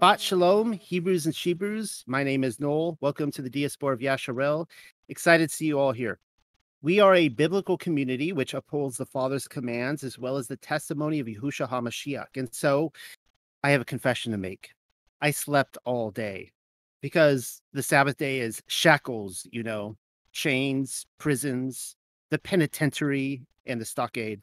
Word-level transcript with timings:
Shabbat 0.00 0.18
Shalom, 0.18 0.72
Hebrews 0.72 1.26
and 1.26 1.34
Shebrews. 1.34 2.04
My 2.06 2.24
name 2.24 2.42
is 2.42 2.58
Noel. 2.58 2.96
Welcome 3.02 3.30
to 3.32 3.42
the 3.42 3.50
Diaspora 3.50 3.92
of 3.92 4.00
Yasharel. 4.00 4.66
Excited 5.10 5.50
to 5.50 5.54
see 5.54 5.66
you 5.66 5.78
all 5.78 5.92
here. 5.92 6.18
We 6.80 7.00
are 7.00 7.14
a 7.14 7.28
biblical 7.28 7.76
community 7.76 8.32
which 8.32 8.54
upholds 8.54 8.96
the 8.96 9.04
Father's 9.04 9.46
commands 9.46 10.02
as 10.02 10.18
well 10.18 10.38
as 10.38 10.48
the 10.48 10.56
testimony 10.56 11.20
of 11.20 11.26
Yahushua 11.26 11.68
HaMashiach. 11.68 12.28
And 12.36 12.48
so 12.50 12.94
I 13.62 13.72
have 13.72 13.82
a 13.82 13.84
confession 13.84 14.32
to 14.32 14.38
make. 14.38 14.70
I 15.20 15.32
slept 15.32 15.76
all 15.84 16.10
day 16.10 16.52
because 17.02 17.60
the 17.74 17.82
Sabbath 17.82 18.16
day 18.16 18.40
is 18.40 18.62
shackles, 18.68 19.46
you 19.52 19.62
know, 19.62 19.98
chains, 20.32 21.04
prisons, 21.18 21.94
the 22.30 22.38
penitentiary, 22.38 23.42
and 23.66 23.78
the 23.78 23.84
stockade. 23.84 24.40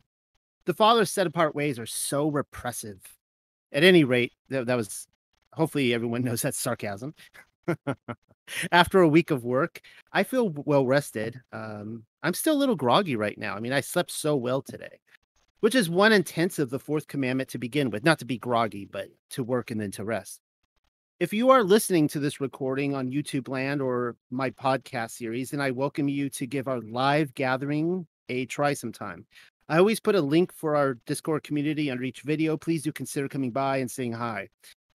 The 0.66 0.76
Father's 0.76 1.10
set 1.10 1.26
apart 1.26 1.56
ways 1.56 1.80
are 1.80 1.88
so 1.88 2.28
repressive. 2.30 3.02
At 3.72 3.84
any 3.84 4.04
rate, 4.04 4.34
that, 4.50 4.68
that 4.68 4.78
was 4.78 5.08
hopefully 5.58 5.94
everyone 5.94 6.24
knows 6.24 6.42
that's 6.42 6.58
sarcasm. 6.58 7.14
After 8.72 9.02
a 9.02 9.10
week 9.10 9.30
of 9.30 9.44
work, 9.44 9.82
I 10.14 10.24
feel 10.24 10.50
well 10.50 10.86
rested. 10.86 11.42
Um, 11.52 12.04
I'm 12.24 12.34
still 12.34 12.56
a 12.56 12.58
little 12.58 12.78
groggy 12.78 13.18
right 13.18 13.38
now. 13.38 13.56
I 13.56 13.60
mean, 13.60 13.74
I 13.74 13.82
slept 13.82 14.10
so 14.10 14.38
well 14.38 14.62
today, 14.62 15.00
which 15.60 15.76
is 15.76 15.90
one 15.90 16.14
intent 16.14 16.58
of 16.60 16.70
the 16.70 16.80
fourth 16.80 17.08
commandment 17.08 17.50
to 17.50 17.58
begin 17.58 17.90
with, 17.90 18.06
not 18.06 18.20
to 18.20 18.26
be 18.26 18.38
groggy, 18.38 18.86
but 18.86 19.10
to 19.32 19.44
work 19.44 19.70
and 19.70 19.82
then 19.82 19.92
to 19.92 20.06
rest. 20.06 20.40
If 21.20 21.34
you 21.34 21.50
are 21.50 21.64
listening 21.64 22.08
to 22.10 22.20
this 22.20 22.40
recording 22.40 22.96
on 22.96 23.12
YouTube 23.12 23.50
land 23.50 23.82
or 23.82 24.16
my 24.30 24.52
podcast 24.52 25.12
series, 25.12 25.50
then 25.50 25.60
I 25.60 25.72
welcome 25.72 26.08
you 26.08 26.30
to 26.30 26.46
give 26.46 26.68
our 26.68 26.80
live 26.80 27.34
gathering 27.34 28.06
a 28.30 28.46
try 28.46 28.74
sometime. 28.76 29.26
I 29.68 29.80
always 29.80 30.00
put 30.00 30.16
a 30.16 30.22
link 30.22 30.54
for 30.54 30.76
our 30.76 30.94
Discord 31.06 31.44
community 31.44 31.92
under 31.92 32.04
each 32.04 32.22
video. 32.22 32.56
Please 32.56 32.84
do 32.84 32.92
consider 32.92 33.28
coming 33.28 33.52
by 33.52 33.78
and 33.78 33.92
saying 33.92 34.14
hi. 34.14 34.48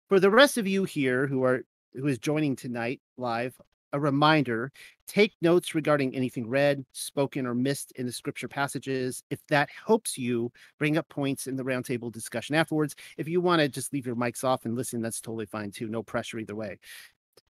For 0.09 0.19
the 0.19 0.31
rest 0.31 0.56
of 0.56 0.67
you 0.67 0.84
here 0.84 1.27
who 1.27 1.45
are 1.45 1.64
who 1.92 2.06
is 2.06 2.19
joining 2.19 2.56
tonight 2.56 3.03
live, 3.19 3.61
a 3.92 4.01
reminder 4.01 4.73
take 5.06 5.34
notes 5.42 5.75
regarding 5.75 6.14
anything 6.14 6.48
read, 6.48 6.84
spoken, 6.92 7.47
or 7.47 7.55
missed 7.55 7.92
in 7.92 8.06
the 8.06 8.12
scripture 8.12 8.48
passages. 8.48 9.23
If 9.29 9.47
that 9.48 9.69
helps 9.86 10.17
you, 10.17 10.51
bring 10.79 10.97
up 10.97 11.09
points 11.11 11.47
in 11.47 11.56
the 11.56 11.62
roundtable 11.62 12.11
discussion 12.11 12.55
afterwards. 12.55 12.97
If 13.19 13.29
you 13.29 13.42
want 13.42 13.61
to 13.61 13.69
just 13.69 13.92
leave 13.92 14.06
your 14.06 14.17
mics 14.17 14.45
off 14.45 14.64
and 14.64 14.75
listen, 14.75 15.03
that's 15.03 15.20
totally 15.20 15.45
fine 15.45 15.73
too. 15.73 15.89
No 15.89 16.03
pressure 16.03 16.39
either 16.39 16.56
way. 16.56 16.79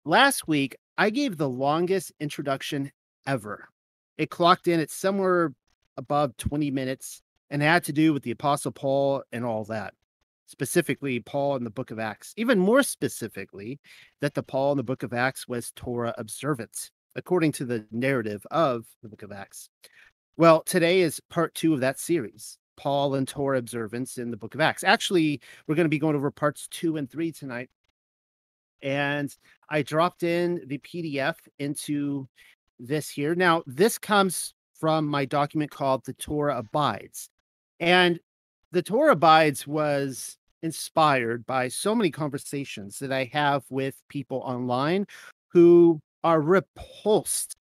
Last 0.06 0.48
week, 0.48 0.78
I 0.98 1.09
gave 1.09 1.36
the 1.36 1.50
longest 1.50 2.14
introduction 2.22 2.92
ever. 3.28 3.67
It 4.17 4.30
clocked 4.30 4.70
in 4.70 4.80
at 4.80 4.92
somewhere 4.92 5.53
above 5.98 6.38
20 6.38 6.72
minutes 6.72 7.22
and 7.50 7.61
had 7.61 7.83
to 7.86 7.94
do 7.94 8.14
with 8.14 8.23
the 8.23 8.31
Apostle 8.31 8.72
Paul 8.72 9.23
and 9.33 9.44
all 9.44 9.66
that. 9.66 9.94
Specifically, 10.48 11.20
Paul 11.20 11.56
in 11.56 11.64
the 11.64 11.70
book 11.70 11.92
of 11.92 12.00
Acts. 12.00 12.34
Even 12.38 12.60
more 12.60 12.84
specifically, 12.84 13.80
that 14.22 14.34
the 14.34 14.44
Paul 14.44 14.72
in 14.72 14.78
the 14.78 14.84
book 14.84 15.04
of 15.04 15.14
Acts 15.14 15.48
was 15.48 15.72
Torah 15.76 16.14
observance, 16.18 16.92
according 17.16 17.52
to 17.54 17.66
the 17.66 17.86
narrative 17.92 18.46
of 18.52 18.86
the 19.02 19.10
book 19.10 19.23
of 19.23 19.32
Acts. 19.32 19.70
Well, 20.38 20.62
today 20.64 21.02
is 21.02 21.22
part 21.30 21.56
two 21.56 21.73
of 21.73 21.80
that 21.80 22.00
series 22.00 22.58
Paul 22.78 23.16
and 23.16 23.28
Torah 23.28 23.58
observance 23.58 24.18
in 24.18 24.32
the 24.32 24.38
book 24.38 24.54
of 24.54 24.62
Acts. 24.62 24.84
Actually, 24.84 25.42
we're 25.68 25.76
going 25.76 25.86
to 25.86 25.90
be 25.90 26.00
going 26.00 26.16
over 26.16 26.30
parts 26.32 26.68
two 26.70 26.98
and 26.98 27.10
three 27.10 27.32
tonight. 27.32 27.70
And 28.82 29.36
I 29.70 29.82
dropped 29.82 30.23
in 30.23 30.62
the 30.68 30.78
PDF 30.80 31.36
into 31.58 32.28
this 32.80 33.10
here. 33.10 33.34
Now, 33.34 33.64
this 33.66 33.98
comes 33.98 34.54
from 34.80 35.08
my 35.08 35.26
document 35.26 35.72
called 35.72 36.05
The 36.05 36.14
Torah 36.14 36.58
Abides. 36.58 37.30
And 37.80 38.20
The 38.75 38.83
Torah 38.83 39.13
Abides 39.13 39.65
was 39.65 40.37
inspired 40.61 41.45
by 41.45 41.69
so 41.69 41.95
many 41.95 42.11
conversations 42.11 42.99
that 42.99 43.09
I 43.09 43.30
have 43.31 43.63
with 43.69 43.95
people 44.09 44.39
online 44.39 45.08
who 45.47 46.02
are 46.25 46.41
repulsed 46.41 47.55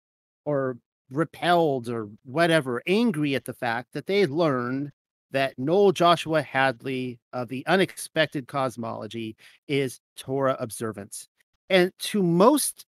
or 0.44 0.78
repelled 1.10 1.88
or 1.88 2.08
whatever, 2.24 2.80
angry 2.86 3.34
at 3.34 3.44
the 3.44 3.52
fact 3.52 3.92
that 3.92 4.06
they 4.06 4.24
learned 4.24 4.92
that 5.32 5.58
Noel 5.58 5.90
Joshua 5.90 6.42
Hadley 6.42 7.18
of 7.32 7.48
the 7.48 7.66
unexpected 7.66 8.46
cosmology 8.46 9.34
is 9.66 9.98
Torah 10.16 10.56
observance. 10.60 11.26
And 11.68 11.90
to 11.98 12.22
most 12.22 12.86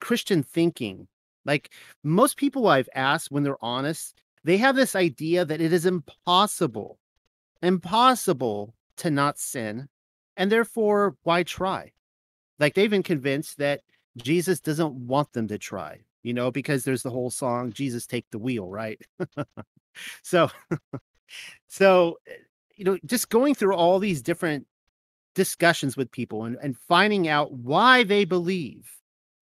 Christian 0.00 0.42
thinking, 0.42 1.06
like 1.44 1.70
most 2.02 2.38
people 2.38 2.66
I've 2.66 2.88
asked 2.94 3.30
when 3.30 3.42
they're 3.42 3.62
honest, 3.62 4.22
they 4.42 4.56
have 4.56 4.74
this 4.74 4.96
idea 4.96 5.44
that 5.44 5.60
it 5.60 5.74
is 5.74 5.84
impossible, 5.84 6.98
impossible 7.62 8.74
to 8.98 9.10
not 9.10 9.38
sin. 9.38 9.88
And 10.36 10.50
therefore, 10.50 11.16
why 11.22 11.42
try? 11.42 11.92
Like 12.58 12.74
they've 12.74 12.90
been 12.90 13.02
convinced 13.02 13.58
that 13.58 13.82
Jesus 14.16 14.60
doesn't 14.60 14.94
want 14.94 15.32
them 15.32 15.48
to 15.48 15.58
try, 15.58 16.00
you 16.22 16.32
know, 16.34 16.50
because 16.50 16.84
there's 16.84 17.02
the 17.02 17.10
whole 17.10 17.30
song, 17.30 17.72
Jesus 17.72 18.06
take 18.06 18.26
the 18.30 18.38
wheel, 18.38 18.68
right? 18.68 19.00
so, 20.22 20.50
so, 21.68 22.18
eh, 22.26 22.32
you 22.76 22.84
know, 22.84 22.98
just 23.06 23.30
going 23.30 23.54
through 23.54 23.74
all 23.74 23.98
these 23.98 24.22
different 24.22 24.66
discussions 25.34 25.96
with 25.96 26.10
people 26.10 26.44
and, 26.44 26.56
and 26.62 26.76
finding 26.76 27.28
out 27.28 27.52
why 27.52 28.02
they 28.02 28.24
believe 28.24 28.90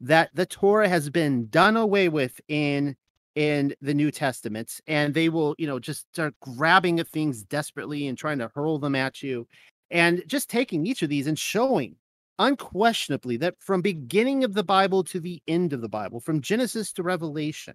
that 0.01 0.31
the 0.35 0.47
Torah 0.47 0.89
has 0.89 1.09
been 1.09 1.49
done 1.49 1.77
away 1.77 2.09
with 2.09 2.41
in 2.49 2.97
in 3.35 3.75
the 3.81 3.95
New 3.95 4.11
Testament, 4.11 4.81
and 4.87 5.13
they 5.13 5.29
will, 5.29 5.55
you 5.59 5.67
know, 5.67 5.79
just 5.79 6.07
start 6.13 6.35
grabbing 6.41 7.01
at 7.01 7.09
things 7.09 7.43
desperately 7.43 8.07
and 8.07 8.17
trying 8.17 8.39
to 8.39 8.51
hurl 8.55 8.79
them 8.79 8.95
at 8.95 9.23
you, 9.23 9.47
and 9.91 10.23
just 10.27 10.49
taking 10.49 10.87
each 10.87 11.03
of 11.03 11.09
these 11.09 11.27
and 11.27 11.39
showing 11.39 11.97
unquestionably 12.39 13.37
that 13.37 13.55
from 13.61 13.81
beginning 13.81 14.45
of 14.45 14.55
the 14.55 14.65
Bible 14.65 15.05
to 15.05 15.21
the 15.21 15.43
end 15.47 15.73
of 15.73 15.81
the 15.81 15.89
Bible, 15.89 16.21
from 16.21 16.41
Genesis 16.41 16.93
to 16.93 17.03
Revelation, 17.03 17.75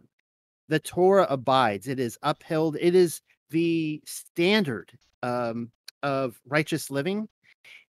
the 0.67 0.79
Torah 0.79 1.27
abides. 1.29 1.87
It 1.87 1.99
is 1.99 2.17
upheld. 2.21 2.77
It 2.79 2.95
is 2.95 3.21
the 3.49 4.01
standard 4.05 4.91
um, 5.23 5.71
of 6.03 6.39
righteous 6.47 6.91
living. 6.91 7.27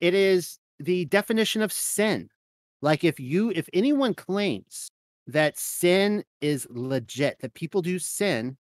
It 0.02 0.14
is 0.14 0.60
the 0.80 1.06
definition 1.06 1.62
of 1.62 1.72
sin 1.72 2.30
like 2.82 3.04
if 3.04 3.20
you 3.20 3.52
if 3.56 3.68
anyone 3.74 4.14
claims 4.14 4.92
that 5.28 5.58
sin 5.58 6.24
is 6.42 6.68
legit, 6.70 7.40
that 7.40 7.54
people 7.54 7.82
do 7.82 8.00
sin, 8.00 8.58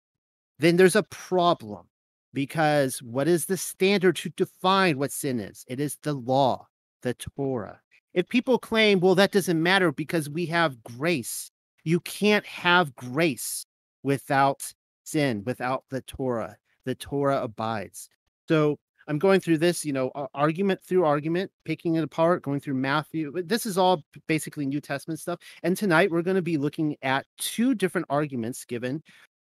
then 0.59 0.77
there's 0.77 0.95
a 0.95 1.03
problem 1.03 1.87
because 2.33 3.01
what 3.01 3.27
is 3.27 3.45
the 3.45 3.57
standard 3.57 4.15
to 4.17 4.29
define 4.29 4.97
what 4.97 5.11
sin 5.11 5.39
is? 5.39 5.63
It 5.67 5.79
is 5.79 5.97
the 6.01 6.13
law, 6.13 6.67
the 7.01 7.13
Torah. 7.13 7.79
If 8.13 8.27
people 8.29 8.57
claim, 8.57 8.99
well, 8.99 9.15
that 9.15 9.31
doesn't 9.31 9.61
matter 9.61 9.91
because 9.91 10.29
we 10.29 10.45
have 10.47 10.81
grace, 10.83 11.51
you 11.83 11.99
can't 12.01 12.45
have 12.45 12.95
grace 12.95 13.65
without 14.03 14.73
sin, 15.03 15.43
without 15.45 15.83
the 15.89 16.01
Torah. 16.01 16.57
The 16.85 16.95
Torah 16.95 17.41
abides. 17.43 18.09
So 18.47 18.77
I'm 19.07 19.19
going 19.19 19.39
through 19.39 19.59
this, 19.59 19.85
you 19.85 19.93
know, 19.93 20.11
argument 20.33 20.81
through 20.83 21.05
argument, 21.05 21.51
picking 21.63 21.95
it 21.95 22.03
apart, 22.03 22.41
going 22.41 22.59
through 22.59 22.75
Matthew. 22.75 23.31
This 23.43 23.65
is 23.65 23.77
all 23.77 24.03
basically 24.27 24.65
New 24.65 24.81
Testament 24.81 25.19
stuff. 25.19 25.39
And 25.63 25.77
tonight 25.77 26.11
we're 26.11 26.21
going 26.21 26.35
to 26.35 26.41
be 26.41 26.57
looking 26.57 26.95
at 27.01 27.25
two 27.37 27.75
different 27.75 28.07
arguments 28.09 28.65
given 28.65 29.03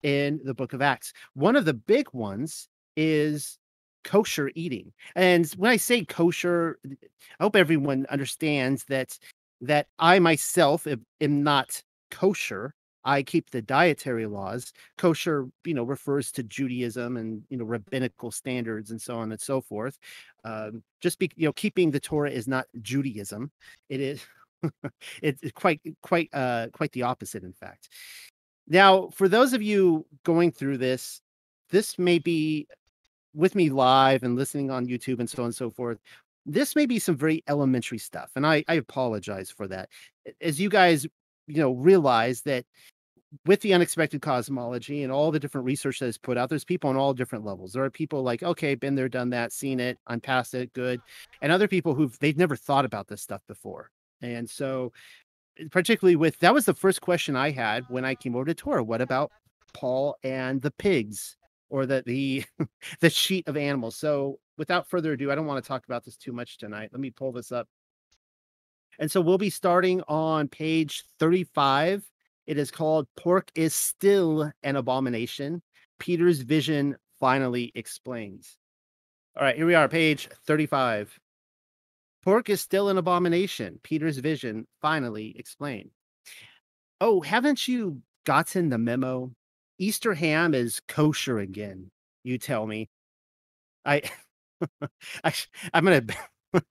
in 0.04 0.40
the 0.44 0.54
book 0.54 0.74
of 0.74 0.82
Acts. 0.82 1.14
One 1.34 1.56
of 1.56 1.66
the 1.66 1.74
big 1.74 2.08
ones 2.14 2.68
is 2.98 3.58
kosher 4.04 4.52
eating. 4.56 4.94
And 5.16 5.46
when 5.58 5.72
I 5.72 5.78
say 5.78 6.06
kosher, 6.06 6.78
I 7.40 7.44
hope 7.44 7.56
everyone 7.56 8.06
understands 8.10 8.86
that 8.86 9.18
that 9.62 9.88
I 10.00 10.20
myself 10.20 10.86
am, 10.86 11.44
not 11.44 11.82
kosher. 12.12 12.74
I 13.06 13.22
keep 13.22 13.52
the 13.52 13.62
dietary 13.62 14.26
laws. 14.26 14.74
Kosher, 14.98 15.48
you 15.64 15.76
know, 15.76 15.84
refers 15.84 16.32
to 16.34 16.44
Judaism 16.44 17.18
and 17.18 17.44
you 17.50 17.58
know 17.58 17.64
rabbinical 17.64 18.32
standards 18.32 18.90
and 18.92 19.00
so 19.00 19.16
on 19.18 19.32
and 19.32 19.40
so 19.40 19.62
forth. 19.62 19.98
Um, 20.44 20.84
just 21.00 21.20
be, 21.20 21.30
you 21.36 21.46
know, 21.46 21.54
keeping 21.54 21.92
the 21.92 22.00
Torah 22.00 22.32
is 22.32 22.48
not 22.48 22.66
Judaism. 22.82 23.52
It 23.90 24.02
is 24.02 24.26
it's 25.22 25.42
quite 25.54 25.82
quite 26.02 26.30
uh 26.34 26.68
quite 26.74 26.92
the 26.92 27.04
opposite, 27.04 27.44
in 27.44 27.54
fact. 27.54 27.90
Now, 28.68 29.10
for 29.10 29.30
those 29.30 29.54
of 29.54 29.62
you 29.62 30.08
going 30.24 30.52
through 30.52 30.80
this, 30.80 31.22
this 31.70 32.00
may 32.00 32.18
be 32.18 32.68
with 33.36 33.54
me 33.54 33.70
live 33.70 34.24
and 34.24 34.36
listening 34.36 34.72
on 34.72 34.88
YouTube 34.88 35.20
and 35.20 35.30
so 35.30 35.44
on 35.44 35.48
and 35.48 35.56
so 35.56 35.70
forth. 35.70 36.00
This 36.48 36.76
may 36.76 36.86
be 36.86 37.00
some 37.00 37.18
very 37.18 37.44
elementary 37.48 37.98
stuff, 37.98 38.32
and 38.36 38.46
I, 38.46 38.64
I 38.68 38.76
apologize 38.76 39.52
for 39.52 39.68
that. 39.68 39.90
As 40.42 40.60
you 40.60 40.70
guys 40.70 41.08
you 41.48 41.62
know 41.62 41.72
realize 41.72 42.42
that 42.42 42.66
with 43.46 43.62
the 43.62 43.74
unexpected 43.74 44.22
cosmology 44.22 45.04
and 45.04 45.12
all 45.12 45.32
the 45.32 45.40
different 45.40 45.66
research 45.66 46.00
that 46.00 46.08
is 46.08 46.18
put 46.18 46.38
out, 46.38 46.50
there's 46.50 46.64
people 46.64 46.90
on 46.90 46.98
all 46.98 47.14
different 47.14 47.46
levels. 47.46 47.74
There 47.74 47.84
are 47.84 47.90
people 47.90 48.24
like, 48.24 48.44
okay, 48.44 48.76
been 48.76 48.96
there, 48.96 49.10
done 49.10 49.30
that, 49.32 49.52
seen 49.52 49.80
it, 49.80 49.98
I'm 50.08 50.22
past 50.22 50.54
it, 50.54 50.74
good. 50.74 51.02
And 51.42 51.52
other 51.52 51.68
people 51.68 51.96
who've 51.96 52.18
they've 52.20 52.38
never 52.38 52.56
thought 52.56 52.86
about 52.86 53.08
this 53.08 53.22
stuff 53.22 53.42
before. 53.48 53.92
And 54.22 54.50
so 54.50 54.94
eh, 55.60 55.66
particularly 55.72 56.16
with 56.16 56.40
that 56.40 56.54
was 56.54 56.66
the 56.66 56.74
first 56.74 57.02
question 57.02 57.36
I 57.36 57.52
had 57.52 57.86
when 57.90 58.06
I 58.06 58.16
came 58.16 58.36
over 58.36 58.46
to 58.46 58.54
Torah. 58.56 58.84
What 58.84 59.02
about 59.02 59.32
Paul 59.74 60.18
and 60.24 60.62
the 60.62 60.72
pigs 60.72 61.38
or 61.70 61.86
the 61.86 62.04
the 62.06 62.46
the 63.02 63.10
sheet 63.10 63.48
of 63.48 63.58
animals? 63.58 63.96
So 63.98 64.40
without 64.58 64.90
further 64.90 65.14
ado, 65.14 65.32
I 65.32 65.36
don't 65.36 65.48
want 65.48 65.64
to 65.64 65.68
talk 65.68 65.86
about 65.86 66.06
this 66.06 66.18
too 66.18 66.32
much 66.34 66.58
tonight. 66.58 66.90
Let 66.92 67.02
me 67.02 67.12
pull 67.12 67.32
this 67.32 67.52
up 67.52 67.68
And 69.00 69.12
so 69.12 69.22
we'll 69.22 69.38
be 69.38 69.50
starting 69.50 70.02
on 70.08 70.48
page 70.48 71.04
35. 71.20 72.04
It 72.48 72.58
is 72.58 72.72
called 72.72 73.08
Pork 73.18 73.52
is 73.56 73.74
Still 73.74 74.52
an 74.64 74.76
Abomination. 74.76 75.62
Peter's 76.00 76.42
vision 76.42 76.98
finally 77.20 77.72
explains. 77.76 78.58
All 79.38 79.44
right, 79.44 79.56
here 79.56 79.66
we 79.66 79.76
are, 79.76 79.90
page 79.90 80.30
35. 80.46 81.20
Pork 82.24 82.50
is 82.50 82.62
still 82.62 82.90
an 82.90 82.98
abomination. 82.98 83.80
Peter's 83.84 84.18
vision 84.18 84.66
finally 84.82 85.36
explained. 85.38 85.92
Oh, 87.00 87.22
haven't 87.22 87.68
you 87.68 88.02
gotten 88.26 88.70
the 88.70 88.78
memo? 88.78 89.32
Easter 89.78 90.14
ham 90.14 90.54
is 90.54 90.82
kosher 90.88 91.38
again, 91.40 91.92
you 92.24 92.38
tell 92.38 92.66
me. 92.66 92.90
I, 93.86 94.02
I 95.24 95.34
I'm 95.74 95.86
to 95.86 96.16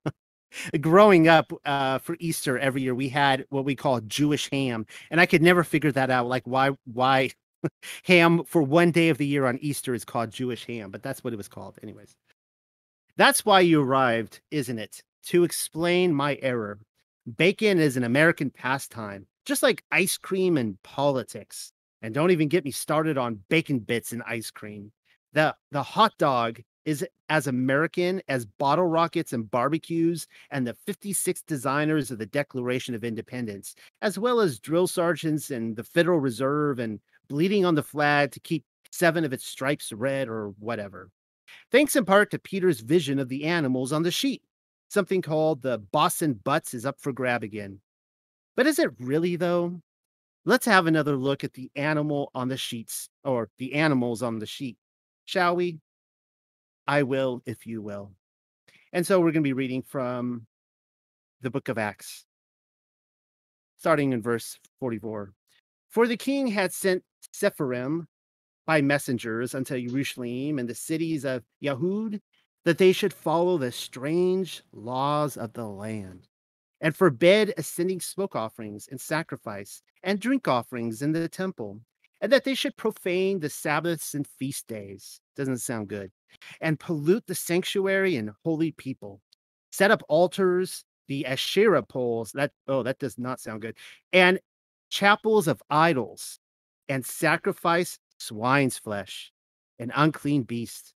growing 0.81 1.29
up 1.29 1.53
uh, 1.65 1.99
for 1.99 2.17
Easter 2.21 2.59
every 2.59 2.83
year, 2.83 2.95
we 2.95 3.09
had 3.09 3.47
what 3.51 3.65
we 3.65 3.75
call 3.75 4.01
Jewish 4.01 4.51
ham, 4.51 4.87
and 5.11 5.21
I 5.21 5.27
could 5.27 5.43
never 5.43 5.65
figure 5.65 5.93
that 5.93 6.11
out. 6.11 6.27
Like 6.27 6.45
why 6.47 6.71
why 6.85 7.31
ham 8.05 8.45
for 8.45 8.63
one 8.63 8.91
day 8.91 9.09
of 9.09 9.19
the 9.19 9.27
year 9.27 9.47
on 9.47 9.59
Easter 9.59 9.95
is 9.95 10.05
called 10.05 10.31
Jewish 10.31 10.67
ham, 10.67 10.91
but 10.91 11.03
that's 11.03 11.25
what 11.25 11.33
it 11.33 11.37
was 11.37 11.49
called, 11.49 11.79
anyways. 11.83 12.15
That's 13.17 13.45
why 13.45 13.61
you 13.61 13.83
arrived, 13.83 14.41
isn't 14.51 14.79
it? 14.79 15.03
To 15.27 15.45
explain 15.45 16.15
my 16.15 16.39
error. 16.43 16.79
Bacon 17.37 17.79
is 17.79 17.97
an 17.97 18.05
American 18.05 18.51
pastime, 18.51 19.27
just 19.47 19.63
like 19.63 19.85
ice 19.91 20.19
cream 20.19 20.59
and 20.59 20.83
politics. 20.83 21.73
And 22.03 22.13
don't 22.13 22.33
even 22.33 22.49
get 22.49 22.65
me 22.65 22.71
started 22.71 23.17
on 23.17 23.41
bacon 23.49 23.79
bits 23.79 24.13
and 24.13 24.23
ice 24.27 24.51
cream. 24.51 24.93
The 25.33 25.55
the 25.71 25.83
hot 25.83 26.13
dog 26.19 26.61
is 26.85 27.07
as 27.29 27.47
American 27.47 28.23
as 28.29 28.45
bottle 28.45 28.87
rockets 28.87 29.33
and 29.33 29.51
barbecues 29.51 30.27
and 30.51 30.67
the 30.67 30.75
56 30.87 31.43
designers 31.43 32.11
of 32.11 32.19
the 32.19 32.27
Declaration 32.27 32.95
of 32.95 33.05
Independence, 33.05 33.75
as 34.03 34.19
well 34.19 34.41
as 34.41 34.59
drill 34.59 34.87
sergeants 34.87 35.51
and 35.51 35.77
the 35.77 35.85
Federal 35.85 36.21
Reserve 36.21 36.79
and 36.79 37.01
bleeding 37.29 37.65
on 37.65 37.75
the 37.75 37.83
flag 37.83 38.31
to 38.33 38.41
keep 38.41 38.65
seven 38.91 39.25
of 39.25 39.33
its 39.33 39.47
stripes 39.47 39.93
red 39.93 40.29
or 40.29 40.49
whatever. 40.59 41.11
Thanks 41.71 41.97
in 41.97 42.05
part 42.05 42.31
to 42.31 42.39
Peter's 42.39 42.81
vision 42.81 43.19
of 43.19 43.29
the 43.29 43.45
animals 43.45 43.93
on 43.93 44.03
the 44.03 44.11
sheet. 44.11 44.43
Something 44.89 45.23
called 45.23 45.63
the 45.63 45.79
Boston 45.79 46.35
Butts 46.45 46.75
is 46.75 46.87
up 46.87 47.01
for 47.01 47.13
grab 47.13 47.43
again. 47.43 47.81
But 48.57 48.67
is 48.67 48.79
it 48.79 48.91
really, 49.01 49.37
though? 49.37 49.81
Let's 50.45 50.67
have 50.67 50.87
another 50.87 51.17
look 51.17 51.43
at 51.43 51.55
the 51.55 51.71
animal 51.75 52.31
on 52.35 52.49
the 52.49 52.57
sheets, 52.57 53.09
or 53.25 53.49
the 53.59 53.75
animals 53.75 54.23
on 54.23 54.39
the 54.39 54.47
sheet, 54.47 54.77
shall 55.25 55.57
we? 55.57 55.81
I 56.87 57.03
will 57.03 57.43
if 57.47 57.67
you 57.67 57.83
will. 57.83 58.13
And 58.93 59.07
so 59.07 59.19
we're 59.19 59.33
going 59.33 59.43
to 59.43 59.49
be 59.49 59.53
reading 59.53 59.83
from 59.83 60.47
the 61.41 61.51
book 61.51 61.69
of 61.69 61.79
Acts, 61.79 62.25
starting 63.77 64.13
in 64.13 64.23
verse 64.23 64.59
44. 64.81 65.33
For 65.89 66.07
the 66.07 66.17
king 66.17 66.47
had 66.47 66.73
sent 66.73 67.03
Sepharim 67.33 68.07
by 68.67 68.81
messengers 68.81 69.55
unto 69.55 69.81
Jerusalem 69.81 70.59
and 70.59 70.69
the 70.69 70.75
cities 70.75 71.25
of 71.25 71.43
Yahud 71.63 72.21
that 72.65 72.79
they 72.79 72.93
should 72.93 73.13
follow 73.13 73.59
the 73.59 73.73
strange 73.73 74.63
laws 74.73 75.37
of 75.37 75.53
the 75.53 75.67
land 75.67 76.29
and 76.81 76.97
forbid 76.97 77.53
ascending 77.57 78.01
smoke 78.01 78.35
offerings 78.35 78.89
and 78.91 79.01
sacrifice 79.01 79.83
and 80.03 80.21
drink 80.21 80.49
offerings 80.49 81.03
in 81.03 81.13
the 81.13 81.29
temple 81.29 81.81
and 82.21 82.33
that 82.33 82.45
they 82.45 82.55
should 82.55 82.77
profane 82.77 83.41
the 83.41 83.51
Sabbaths 83.51 84.15
and 84.15 84.27
feast 84.39 84.67
days. 84.67 85.21
Doesn't 85.37 85.59
sound 85.59 85.89
good. 85.89 86.11
And 86.61 86.79
pollute 86.79 87.27
the 87.27 87.35
sanctuary 87.35 88.17
and 88.17 88.31
holy 88.45 88.73
people. 88.73 89.21
Set 89.73 89.91
up 89.91 90.03
altars, 90.09 90.85
the 91.09 91.27
Asherah 91.27 91.83
poles. 91.83 92.33
That 92.33 92.53
oh, 92.69 92.83
that 92.83 92.99
does 92.99 93.19
not 93.19 93.41
sound 93.41 93.63
good. 93.63 93.77
And 94.13 94.39
chapels 94.91 95.49
of 95.49 95.63
idols, 95.71 96.39
and 96.89 97.05
sacrifice 97.05 97.99
swine's 98.19 98.79
flesh, 98.79 99.33
and 99.79 99.93
unclean 99.95 100.43
beasts. 100.43 100.95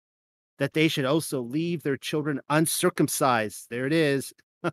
That 0.57 0.73
they 0.73 0.87
should 0.87 1.05
also 1.05 1.41
leave 1.41 1.83
their 1.83 1.97
children 1.97 2.39
uncircumcised. 2.49 3.67
There 3.69 3.85
it 3.85 3.93
is. 3.93 4.33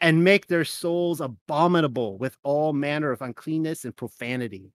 and 0.00 0.22
make 0.22 0.46
their 0.46 0.64
souls 0.64 1.20
abominable 1.20 2.18
with 2.18 2.36
all 2.42 2.72
manner 2.72 3.10
of 3.10 3.22
uncleanness 3.22 3.84
and 3.84 3.96
profanity 3.96 4.72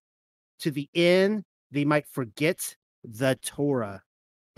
to 0.60 0.72
the 0.72 0.90
end 0.94 1.44
they 1.72 1.86
might 1.86 2.08
forget 2.08 2.76
the 3.04 3.38
Torah 3.42 4.02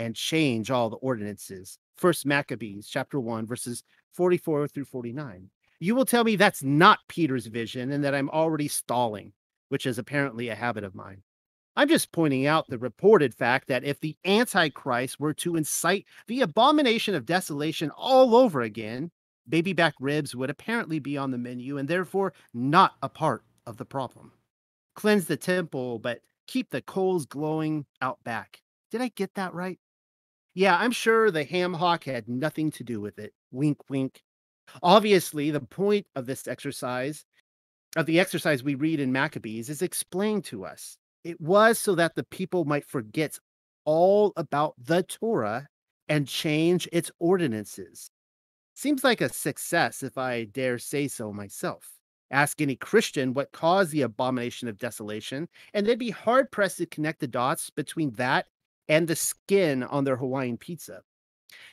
and 0.01 0.15
change 0.15 0.71
all 0.71 0.89
the 0.89 0.98
ordinances. 0.98 1.77
First 1.95 2.25
Maccabees 2.25 2.88
chapter 2.88 3.19
1 3.19 3.45
verses 3.45 3.83
44 4.13 4.68
through 4.68 4.86
49. 4.86 5.50
You 5.80 5.95
will 5.95 6.06
tell 6.06 6.24
me 6.24 6.36
that's 6.36 6.63
not 6.63 7.00
Peter's 7.07 7.48
vision 7.48 7.92
and 7.92 8.03
that 8.03 8.13
I'm 8.13 8.30
already 8.30 8.68
stalling, 8.68 9.33
which 9.69 9.86
is 9.86 9.98
apparently 9.98 10.50
a 10.50 10.56
habit 10.56 10.83
of 10.83 10.95
mine. 10.95 11.24
I'm 11.75 11.88
just 11.88 12.12
pointing 12.12 12.45
out 12.45 12.68
the 12.68 12.77
reported 12.77 13.33
fact 13.33 13.68
that 13.69 13.83
if 13.83 14.00
the 14.00 14.18
Antichrist 14.25 15.19
were 15.19 15.33
to 15.36 15.56
incite 15.56 16.06
the 16.27 16.42
abomination 16.42 17.15
of 17.15 17.25
desolation 17.25 17.89
all 17.92 18.36
over 18.36 18.62
again, 18.62 19.09
baby 19.48 19.74
back 19.74 19.94
ribs 20.00 20.36
would 20.36 20.50
apparently 20.50 21.00
be 21.00 21.18
on 21.18 21.31
the 21.31 21.38
menu 21.38 21.77
and 21.77 21.88
therefore 21.88 22.33
not 22.53 22.95
a 23.01 23.09
part 23.09 23.44
of 23.65 23.77
the 23.77 23.86
problem 23.86 24.33
cleanse 24.95 25.25
the 25.25 25.38
temple, 25.38 26.00
but 26.00 26.21
keep 26.48 26.69
the 26.69 26.81
coals 26.81 27.25
glowing 27.25 27.86
out 28.01 28.24
back. 28.24 28.62
Did 28.92 29.01
I 29.01 29.09
get 29.09 29.33
that 29.36 29.53
right? 29.53 29.80
Yeah, 30.53 30.77
I'm 30.77 30.92
sure 30.92 31.31
the 31.31 31.44
ham 31.44 31.74
hock 31.74 32.03
had 32.03 32.27
nothing 32.27 32.71
to 32.71 32.83
do 32.83 33.00
with 33.00 33.19
it. 33.19 33.33
Wink, 33.51 33.77
wink. 33.89 34.21
Obviously, 34.83 35.51
the 35.51 35.62
point 35.62 36.07
of 36.15 36.25
this 36.25 36.48
exercise, 36.48 37.25
of 37.95 38.06
the 38.06 38.19
exercise 38.19 38.63
we 38.63 38.75
read 38.75 39.00
in 39.00 39.12
Maccabees, 39.12 39.69
is 39.69 39.81
explained 39.81 40.45
to 40.45 40.65
us. 40.65 40.98
It 41.24 41.39
was 41.39 41.80
so 41.80 41.95
that 41.95 42.15
the 42.15 42.24
people 42.24 42.65
might 42.65 42.86
forget 42.86 43.38
all 43.86 44.33
about 44.36 44.75
the 44.77 45.03
Torah 45.03 45.68
and 46.09 46.27
change 46.27 46.88
its 46.92 47.12
ordinances. 47.19 48.12
Seems 48.75 49.03
like 49.03 49.21
a 49.21 49.30
success 49.30 50.03
if 50.03 50.17
I 50.17 50.46
dare 50.46 50.79
say 50.79 51.08
so 51.08 51.31
myself. 51.31 51.89
Ask 52.31 52.62
any 52.62 52.75
Christian 52.75 53.34
what 53.34 53.51
caused 53.51 53.91
the 53.91 54.01
abomination 54.01 54.67
of 54.67 54.77
desolation, 54.77 55.50
and 55.74 55.86
they'd 55.86 56.00
be 56.00 56.12
hard 56.12 56.51
pressed 56.51 56.77
to 56.77 56.86
connect 56.86 57.20
the 57.20 57.27
dots 57.27 57.70
between 57.70 58.12
that 58.13 58.48
and 58.88 59.08
the 59.08 59.16
skin 59.16 59.84
on 59.84 60.04
their 60.04 60.18
Hawaiian 60.18 60.58
pizza. 60.58 61.02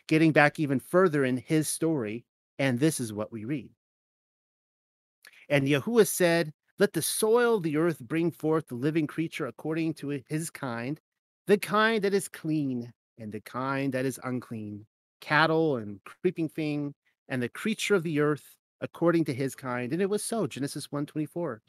Getting 0.06 0.32
back 0.32 0.58
even 0.58 0.80
further 0.80 1.24
in 1.24 1.36
his 1.36 1.68
story, 1.68 2.24
and 2.58 2.78
this 2.78 3.00
is 3.00 3.12
what 3.12 3.32
we 3.32 3.44
read. 3.44 3.70
And 5.48 5.66
Yahuwah 5.66 6.06
said, 6.06 6.52
Let 6.78 6.92
the 6.92 7.02
soil 7.02 7.56
of 7.56 7.62
the 7.62 7.76
earth 7.76 8.00
bring 8.00 8.30
forth 8.30 8.68
the 8.68 8.74
living 8.74 9.06
creature 9.06 9.46
according 9.46 9.94
to 9.94 10.20
his 10.28 10.50
kind, 10.50 11.00
the 11.46 11.58
kind 11.58 12.02
that 12.04 12.14
is 12.14 12.28
clean 12.28 12.92
and 13.18 13.32
the 13.32 13.40
kind 13.40 13.92
that 13.94 14.04
is 14.04 14.20
unclean, 14.24 14.86
cattle 15.20 15.76
and 15.76 16.00
creeping 16.04 16.48
thing, 16.48 16.94
and 17.28 17.42
the 17.42 17.48
creature 17.48 17.94
of 17.94 18.02
the 18.02 18.20
earth 18.20 18.56
according 18.80 19.24
to 19.24 19.34
his 19.34 19.54
kind. 19.54 19.92
And 19.92 20.02
it 20.02 20.10
was 20.10 20.24
so, 20.24 20.46
Genesis 20.46 20.90
124. 20.92 21.62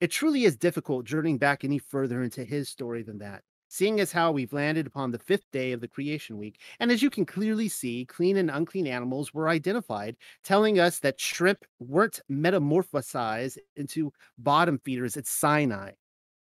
It 0.00 0.10
truly 0.10 0.44
is 0.44 0.56
difficult 0.56 1.06
journeying 1.06 1.38
back 1.38 1.64
any 1.64 1.78
further 1.78 2.22
into 2.22 2.44
his 2.44 2.68
story 2.68 3.02
than 3.02 3.18
that, 3.18 3.42
seeing 3.68 4.00
as 4.00 4.12
how 4.12 4.30
we've 4.32 4.52
landed 4.52 4.86
upon 4.86 5.10
the 5.10 5.18
fifth 5.18 5.50
day 5.52 5.72
of 5.72 5.80
the 5.80 5.88
creation 5.88 6.38
week. 6.38 6.60
And 6.80 6.90
as 6.90 7.02
you 7.02 7.10
can 7.10 7.24
clearly 7.26 7.68
see, 7.68 8.04
clean 8.04 8.36
and 8.36 8.50
unclean 8.50 8.86
animals 8.86 9.34
were 9.34 9.48
identified, 9.48 10.16
telling 10.42 10.78
us 10.78 10.98
that 11.00 11.20
shrimp 11.20 11.64
weren't 11.78 12.20
metamorphosized 12.30 13.58
into 13.76 14.12
bottom 14.38 14.78
feeders 14.78 15.16
at 15.16 15.26
Sinai, 15.26 15.92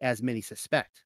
as 0.02 0.22
many 0.22 0.42
suspect. 0.42 1.04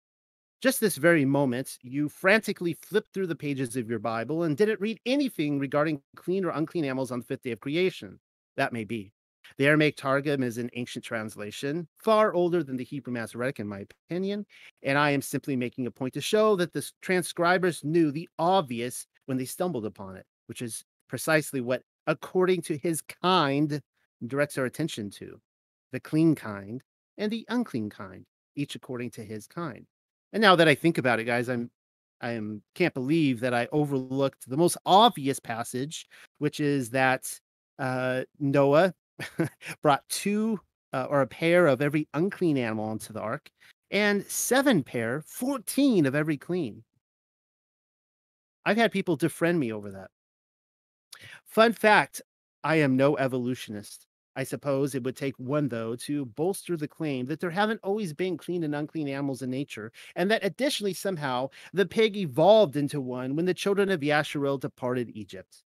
Just 0.61 0.79
this 0.79 0.95
very 0.95 1.25
moment, 1.25 1.77
you 1.81 2.09
frantically 2.09 2.73
flipped 2.73 3.13
through 3.13 3.27
the 3.27 3.35
pages 3.35 3.75
of 3.75 3.89
your 3.89 3.99
Bible 3.99 4.43
and 4.43 4.57
didn't 4.57 4.79
read 4.79 4.99
anything 5.05 5.59
regarding 5.59 6.01
clean 6.15 6.45
or 6.45 6.49
unclean 6.49 6.85
animals 6.85 7.11
on 7.11 7.19
the 7.19 7.25
fifth 7.25 7.43
day 7.43 7.51
of 7.51 7.59
creation. 7.59 8.19
That 8.57 8.73
may 8.73 8.83
be. 8.83 9.11
The 9.57 9.67
Aramaic 9.67 9.97
Targum 9.97 10.43
is 10.43 10.57
an 10.57 10.69
ancient 10.73 11.05
translation, 11.05 11.87
far 11.97 12.33
older 12.33 12.63
than 12.63 12.77
the 12.77 12.83
Hebrew 12.83 13.13
Masoretic, 13.13 13.59
in 13.59 13.67
my 13.67 13.85
opinion. 14.09 14.45
And 14.83 14.97
I 14.97 15.11
am 15.11 15.21
simply 15.21 15.55
making 15.55 15.87
a 15.87 15.91
point 15.91 16.13
to 16.15 16.21
show 16.21 16.55
that 16.57 16.73
the 16.73 16.89
transcribers 17.01 17.83
knew 17.83 18.11
the 18.11 18.29
obvious 18.39 19.07
when 19.25 19.37
they 19.37 19.45
stumbled 19.45 19.85
upon 19.85 20.15
it, 20.15 20.25
which 20.47 20.61
is 20.61 20.83
precisely 21.07 21.61
what, 21.61 21.81
according 22.07 22.61
to 22.63 22.77
his 22.77 23.01
kind, 23.01 23.81
directs 24.27 24.57
our 24.57 24.65
attention 24.65 25.09
to 25.11 25.39
the 25.91 25.99
clean 25.99 26.35
kind 26.35 26.81
and 27.17 27.31
the 27.31 27.45
unclean 27.49 27.89
kind, 27.89 28.25
each 28.55 28.75
according 28.75 29.11
to 29.11 29.23
his 29.23 29.47
kind. 29.47 29.85
And 30.33 30.41
now 30.41 30.55
that 30.55 30.67
I 30.67 30.75
think 30.75 30.97
about 30.97 31.19
it, 31.19 31.25
guys, 31.25 31.49
I'm 31.49 31.69
I 32.21 32.31
am 32.31 32.61
can't 32.75 32.93
believe 32.93 33.39
that 33.41 33.53
I 33.53 33.67
overlooked 33.71 34.49
the 34.49 34.57
most 34.57 34.77
obvious 34.85 35.39
passage, 35.39 36.07
which 36.39 36.59
is 36.59 36.89
that 36.91 37.39
uh, 37.77 38.23
Noah 38.39 38.93
brought 39.81 40.07
two 40.09 40.59
uh, 40.93 41.07
or 41.09 41.21
a 41.21 41.27
pair 41.27 41.67
of 41.67 41.81
every 41.81 42.07
unclean 42.13 42.57
animal 42.57 42.91
into 42.91 43.13
the 43.13 43.21
ark, 43.21 43.51
and 43.91 44.25
seven 44.25 44.83
pair, 44.83 45.21
14 45.21 46.05
of 46.05 46.15
every 46.15 46.37
clean. 46.37 46.83
I've 48.65 48.77
had 48.77 48.91
people 48.91 49.17
defriend 49.17 49.57
me 49.57 49.73
over 49.73 49.91
that. 49.91 50.11
Fun 51.45 51.73
fact 51.73 52.21
I 52.63 52.75
am 52.77 52.95
no 52.95 53.17
evolutionist. 53.17 54.07
I 54.35 54.43
suppose 54.43 54.93
it 54.93 55.03
would 55.03 55.15
take 55.17 55.37
one, 55.39 55.69
though, 55.69 55.95
to 55.97 56.25
bolster 56.25 56.77
the 56.77 56.87
claim 56.87 57.25
that 57.27 57.39
there 57.39 57.51
haven't 57.51 57.79
always 57.83 58.13
been 58.13 58.37
clean 58.37 58.63
and 58.63 58.75
unclean 58.75 59.07
animals 59.07 59.41
in 59.41 59.49
nature, 59.49 59.91
and 60.15 60.29
that 60.29 60.43
additionally, 60.45 60.93
somehow, 60.93 61.49
the 61.73 61.85
pig 61.85 62.17
evolved 62.17 62.75
into 62.75 63.01
one 63.01 63.35
when 63.35 63.45
the 63.45 63.53
children 63.53 63.89
of 63.89 64.01
Yasharel 64.01 64.59
departed 64.59 65.09
Egypt. 65.15 65.64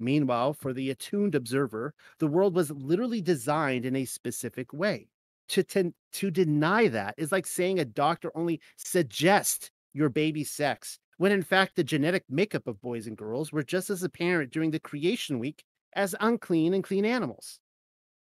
Meanwhile, 0.00 0.54
for 0.54 0.72
the 0.72 0.90
attuned 0.90 1.34
observer, 1.34 1.94
the 2.18 2.26
world 2.26 2.54
was 2.54 2.70
literally 2.70 3.20
designed 3.20 3.84
in 3.84 3.94
a 3.94 4.04
specific 4.06 4.72
way. 4.72 5.08
To, 5.50 5.62
ten- 5.62 5.94
to 6.12 6.30
deny 6.30 6.88
that 6.88 7.14
is 7.18 7.32
like 7.32 7.46
saying 7.46 7.78
a 7.78 7.84
doctor 7.84 8.32
only 8.34 8.60
suggests 8.76 9.70
your 9.92 10.08
baby's 10.08 10.50
sex, 10.50 10.98
when 11.18 11.32
in 11.32 11.42
fact 11.42 11.76
the 11.76 11.84
genetic 11.84 12.24
makeup 12.28 12.66
of 12.66 12.80
boys 12.80 13.06
and 13.06 13.16
girls 13.16 13.52
were 13.52 13.62
just 13.62 13.90
as 13.90 14.02
apparent 14.02 14.52
during 14.52 14.70
the 14.70 14.80
creation 14.80 15.38
week 15.38 15.64
as 15.92 16.14
unclean 16.20 16.72
and 16.72 16.84
clean 16.84 17.04
animals. 17.04 17.60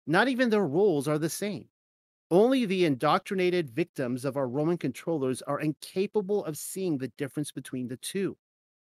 Not 0.06 0.28
even 0.28 0.50
their 0.50 0.66
roles 0.66 1.08
are 1.08 1.18
the 1.18 1.30
same. 1.30 1.68
Only 2.30 2.66
the 2.66 2.84
indoctrinated 2.84 3.70
victims 3.70 4.24
of 4.24 4.36
our 4.36 4.48
Roman 4.48 4.78
controllers 4.78 5.42
are 5.42 5.60
incapable 5.60 6.44
of 6.44 6.58
seeing 6.58 6.98
the 6.98 7.08
difference 7.16 7.52
between 7.52 7.88
the 7.88 7.98
two. 7.98 8.36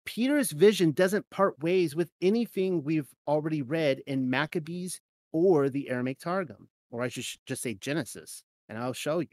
Peter's 0.04 0.50
vision 0.50 0.92
doesn't 0.92 1.28
part 1.30 1.58
ways 1.60 1.94
with 1.94 2.10
anything 2.20 2.82
we've 2.82 3.08
already 3.26 3.62
read 3.62 4.00
in 4.06 4.28
Maccabees 4.28 5.00
or 5.32 5.68
the 5.68 5.88
Aramaic 5.88 6.18
Targum, 6.18 6.68
or 6.90 7.02
I 7.02 7.08
should 7.08 7.24
just 7.46 7.62
say 7.62 7.74
Genesis, 7.74 8.42
and 8.68 8.78
I'll 8.78 8.92
show 8.92 9.20
you. 9.20 9.28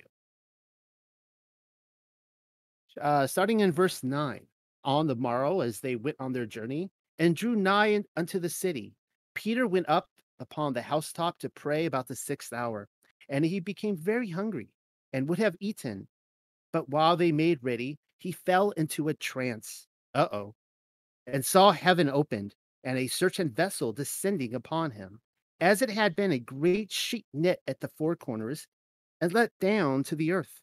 Uh, 2.99 3.27
starting 3.27 3.59
in 3.61 3.71
verse 3.71 4.03
9 4.03 4.45
On 4.83 5.07
the 5.07 5.15
morrow, 5.15 5.61
as 5.61 5.79
they 5.79 5.95
went 5.95 6.17
on 6.19 6.33
their 6.33 6.45
journey 6.45 6.89
and 7.17 7.35
drew 7.35 7.55
nigh 7.55 8.03
unto 8.15 8.39
the 8.39 8.49
city, 8.49 8.95
Peter 9.33 9.67
went 9.67 9.89
up 9.89 10.07
upon 10.39 10.73
the 10.73 10.81
housetop 10.81 11.38
to 11.39 11.49
pray 11.49 11.85
about 11.85 12.07
the 12.07 12.15
sixth 12.15 12.53
hour, 12.53 12.88
and 13.27 13.45
he 13.45 13.59
became 13.59 13.95
very 13.95 14.29
hungry 14.29 14.69
and 15.13 15.27
would 15.29 15.39
have 15.39 15.55
eaten. 15.59 16.07
But 16.71 16.89
while 16.89 17.17
they 17.17 17.31
made 17.31 17.59
ready, 17.61 17.97
he 18.19 18.31
fell 18.31 18.71
into 18.71 19.09
a 19.09 19.13
trance. 19.13 19.88
Uh 20.13 20.27
oh. 20.31 20.55
And 21.31 21.45
saw 21.45 21.71
heaven 21.71 22.09
opened, 22.09 22.55
and 22.83 22.98
a 22.98 23.07
certain 23.07 23.50
vessel 23.50 23.93
descending 23.93 24.53
upon 24.53 24.91
him, 24.91 25.21
as 25.59 25.81
it 25.81 25.89
had 25.89 26.15
been 26.15 26.31
a 26.31 26.39
great 26.39 26.91
sheet 26.91 27.25
knit 27.33 27.62
at 27.67 27.79
the 27.79 27.88
four 27.88 28.15
corners, 28.15 28.67
and 29.21 29.33
let 29.33 29.57
down 29.59 30.03
to 30.03 30.15
the 30.15 30.31
earth, 30.31 30.62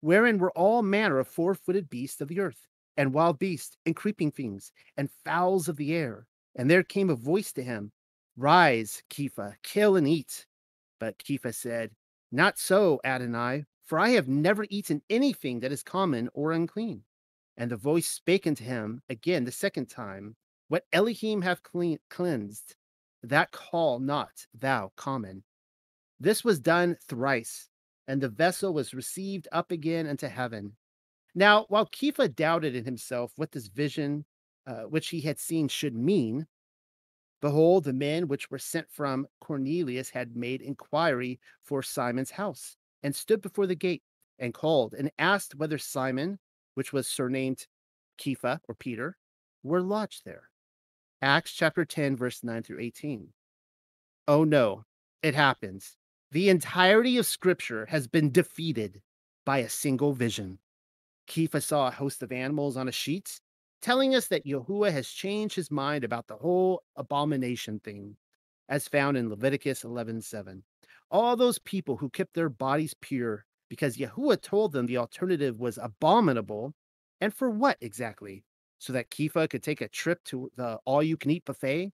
wherein 0.00 0.38
were 0.38 0.52
all 0.52 0.82
manner 0.82 1.18
of 1.18 1.28
four 1.28 1.54
footed 1.54 1.90
beasts 1.90 2.20
of 2.20 2.28
the 2.28 2.40
earth, 2.40 2.66
and 2.96 3.14
wild 3.14 3.38
beasts, 3.38 3.76
and 3.86 3.96
creeping 3.96 4.30
things, 4.30 4.72
and 4.96 5.10
fowls 5.24 5.68
of 5.68 5.76
the 5.76 5.94
air. 5.94 6.26
And 6.54 6.70
there 6.70 6.82
came 6.84 7.10
a 7.10 7.14
voice 7.14 7.52
to 7.54 7.62
him 7.62 7.92
Rise, 8.36 9.02
Kepha, 9.10 9.56
kill 9.62 9.96
and 9.96 10.08
eat. 10.08 10.46
But 10.98 11.18
Kepha 11.18 11.54
said, 11.54 11.94
Not 12.32 12.58
so, 12.58 13.00
Adonai, 13.04 13.66
for 13.84 13.98
I 13.98 14.10
have 14.10 14.28
never 14.28 14.66
eaten 14.70 15.02
anything 15.10 15.60
that 15.60 15.72
is 15.72 15.82
common 15.82 16.28
or 16.34 16.52
unclean. 16.52 17.04
And 17.60 17.70
the 17.70 17.76
voice 17.76 18.08
spake 18.08 18.46
unto 18.46 18.64
him 18.64 19.02
again 19.10 19.44
the 19.44 19.52
second 19.52 19.90
time, 19.90 20.34
What 20.68 20.86
Elohim 20.94 21.42
hath 21.42 21.60
cleansed, 21.62 22.74
that 23.22 23.52
call 23.52 24.00
not 24.00 24.46
thou 24.54 24.92
common. 24.96 25.44
This 26.18 26.42
was 26.42 26.58
done 26.58 26.96
thrice, 27.06 27.68
and 28.08 28.22
the 28.22 28.30
vessel 28.30 28.72
was 28.72 28.94
received 28.94 29.46
up 29.52 29.72
again 29.72 30.06
into 30.06 30.30
heaven. 30.30 30.78
Now, 31.34 31.66
while 31.68 31.84
Kepha 31.84 32.34
doubted 32.34 32.74
in 32.74 32.86
himself 32.86 33.34
what 33.36 33.52
this 33.52 33.66
vision 33.66 34.24
uh, 34.66 34.84
which 34.84 35.10
he 35.10 35.20
had 35.20 35.38
seen 35.38 35.68
should 35.68 35.94
mean, 35.94 36.46
behold, 37.42 37.84
the 37.84 37.92
men 37.92 38.26
which 38.26 38.50
were 38.50 38.58
sent 38.58 38.90
from 38.90 39.26
Cornelius 39.38 40.08
had 40.08 40.34
made 40.34 40.62
inquiry 40.62 41.38
for 41.62 41.82
Simon's 41.82 42.30
house, 42.30 42.78
and 43.02 43.14
stood 43.14 43.42
before 43.42 43.66
the 43.66 43.74
gate, 43.74 44.02
and 44.38 44.54
called, 44.54 44.94
and 44.94 45.10
asked 45.18 45.56
whether 45.56 45.76
Simon, 45.76 46.38
which 46.74 46.92
was 46.92 47.08
surnamed 47.08 47.66
Kepha 48.18 48.60
or 48.68 48.74
Peter, 48.74 49.16
were 49.62 49.82
lodged 49.82 50.24
there. 50.24 50.50
Acts 51.22 51.52
chapter 51.52 51.84
10, 51.84 52.16
verse 52.16 52.42
9 52.42 52.62
through 52.62 52.80
18. 52.80 53.32
Oh 54.28 54.44
no, 54.44 54.84
it 55.22 55.34
happens. 55.34 55.96
The 56.30 56.48
entirety 56.48 57.18
of 57.18 57.26
Scripture 57.26 57.86
has 57.86 58.06
been 58.06 58.30
defeated 58.30 59.02
by 59.44 59.58
a 59.58 59.68
single 59.68 60.12
vision. 60.12 60.58
Kepha 61.26 61.62
saw 61.62 61.88
a 61.88 61.92
host 61.92 62.22
of 62.22 62.32
animals 62.32 62.76
on 62.76 62.88
a 62.88 62.92
sheet, 62.92 63.40
telling 63.82 64.14
us 64.14 64.28
that 64.28 64.46
Yahuwah 64.46 64.92
has 64.92 65.08
changed 65.08 65.56
his 65.56 65.70
mind 65.70 66.04
about 66.04 66.26
the 66.26 66.36
whole 66.36 66.82
abomination 66.96 67.80
thing, 67.80 68.16
as 68.68 68.88
found 68.88 69.16
in 69.16 69.28
Leviticus 69.28 69.82
11:7. 69.84 70.62
All 71.10 71.36
those 71.36 71.58
people 71.58 71.96
who 71.96 72.08
kept 72.10 72.34
their 72.34 72.48
bodies 72.48 72.94
pure 73.00 73.44
because 73.70 73.96
Yahuwah 73.96 74.42
told 74.42 74.72
them 74.72 74.84
the 74.84 74.98
alternative 74.98 75.58
was 75.58 75.78
abominable, 75.78 76.74
and 77.22 77.32
for 77.32 77.48
what 77.48 77.78
exactly? 77.80 78.44
So 78.78 78.92
that 78.92 79.10
Kepha 79.10 79.48
could 79.48 79.62
take 79.62 79.80
a 79.80 79.88
trip 79.88 80.22
to 80.24 80.50
the 80.56 80.78
all-you-can-eat 80.84 81.46
buffet? 81.46 81.92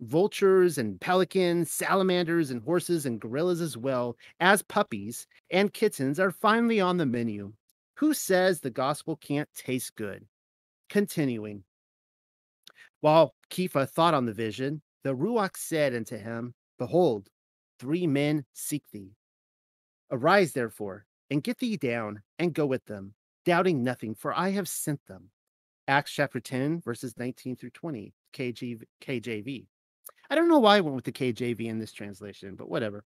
vultures 0.00 0.78
and 0.78 1.00
pelicans, 1.00 1.70
salamanders 1.70 2.50
and 2.50 2.62
horses 2.62 3.06
and 3.06 3.20
gorillas 3.20 3.60
as 3.60 3.76
well 3.76 4.16
as 4.40 4.62
puppies 4.62 5.26
and 5.50 5.72
kittens 5.72 6.20
are 6.20 6.30
finally 6.30 6.80
on 6.80 6.96
the 6.96 7.06
menu. 7.06 7.52
Who 7.96 8.12
says 8.12 8.60
the 8.60 8.70
gospel 8.70 9.16
can't 9.16 9.48
taste 9.54 9.94
good? 9.96 10.26
Continuing. 10.90 11.64
While 13.00 13.34
Kepha 13.50 13.88
thought 13.88 14.14
on 14.14 14.26
the 14.26 14.32
vision, 14.32 14.82
the 15.02 15.14
Ruach 15.14 15.56
said 15.56 15.94
unto 15.94 16.16
him, 16.16 16.54
Behold, 16.78 17.28
three 17.78 18.06
men 18.06 18.44
seek 18.52 18.82
thee. 18.92 19.12
Arise, 20.10 20.52
therefore, 20.52 21.06
and 21.30 21.42
get 21.42 21.58
thee 21.58 21.76
down, 21.76 22.22
and 22.38 22.54
go 22.54 22.66
with 22.66 22.84
them, 22.86 23.14
doubting 23.44 23.82
nothing, 23.82 24.14
for 24.14 24.32
I 24.32 24.50
have 24.50 24.68
sent 24.68 25.04
them. 25.06 25.30
Acts 25.88 26.12
chapter 26.12 26.40
10, 26.40 26.80
verses 26.80 27.14
19 27.16 27.56
through 27.56 27.70
20, 27.70 28.12
KG, 28.32 28.82
KJV. 29.00 29.66
I 30.28 30.34
don't 30.34 30.48
know 30.48 30.58
why 30.58 30.76
I 30.76 30.80
went 30.80 30.96
with 30.96 31.04
the 31.04 31.12
KJV 31.12 31.66
in 31.66 31.78
this 31.78 31.92
translation, 31.92 32.56
but 32.56 32.68
whatever. 32.68 33.04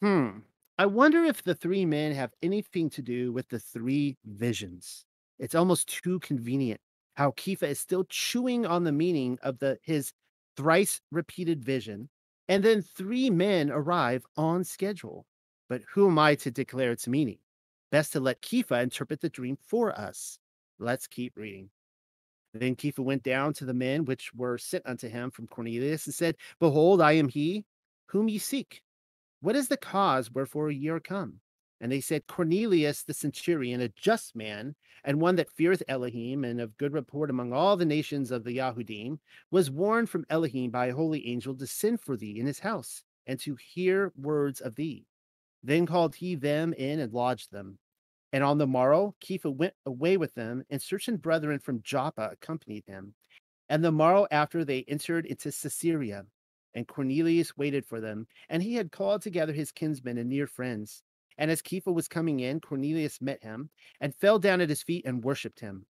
Hmm. 0.00 0.38
I 0.78 0.86
wonder 0.86 1.24
if 1.24 1.42
the 1.42 1.54
three 1.54 1.84
men 1.84 2.12
have 2.12 2.32
anything 2.42 2.88
to 2.90 3.02
do 3.02 3.32
with 3.32 3.48
the 3.48 3.58
three 3.58 4.16
visions. 4.24 5.04
It's 5.38 5.54
almost 5.54 6.02
too 6.02 6.18
convenient 6.20 6.80
how 7.14 7.32
Kepha 7.32 7.64
is 7.64 7.78
still 7.78 8.04
chewing 8.04 8.64
on 8.64 8.84
the 8.84 8.92
meaning 8.92 9.38
of 9.42 9.58
the 9.58 9.78
his 9.82 10.12
thrice 10.56 11.00
repeated 11.10 11.62
vision, 11.62 12.08
and 12.48 12.64
then 12.64 12.82
three 12.82 13.28
men 13.28 13.70
arrive 13.70 14.24
on 14.36 14.64
schedule. 14.64 15.26
But 15.70 15.82
who 15.92 16.08
am 16.08 16.18
I 16.18 16.34
to 16.34 16.50
declare 16.50 16.90
its 16.90 17.06
meaning? 17.06 17.38
Best 17.92 18.12
to 18.12 18.20
let 18.20 18.42
Kepha 18.42 18.82
interpret 18.82 19.20
the 19.20 19.28
dream 19.28 19.56
for 19.56 19.96
us. 19.96 20.40
Let's 20.80 21.06
keep 21.06 21.36
reading. 21.36 21.70
Then 22.52 22.74
Kepha 22.74 23.04
went 23.04 23.22
down 23.22 23.52
to 23.54 23.64
the 23.64 23.72
men 23.72 24.04
which 24.04 24.34
were 24.34 24.58
sent 24.58 24.84
unto 24.84 25.08
him 25.08 25.30
from 25.30 25.46
Cornelius 25.46 26.06
and 26.06 26.14
said, 26.14 26.36
Behold, 26.58 27.00
I 27.00 27.12
am 27.12 27.28
he 27.28 27.64
whom 28.06 28.28
ye 28.28 28.38
seek. 28.38 28.82
What 29.42 29.54
is 29.54 29.68
the 29.68 29.76
cause 29.76 30.28
wherefore 30.32 30.72
ye 30.72 30.88
are 30.88 30.98
come? 30.98 31.38
And 31.80 31.92
they 31.92 32.00
said, 32.00 32.26
Cornelius 32.26 33.04
the 33.04 33.14
centurion, 33.14 33.80
a 33.80 33.90
just 33.90 34.34
man, 34.34 34.74
and 35.04 35.20
one 35.20 35.36
that 35.36 35.52
feareth 35.52 35.84
Elohim, 35.86 36.42
and 36.42 36.60
of 36.60 36.76
good 36.78 36.92
report 36.92 37.30
among 37.30 37.52
all 37.52 37.76
the 37.76 37.84
nations 37.84 38.32
of 38.32 38.42
the 38.42 38.56
Yahudim, 38.56 39.20
was 39.52 39.70
warned 39.70 40.10
from 40.10 40.26
Elohim 40.28 40.72
by 40.72 40.86
a 40.86 40.94
holy 40.94 41.28
angel 41.28 41.54
to 41.54 41.66
send 41.68 42.00
for 42.00 42.16
thee 42.16 42.40
in 42.40 42.46
his 42.46 42.58
house, 42.58 43.04
and 43.28 43.38
to 43.38 43.54
hear 43.54 44.12
words 44.16 44.60
of 44.60 44.74
thee. 44.74 45.06
Then 45.62 45.86
called 45.86 46.14
he 46.14 46.34
them 46.34 46.72
in 46.72 47.00
and 47.00 47.12
lodged 47.12 47.52
them. 47.52 47.78
And 48.32 48.44
on 48.44 48.58
the 48.58 48.66
morrow, 48.66 49.14
Kepha 49.20 49.54
went 49.54 49.74
away 49.86 50.16
with 50.16 50.34
them, 50.34 50.64
and 50.70 50.80
certain 50.80 51.16
brethren 51.16 51.58
from 51.58 51.82
Joppa 51.82 52.30
accompanied 52.32 52.84
him. 52.86 53.14
And 53.68 53.84
the 53.84 53.92
morrow 53.92 54.26
after 54.30 54.64
they 54.64 54.84
entered 54.88 55.26
into 55.26 55.50
Caesarea, 55.50 56.24
and 56.74 56.86
Cornelius 56.86 57.56
waited 57.56 57.84
for 57.84 58.00
them, 58.00 58.26
and 58.48 58.62
he 58.62 58.74
had 58.74 58.92
called 58.92 59.22
together 59.22 59.52
his 59.52 59.72
kinsmen 59.72 60.18
and 60.18 60.28
near 60.28 60.46
friends. 60.46 61.02
And 61.38 61.50
as 61.50 61.62
Kepha 61.62 61.92
was 61.92 62.08
coming 62.08 62.40
in, 62.40 62.60
Cornelius 62.60 63.20
met 63.20 63.42
him, 63.42 63.70
and 64.00 64.14
fell 64.14 64.38
down 64.38 64.60
at 64.60 64.68
his 64.68 64.82
feet 64.82 65.04
and 65.04 65.24
worshipped 65.24 65.60
him. 65.60 65.86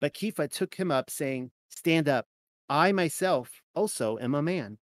But 0.00 0.14
Kepha 0.14 0.50
took 0.50 0.74
him 0.74 0.90
up, 0.90 1.10
saying, 1.10 1.50
Stand 1.70 2.08
up, 2.08 2.26
I 2.68 2.92
myself 2.92 3.62
also 3.74 4.18
am 4.18 4.34
a 4.34 4.42
man. 4.42 4.78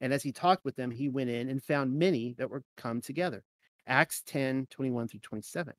And 0.00 0.12
as 0.12 0.22
he 0.22 0.32
talked 0.32 0.64
with 0.64 0.76
them, 0.76 0.90
he 0.90 1.08
went 1.08 1.30
in 1.30 1.48
and 1.48 1.62
found 1.62 1.98
many 1.98 2.34
that 2.38 2.50
were 2.50 2.64
come 2.76 3.00
together. 3.00 3.42
Acts 3.86 4.22
10 4.26 4.66
21 4.70 5.08
through 5.08 5.20
27. 5.20 5.74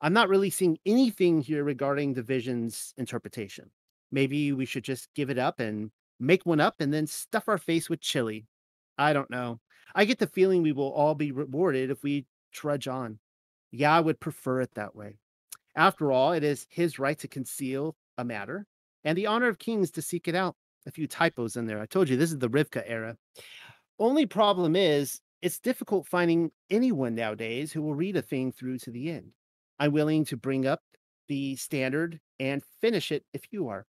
I'm 0.00 0.12
not 0.12 0.28
really 0.28 0.50
seeing 0.50 0.78
anything 0.86 1.40
here 1.40 1.64
regarding 1.64 2.14
the 2.14 2.22
vision's 2.22 2.94
interpretation. 2.96 3.70
Maybe 4.12 4.52
we 4.52 4.64
should 4.64 4.84
just 4.84 5.08
give 5.14 5.28
it 5.28 5.38
up 5.38 5.60
and 5.60 5.90
make 6.20 6.46
one 6.46 6.60
up 6.60 6.76
and 6.80 6.92
then 6.92 7.06
stuff 7.06 7.48
our 7.48 7.58
face 7.58 7.90
with 7.90 8.00
chili. 8.00 8.46
I 8.96 9.12
don't 9.12 9.30
know. 9.30 9.60
I 9.94 10.04
get 10.04 10.18
the 10.18 10.26
feeling 10.26 10.62
we 10.62 10.72
will 10.72 10.92
all 10.92 11.14
be 11.14 11.32
rewarded 11.32 11.90
if 11.90 12.02
we 12.02 12.26
trudge 12.52 12.88
on. 12.88 13.18
Yeah, 13.70 13.94
I 13.94 14.00
would 14.00 14.20
prefer 14.20 14.60
it 14.60 14.70
that 14.74 14.94
way. 14.94 15.18
After 15.74 16.10
all, 16.10 16.32
it 16.32 16.42
is 16.42 16.66
his 16.70 16.98
right 16.98 17.18
to 17.18 17.28
conceal 17.28 17.96
a 18.16 18.24
matter 18.24 18.66
and 19.04 19.16
the 19.16 19.26
honor 19.26 19.48
of 19.48 19.58
kings 19.58 19.90
to 19.92 20.02
seek 20.02 20.28
it 20.28 20.34
out. 20.34 20.56
A 20.86 20.90
few 20.90 21.06
typos 21.06 21.56
in 21.56 21.66
there. 21.66 21.80
I 21.80 21.86
told 21.86 22.08
you 22.08 22.16
this 22.16 22.32
is 22.32 22.38
the 22.38 22.48
Rivka 22.48 22.82
era. 22.86 23.16
Only 23.98 24.26
problem 24.26 24.74
is, 24.74 25.20
it's 25.42 25.58
difficult 25.58 26.06
finding 26.06 26.50
anyone 26.70 27.14
nowadays 27.14 27.72
who 27.72 27.82
will 27.82 27.94
read 27.94 28.16
a 28.16 28.22
thing 28.22 28.52
through 28.52 28.78
to 28.78 28.90
the 28.90 29.10
end. 29.10 29.32
I'm 29.78 29.92
willing 29.92 30.24
to 30.26 30.36
bring 30.36 30.66
up 30.66 30.82
the 31.28 31.56
standard 31.56 32.20
and 32.40 32.62
finish 32.80 33.12
it 33.12 33.24
if 33.32 33.44
you 33.52 33.68
are. 33.68 33.86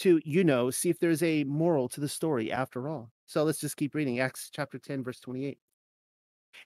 To, 0.00 0.20
you 0.24 0.44
know, 0.44 0.70
see 0.70 0.90
if 0.90 0.98
there's 0.98 1.22
a 1.22 1.44
moral 1.44 1.88
to 1.90 2.00
the 2.00 2.08
story 2.08 2.52
after 2.52 2.88
all. 2.88 3.10
So 3.24 3.44
let's 3.44 3.58
just 3.58 3.76
keep 3.76 3.94
reading 3.94 4.20
Acts 4.20 4.50
chapter 4.52 4.78
10, 4.78 5.02
verse 5.02 5.20
28. 5.20 5.58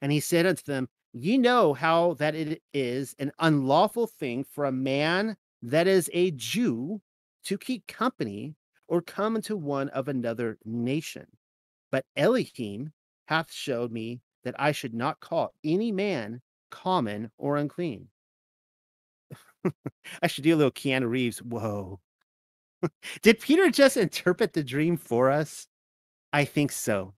And 0.03 0.11
he 0.13 0.21
said 0.21 0.47
unto 0.47 0.63
them, 0.65 0.89
Ye 1.13 1.39
know 1.39 1.73
how 1.73 2.15
that 2.15 2.35
it 2.35 2.63
is 2.75 3.15
an 3.19 3.33
unlawful 3.39 4.07
thing 4.07 4.45
for 4.45 4.65
a 4.65 4.73
man 4.73 5.37
that 5.63 5.87
is 5.87 6.11
a 6.13 6.33
Jew 6.33 7.01
to 7.45 7.57
keep 7.57 7.87
company 7.87 8.55
or 8.89 9.01
come 9.01 9.37
into 9.37 9.57
one 9.57 9.89
of 9.91 10.09
another 10.09 10.59
nation. 10.65 11.27
But 11.91 12.05
Elohim 12.17 12.93
hath 13.31 13.53
showed 13.53 13.93
me 13.93 14.21
that 14.43 14.57
I 14.59 14.73
should 14.73 14.93
not 14.93 15.21
call 15.21 15.55
any 15.65 15.93
man 15.93 16.43
common 16.71 17.31
or 17.39 17.57
unclean. 17.57 18.09
I 20.23 20.27
should 20.27 20.43
do 20.43 20.55
a 20.55 20.57
little 20.57 20.73
Keanu 20.73 21.09
Reeves. 21.09 21.39
Whoa. 21.39 22.01
Did 23.23 23.39
Peter 23.39 23.71
just 23.71 23.97
interpret 23.97 24.53
the 24.53 24.65
dream 24.65 24.97
for 24.97 25.31
us? 25.31 25.69
I 26.33 26.45
think 26.45 26.73
so. 26.73 27.15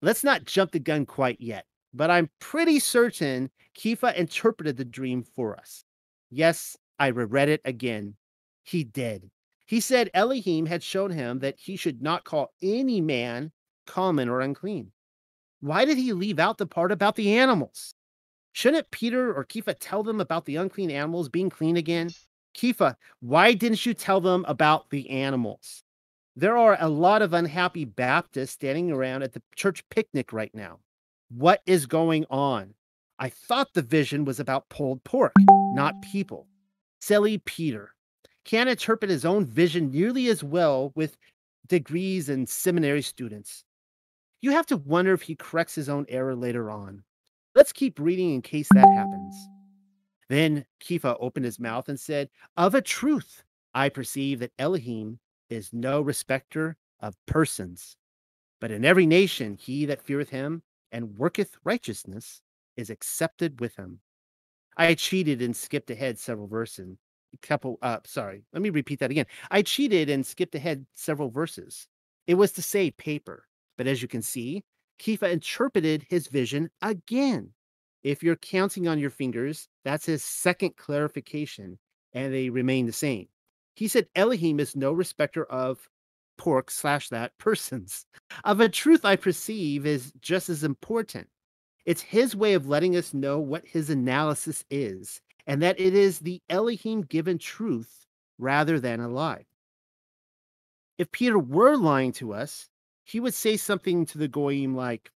Let's 0.00 0.22
not 0.22 0.44
jump 0.44 0.70
the 0.70 0.78
gun 0.78 1.04
quite 1.04 1.40
yet, 1.40 1.64
but 1.92 2.08
I'm 2.08 2.30
pretty 2.38 2.78
certain 2.78 3.50
Kepha 3.76 4.14
interpreted 4.14 4.76
the 4.76 4.84
dream 4.84 5.24
for 5.24 5.58
us. 5.58 5.84
Yes, 6.30 6.76
I 7.00 7.08
reread 7.08 7.48
it 7.48 7.62
again. 7.64 8.14
He 8.62 8.84
did. 8.84 9.28
He 9.66 9.80
said 9.80 10.10
Elohim 10.14 10.66
had 10.66 10.84
shown 10.84 11.10
him 11.10 11.40
that 11.40 11.56
he 11.58 11.74
should 11.74 12.00
not 12.00 12.24
call 12.24 12.52
any 12.62 13.00
man 13.00 13.50
common 13.86 14.28
or 14.28 14.40
unclean. 14.40 14.92
Why 15.60 15.84
did 15.84 15.98
he 15.98 16.12
leave 16.12 16.38
out 16.38 16.58
the 16.58 16.66
part 16.66 16.92
about 16.92 17.16
the 17.16 17.36
animals? 17.36 17.94
Shouldn't 18.52 18.90
Peter 18.90 19.32
or 19.34 19.44
Kepha 19.44 19.76
tell 19.78 20.02
them 20.02 20.20
about 20.20 20.44
the 20.44 20.56
unclean 20.56 20.90
animals 20.90 21.28
being 21.28 21.50
clean 21.50 21.76
again? 21.76 22.10
Kepha, 22.54 22.96
why 23.20 23.54
didn't 23.54 23.84
you 23.84 23.94
tell 23.94 24.20
them 24.20 24.44
about 24.48 24.90
the 24.90 25.08
animals? 25.10 25.82
There 26.36 26.56
are 26.56 26.76
a 26.80 26.88
lot 26.88 27.22
of 27.22 27.32
unhappy 27.32 27.84
Baptists 27.84 28.52
standing 28.52 28.90
around 28.90 29.22
at 29.22 29.32
the 29.32 29.42
church 29.56 29.88
picnic 29.90 30.32
right 30.32 30.54
now. 30.54 30.78
What 31.28 31.62
is 31.66 31.86
going 31.86 32.24
on? 32.30 32.74
I 33.18 33.28
thought 33.28 33.74
the 33.74 33.82
vision 33.82 34.24
was 34.24 34.38
about 34.38 34.68
pulled 34.68 35.02
pork, 35.02 35.34
not 35.72 36.00
people. 36.02 36.46
Silly 37.00 37.38
Peter 37.38 37.94
can't 38.44 38.70
interpret 38.70 39.10
his 39.10 39.24
own 39.24 39.44
vision 39.44 39.90
nearly 39.90 40.28
as 40.28 40.42
well 40.42 40.92
with 40.94 41.16
degrees 41.66 42.28
and 42.28 42.48
seminary 42.48 43.02
students. 43.02 43.64
You 44.40 44.52
have 44.52 44.66
to 44.66 44.76
wonder 44.76 45.12
if 45.12 45.22
he 45.22 45.34
corrects 45.34 45.74
his 45.74 45.88
own 45.88 46.06
error 46.08 46.36
later 46.36 46.70
on. 46.70 47.02
Let's 47.54 47.72
keep 47.72 47.98
reading 47.98 48.34
in 48.34 48.42
case 48.42 48.68
that 48.72 48.88
happens. 48.88 49.34
Then 50.28 50.64
Kepha 50.80 51.16
opened 51.18 51.44
his 51.44 51.58
mouth 51.58 51.88
and 51.88 51.98
said, 51.98 52.28
Of 52.56 52.74
a 52.74 52.82
truth, 52.82 53.42
I 53.74 53.88
perceive 53.88 54.38
that 54.40 54.52
Elohim 54.58 55.18
is 55.50 55.72
no 55.72 56.00
respecter 56.00 56.76
of 57.00 57.16
persons, 57.26 57.96
but 58.60 58.70
in 58.70 58.84
every 58.84 59.06
nation 59.06 59.56
he 59.58 59.86
that 59.86 60.02
feareth 60.02 60.28
him 60.28 60.62
and 60.92 61.18
worketh 61.18 61.56
righteousness 61.64 62.40
is 62.76 62.90
accepted 62.90 63.60
with 63.60 63.74
him. 63.76 64.00
I 64.76 64.94
cheated 64.94 65.42
and 65.42 65.56
skipped 65.56 65.90
ahead 65.90 66.18
several 66.18 66.46
verses. 66.46 66.96
Couple, 67.42 67.78
uh, 67.82 67.98
sorry, 68.04 68.44
let 68.52 68.62
me 68.62 68.70
repeat 68.70 69.00
that 69.00 69.10
again. 69.10 69.26
I 69.50 69.62
cheated 69.62 70.08
and 70.08 70.24
skipped 70.24 70.54
ahead 70.54 70.86
several 70.94 71.30
verses. 71.30 71.88
It 72.26 72.34
was 72.34 72.52
to 72.52 72.62
say 72.62 72.90
paper, 72.92 73.47
but 73.78 73.86
as 73.86 74.02
you 74.02 74.08
can 74.08 74.20
see, 74.20 74.62
Kepha 75.00 75.32
interpreted 75.32 76.04
his 76.10 76.26
vision 76.26 76.68
again. 76.82 77.52
If 78.02 78.22
you're 78.22 78.36
counting 78.36 78.86
on 78.86 78.98
your 78.98 79.10
fingers, 79.10 79.68
that's 79.84 80.04
his 80.04 80.22
second 80.22 80.76
clarification, 80.76 81.78
and 82.12 82.34
they 82.34 82.50
remain 82.50 82.84
the 82.86 82.92
same. 82.92 83.28
He 83.76 83.88
said 83.88 84.08
Elohim 84.14 84.60
is 84.60 84.76
no 84.76 84.92
respecter 84.92 85.44
of 85.44 85.88
pork 86.36 86.70
slash 86.70 87.08
that 87.08 87.32
persons. 87.38 88.04
Of 88.44 88.60
a 88.60 88.68
truth 88.68 89.04
I 89.04 89.16
perceive 89.16 89.86
is 89.86 90.12
just 90.20 90.50
as 90.50 90.62
important. 90.62 91.28
It's 91.86 92.02
his 92.02 92.36
way 92.36 92.52
of 92.52 92.68
letting 92.68 92.94
us 92.94 93.14
know 93.14 93.40
what 93.40 93.66
his 93.66 93.88
analysis 93.88 94.64
is, 94.70 95.20
and 95.46 95.62
that 95.62 95.80
it 95.80 95.94
is 95.94 96.18
the 96.18 96.42
Elohim 96.50 97.02
given 97.02 97.38
truth 97.38 98.06
rather 98.38 98.78
than 98.78 99.00
a 99.00 99.08
lie. 99.08 99.46
If 100.98 101.10
Peter 101.10 101.38
were 101.38 101.76
lying 101.76 102.12
to 102.12 102.34
us, 102.34 102.68
he 103.08 103.20
would 103.20 103.34
say 103.34 103.56
something 103.56 104.04
to 104.06 104.18
the 104.18 104.28
goyim 104.28 104.74
like, 104.76 105.10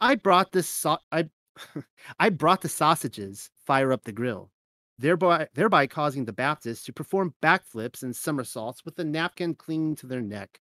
"I 0.00 0.16
brought 0.16 0.52
this 0.52 0.68
so- 0.68 0.98
I 1.10 1.30
I 2.20 2.30
brought 2.30 2.62
the 2.62 2.68
sausages, 2.68 3.50
fire 3.66 3.92
up 3.92 4.04
the 4.04 4.12
grill." 4.12 4.50
Thereby, 4.98 5.48
thereby 5.54 5.86
causing 5.88 6.26
the 6.26 6.32
Baptists 6.32 6.84
to 6.84 6.92
perform 6.92 7.34
backflips 7.42 8.02
and 8.02 8.14
somersaults 8.14 8.84
with 8.84 8.98
a 8.98 9.04
napkin 9.04 9.54
clinging 9.54 9.96
to 9.96 10.06
their 10.06 10.20
neck. 10.20 10.60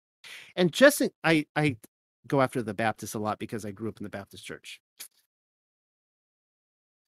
And 0.55 0.71
just 0.71 1.01
in, 1.01 1.11
I, 1.23 1.45
I 1.55 1.77
go 2.27 2.41
after 2.41 2.61
the 2.61 2.73
Baptists 2.73 3.15
a 3.15 3.19
lot 3.19 3.39
because 3.39 3.65
I 3.65 3.71
grew 3.71 3.89
up 3.89 3.99
in 3.99 4.03
the 4.03 4.09
Baptist 4.09 4.45
church. 4.45 4.79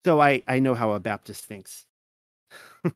So 0.04 0.20
I, 0.20 0.44
I 0.48 0.60
know 0.60 0.74
how 0.74 0.92
a 0.92 1.00
Baptist 1.00 1.46
thinks. 1.46 1.86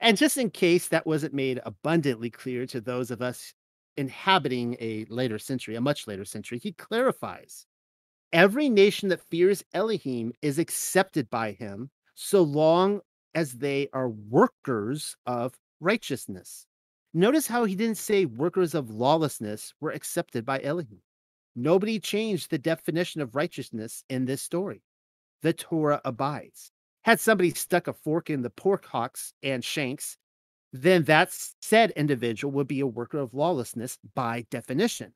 and 0.00 0.16
just 0.16 0.38
in 0.38 0.50
case 0.50 0.88
that 0.88 1.06
wasn't 1.06 1.34
made 1.34 1.60
abundantly 1.66 2.30
clear 2.30 2.66
to 2.66 2.80
those 2.80 3.10
of 3.10 3.20
us 3.20 3.52
inhabiting 3.96 4.76
a 4.80 5.06
later 5.08 5.38
century, 5.38 5.76
a 5.76 5.80
much 5.80 6.06
later 6.06 6.24
century, 6.24 6.58
he 6.58 6.72
clarifies 6.72 7.66
every 8.32 8.68
nation 8.68 9.08
that 9.08 9.28
fears 9.30 9.64
Elohim 9.72 10.32
is 10.42 10.58
accepted 10.58 11.30
by 11.30 11.52
him 11.52 11.90
so 12.14 12.42
long 12.42 13.00
as 13.34 13.52
they 13.52 13.88
are 13.92 14.08
workers 14.08 15.16
of 15.26 15.54
righteousness. 15.80 16.66
Notice 17.12 17.46
how 17.46 17.64
he 17.64 17.76
didn't 17.76 17.98
say 17.98 18.24
workers 18.24 18.74
of 18.74 18.90
lawlessness 18.90 19.72
were 19.80 19.92
accepted 19.92 20.44
by 20.44 20.60
Elohim. 20.62 21.00
Nobody 21.54 22.00
changed 22.00 22.50
the 22.50 22.58
definition 22.58 23.20
of 23.20 23.36
righteousness 23.36 24.02
in 24.08 24.24
this 24.24 24.42
story. 24.42 24.82
The 25.42 25.52
Torah 25.52 26.00
abides. 26.04 26.72
Had 27.02 27.20
somebody 27.20 27.50
stuck 27.50 27.86
a 27.86 27.92
fork 27.92 28.30
in 28.30 28.42
the 28.42 28.50
pork 28.50 28.86
hocks 28.86 29.32
and 29.42 29.62
shanks, 29.62 30.16
then 30.74 31.04
that 31.04 31.30
said 31.62 31.92
individual 31.92 32.52
would 32.52 32.66
be 32.66 32.80
a 32.80 32.86
worker 32.86 33.18
of 33.18 33.32
lawlessness 33.32 33.96
by 34.16 34.44
definition. 34.50 35.12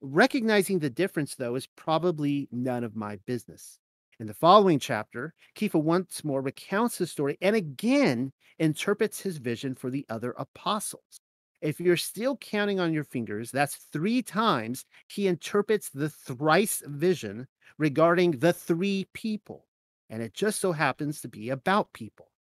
Recognizing 0.00 0.80
the 0.80 0.90
difference, 0.90 1.36
though, 1.36 1.54
is 1.54 1.68
probably 1.76 2.48
none 2.50 2.82
of 2.82 2.96
my 2.96 3.14
business. 3.24 3.78
In 4.18 4.26
the 4.26 4.34
following 4.34 4.80
chapter, 4.80 5.32
Kepha 5.54 5.80
once 5.80 6.24
more 6.24 6.42
recounts 6.42 6.98
his 6.98 7.12
story 7.12 7.38
and 7.40 7.54
again 7.54 8.32
interprets 8.58 9.20
his 9.20 9.36
vision 9.36 9.76
for 9.76 9.90
the 9.90 10.04
other 10.08 10.34
apostles. 10.38 11.20
If 11.60 11.78
you're 11.78 11.96
still 11.96 12.36
counting 12.38 12.80
on 12.80 12.92
your 12.92 13.04
fingers, 13.04 13.52
that's 13.52 13.76
three 13.92 14.22
times 14.22 14.84
he 15.06 15.28
interprets 15.28 15.88
the 15.88 16.08
thrice 16.08 16.82
vision 16.84 17.46
regarding 17.78 18.32
the 18.32 18.52
three 18.52 19.06
people. 19.14 19.66
And 20.10 20.20
it 20.20 20.34
just 20.34 20.60
so 20.60 20.72
happens 20.72 21.20
to 21.20 21.28
be 21.28 21.50
about 21.50 21.92
people. 21.92 22.32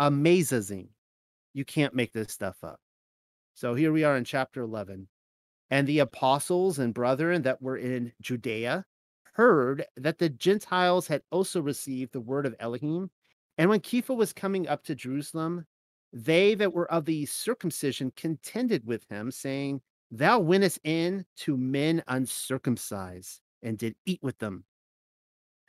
Amazing. 0.00 0.88
You 1.58 1.64
can't 1.64 1.92
make 1.92 2.12
this 2.12 2.30
stuff 2.30 2.56
up. 2.62 2.78
So 3.54 3.74
here 3.74 3.90
we 3.90 4.04
are 4.04 4.16
in 4.16 4.22
chapter 4.22 4.62
11. 4.62 5.08
And 5.70 5.88
the 5.88 5.98
apostles 5.98 6.78
and 6.78 6.94
brethren 6.94 7.42
that 7.42 7.60
were 7.60 7.76
in 7.76 8.12
Judea 8.22 8.84
heard 9.32 9.84
that 9.96 10.18
the 10.18 10.28
Gentiles 10.28 11.08
had 11.08 11.22
also 11.32 11.60
received 11.60 12.12
the 12.12 12.20
word 12.20 12.46
of 12.46 12.54
Elohim. 12.60 13.10
And 13.58 13.68
when 13.68 13.80
Kepha 13.80 14.14
was 14.14 14.32
coming 14.32 14.68
up 14.68 14.84
to 14.84 14.94
Jerusalem, 14.94 15.66
they 16.12 16.54
that 16.54 16.72
were 16.72 16.88
of 16.92 17.06
the 17.06 17.26
circumcision 17.26 18.12
contended 18.14 18.86
with 18.86 19.04
him, 19.10 19.32
saying, 19.32 19.80
Thou 20.12 20.38
wentest 20.38 20.78
in 20.84 21.26
to 21.38 21.56
men 21.56 22.04
uncircumcised 22.06 23.40
and 23.64 23.76
did 23.76 23.96
eat 24.06 24.20
with 24.22 24.38
them. 24.38 24.62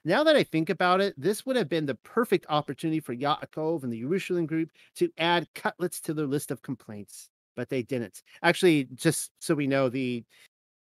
Now 0.05 0.23
that 0.23 0.35
I 0.35 0.43
think 0.43 0.69
about 0.69 1.01
it, 1.01 1.13
this 1.17 1.45
would 1.45 1.55
have 1.55 1.69
been 1.69 1.85
the 1.85 1.95
perfect 1.95 2.45
opportunity 2.49 2.99
for 2.99 3.15
Yaakov 3.15 3.83
and 3.83 3.91
the 3.91 3.99
Jerusalem 3.99 4.45
group 4.45 4.69
to 4.95 5.09
add 5.17 5.47
cutlets 5.55 5.99
to 6.01 6.13
their 6.13 6.27
list 6.27 6.51
of 6.51 6.62
complaints, 6.62 7.29
but 7.55 7.69
they 7.69 7.83
didn't. 7.83 8.21
Actually, 8.41 8.88
just 8.95 9.31
so 9.39 9.55
we 9.55 9.67
know, 9.67 9.89
the 9.89 10.23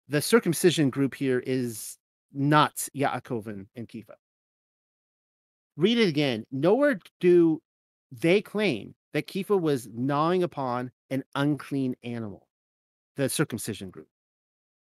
the 0.09 0.21
circumcision 0.21 0.89
group 0.89 1.15
here 1.15 1.39
is 1.45 1.97
not 2.33 2.87
Yaakov 2.95 3.47
and, 3.47 3.87
Kepha. 3.87 4.15
Read 5.77 5.97
it 5.97 6.09
again. 6.09 6.45
Nowhere 6.51 6.99
do 7.19 7.61
they 8.11 8.41
claim 8.41 8.95
that 9.13 9.27
Kepha 9.27 9.59
was 9.59 9.87
gnawing 9.93 10.43
upon 10.43 10.91
an 11.09 11.23
unclean 11.35 11.95
animal, 12.03 12.47
the 13.15 13.29
circumcision 13.29 13.89
group. 13.91 14.07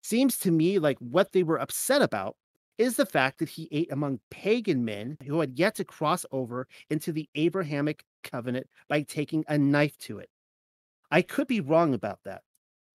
Seems 0.03 0.37
to 0.39 0.51
me 0.51 0.79
like 0.79 0.97
what 0.99 1.31
they 1.31 1.43
were 1.43 1.61
upset 1.61 2.01
about 2.01 2.35
is 2.77 2.95
the 2.95 3.05
fact 3.05 3.39
that 3.39 3.49
he 3.49 3.67
ate 3.71 3.91
among 3.91 4.19
pagan 4.29 4.83
men 4.85 5.17
who 5.25 5.39
had 5.39 5.57
yet 5.57 5.75
to 5.75 5.83
cross 5.83 6.25
over 6.31 6.67
into 6.89 7.11
the 7.11 7.29
Abrahamic 7.35 8.03
covenant 8.23 8.67
by 8.87 9.01
taking 9.01 9.43
a 9.47 9.57
knife 9.57 9.97
to 9.99 10.19
it. 10.19 10.29
I 11.11 11.21
could 11.21 11.47
be 11.47 11.59
wrong 11.59 11.93
about 11.93 12.19
that. 12.25 12.43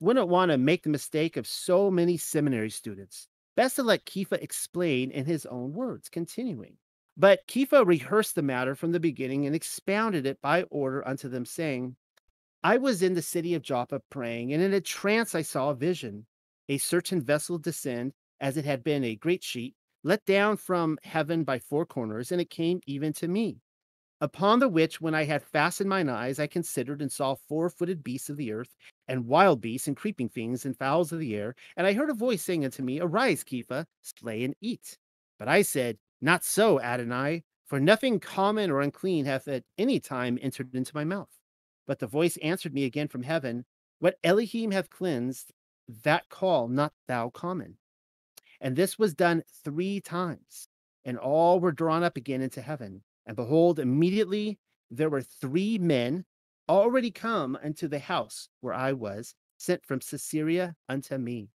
Wouldn't 0.01 0.29
want 0.29 0.51
to 0.51 0.59
make 0.59 0.83
the 0.83 0.91
mistake 0.91 1.37
of 1.37 1.47
so 1.47 1.91
many 1.91 2.17
seminary 2.17 2.71
students. 2.71 3.29
Best 3.57 3.77
to 3.77 3.83
let 3.83 4.05
Kepha 4.05 4.43
explain 4.43 5.11
in 5.11 5.25
his 5.25 5.47
own 5.47 5.73
words, 5.73 6.09
continuing. 6.09 6.77
But 7.17 7.47
Kepha 7.49 7.87
rehearsed 7.87 8.35
the 8.35 8.43
matter 8.43 8.75
from 8.75 8.93
the 8.93 9.01
beginning 9.01 9.47
and 9.47 9.57
expounded 9.57 10.27
it 10.27 10.41
by 10.43 10.65
order 10.65 11.07
unto 11.09 11.29
them, 11.29 11.47
saying, 11.47 11.97
I 12.63 12.77
was 12.77 13.03
in 13.03 13.15
the 13.15 13.23
city 13.23 13.55
of 13.55 13.63
Joppa 13.63 14.03
praying, 14.11 14.53
and 14.53 14.63
in 14.63 14.75
a 14.75 14.81
trance 14.81 15.35
I 15.35 15.43
saw 15.43 15.71
a 15.71 15.75
vision, 15.75 16.27
a 16.69 16.79
certain 16.79 17.23
vessel 17.23 17.59
descend, 17.59 18.13
as 18.41 18.57
it 18.57 18.65
had 18.65 18.85
been 18.85 19.05
a 19.05 19.17
great 19.17 19.43
sheet, 19.43 19.75
let 20.03 20.25
down 20.25 20.57
from 20.57 20.99
heaven 21.03 21.45
by 21.45 21.59
four 21.59 21.85
corners, 21.85 22.31
and 22.31 22.41
it 22.41 22.51
came 22.51 22.81
even 22.87 23.13
to 23.15 23.29
me. 23.29 23.61
Upon 24.21 24.61
the 24.61 24.69
which, 24.69 25.01
when 25.01 25.15
I 25.15 25.25
had 25.25 25.43
fastened 25.43 25.91
mine 25.91 26.09
eyes, 26.09 26.39
I 26.39 26.47
considered 26.47 27.03
and 27.03 27.13
saw 27.13 27.35
four 27.35 27.69
footed 27.69 28.03
beasts 28.03 28.31
of 28.31 28.39
the 28.39 28.51
earth, 28.53 28.75
and 29.07 29.27
wild 29.27 29.61
beasts, 29.61 29.89
and 29.89 29.97
creeping 29.97 30.31
things, 30.31 30.65
and 30.65 30.79
fowls 30.79 31.13
of 31.13 31.19
the 31.19 31.35
air. 31.35 31.55
And 31.77 31.87
I 31.87 31.93
heard 31.93 32.09
a 32.09 32.15
voice 32.15 32.43
saying 32.43 32.65
unto 32.65 32.83
me, 32.83 32.99
Arise, 32.99 33.45
Kepha, 33.45 33.85
slay 34.01 34.45
and 34.45 34.55
eat. 34.61 34.97
But 35.39 35.49
I 35.49 35.61
said, 35.63 35.99
Not 36.23 36.45
so, 36.45 36.81
Adonai, 36.81 37.45
for 37.67 37.79
nothing 37.79 38.19
common 38.21 38.71
or 38.71 38.81
unclean 38.81 39.27
hath 39.27 39.49
at 39.49 39.65
any 39.77 40.01
time 40.01 40.39
entered 40.41 40.75
into 40.75 40.95
my 40.95 41.05
mouth. 41.05 41.29
But 41.87 41.99
the 41.99 42.07
voice 42.07 42.39
answered 42.39 42.73
me 42.73 42.85
again 42.85 43.09
from 43.09 43.23
heaven, 43.23 43.67
What 43.99 44.19
Elohim 44.25 44.71
hath 44.71 44.89
cleansed, 44.89 45.53
that 46.05 46.29
call 46.31 46.69
not 46.69 46.95
thou 47.07 47.29
common. 47.29 47.77
And 48.61 48.77
this 48.77 48.99
was 48.99 49.15
done 49.15 49.43
three 49.65 50.01
times, 50.01 50.69
and 51.05 51.19
all 51.19 51.61
were 51.61 51.73
drawn 51.73 52.03
up 52.03 52.17
again 52.17 52.43
into 52.43 52.61
heaven. 52.61 53.03
And 53.27 53.37
behold, 53.37 53.79
immediately 53.79 54.59
there 54.91 55.11
were 55.11 55.23
three 55.23 55.79
men 55.79 56.25
already 56.69 57.11
come 57.11 57.59
unto 57.63 57.89
the 57.89 57.99
house 57.99 58.49
where 58.61 58.75
I 58.75 58.93
was, 58.93 59.35
sent 59.59 59.85
from 59.85 60.01
Caesarea 60.01 60.75
unto 60.89 61.17
me. 61.19 61.49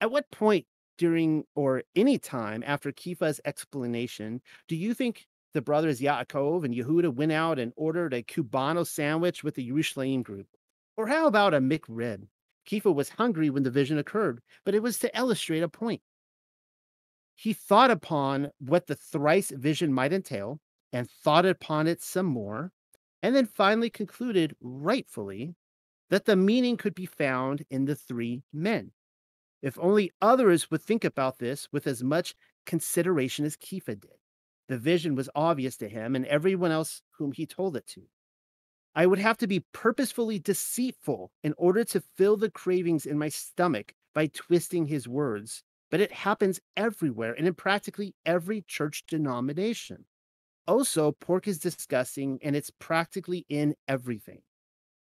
At 0.00 0.10
what 0.10 0.30
point 0.30 0.66
during 0.98 1.44
or 1.54 1.82
any 1.96 2.18
time 2.18 2.62
after 2.66 2.92
Kepha's 2.92 3.40
explanation 3.44 4.40
do 4.68 4.76
you 4.76 4.94
think 4.94 5.26
the 5.54 5.62
brothers 5.62 6.00
Yaakov 6.00 6.64
and 6.64 6.74
Yehuda 6.74 7.14
went 7.14 7.32
out 7.32 7.58
and 7.58 7.72
ordered 7.76 8.14
a 8.14 8.22
Cubano 8.22 8.86
sandwich 8.86 9.42
with 9.42 9.54
the 9.54 9.68
Yerushalayim 9.68 10.22
group? 10.22 10.46
Or 10.96 11.06
how 11.06 11.26
about 11.26 11.54
a 11.54 11.60
McRib? 11.60 12.26
Kepha 12.68 12.94
was 12.94 13.08
hungry 13.08 13.50
when 13.50 13.62
the 13.62 13.70
vision 13.70 13.98
occurred, 13.98 14.40
but 14.64 14.74
it 14.74 14.82
was 14.82 14.98
to 15.00 15.18
illustrate 15.18 15.62
a 15.62 15.68
point. 15.68 16.00
He 17.34 17.52
thought 17.52 17.90
upon 17.90 18.50
what 18.58 18.86
the 18.86 18.94
thrice 18.94 19.50
vision 19.50 19.92
might 19.92 20.12
entail, 20.12 20.60
and 20.92 21.10
thought 21.10 21.46
upon 21.46 21.86
it 21.86 22.02
some 22.02 22.26
more, 22.26 22.72
and 23.22 23.34
then 23.34 23.46
finally 23.46 23.90
concluded 23.90 24.54
rightfully 24.60 25.54
that 26.10 26.26
the 26.26 26.36
meaning 26.36 26.76
could 26.76 26.94
be 26.94 27.06
found 27.06 27.64
in 27.70 27.86
the 27.86 27.96
three 27.96 28.42
men. 28.52 28.92
If 29.62 29.78
only 29.78 30.10
others 30.20 30.70
would 30.70 30.82
think 30.82 31.04
about 31.04 31.38
this 31.38 31.68
with 31.72 31.86
as 31.86 32.02
much 32.02 32.34
consideration 32.66 33.44
as 33.44 33.56
Kepha 33.56 33.98
did. 33.98 34.18
The 34.68 34.78
vision 34.78 35.14
was 35.14 35.30
obvious 35.34 35.76
to 35.78 35.88
him 35.88 36.14
and 36.14 36.26
everyone 36.26 36.70
else 36.70 37.02
whom 37.18 37.32
he 37.32 37.46
told 37.46 37.76
it 37.76 37.86
to. 37.88 38.02
I 38.94 39.06
would 39.06 39.18
have 39.18 39.38
to 39.38 39.46
be 39.46 39.64
purposefully 39.72 40.38
deceitful 40.38 41.30
in 41.42 41.54
order 41.56 41.84
to 41.84 42.02
fill 42.16 42.36
the 42.36 42.50
cravings 42.50 43.06
in 43.06 43.18
my 43.18 43.28
stomach 43.30 43.94
by 44.14 44.26
twisting 44.26 44.86
his 44.86 45.08
words, 45.08 45.62
but 45.92 46.00
it 46.00 46.10
happens 46.10 46.58
everywhere 46.74 47.34
and 47.34 47.46
in 47.46 47.52
practically 47.52 48.14
every 48.24 48.62
church 48.62 49.04
denomination. 49.06 50.06
Also, 50.66 51.12
pork 51.12 51.46
is 51.46 51.58
disgusting 51.58 52.38
and 52.42 52.56
it's 52.56 52.70
practically 52.70 53.44
in 53.50 53.74
everything. 53.86 54.40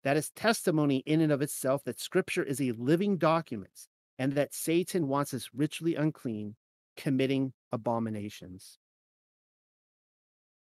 That 0.06 0.16
is 0.16 0.30
testimony 0.30 1.04
in 1.06 1.20
and 1.20 1.34
of 1.34 1.42
itself 1.42 1.84
that 1.84 2.00
scripture 2.00 2.44
is 2.44 2.62
a 2.62 2.72
living 2.72 3.18
document 3.18 3.88
and 4.18 4.34
that 4.34 4.54
Satan 4.54 5.10
wants 5.10 5.34
us 5.34 5.50
ritually 5.54 5.96
unclean, 5.96 6.56
committing 6.96 7.52
abominations. 7.74 8.78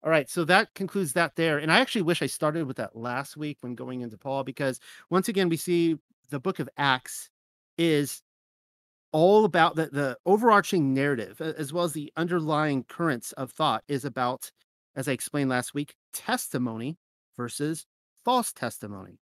All 0.03 0.11
right, 0.11 0.29
so 0.29 0.45
that 0.45 0.71
concludes 0.75 1.13
that 1.13 1.35
there. 1.35 1.57
And 1.57 1.71
I 1.71 1.79
actually 1.79 2.03
wish 2.03 2.21
I 2.21 2.27
started 2.27 2.67
with 2.67 2.77
that 2.77 2.95
last 2.95 3.37
week 3.37 3.57
when 3.61 3.73
going 3.73 4.01
into 4.01 4.19
Paul, 4.19 4.43
because 4.43 4.79
once 5.09 5.29
again, 5.29 5.49
we 5.49 5.57
see 5.57 5.97
the 6.29 6.39
book 6.39 6.59
of 6.59 6.69
Acts 6.77 7.31
is 7.79 8.21
all 9.15 9.45
about 9.45 9.77
the, 9.77 9.85
the 9.85 10.17
overarching 10.25 10.93
narrative, 10.93 11.39
as 11.39 11.71
well 11.71 11.85
as 11.85 11.93
the 11.93 12.11
underlying 12.17 12.83
currents 12.83 13.31
of 13.31 13.49
thought, 13.49 13.81
is 13.87 14.03
about 14.03 14.51
as 14.97 15.07
I 15.07 15.13
explained 15.13 15.49
last 15.49 15.73
week, 15.73 15.95
testimony 16.11 16.97
versus 17.37 17.85
false 18.25 18.51
testimony. 18.51 19.19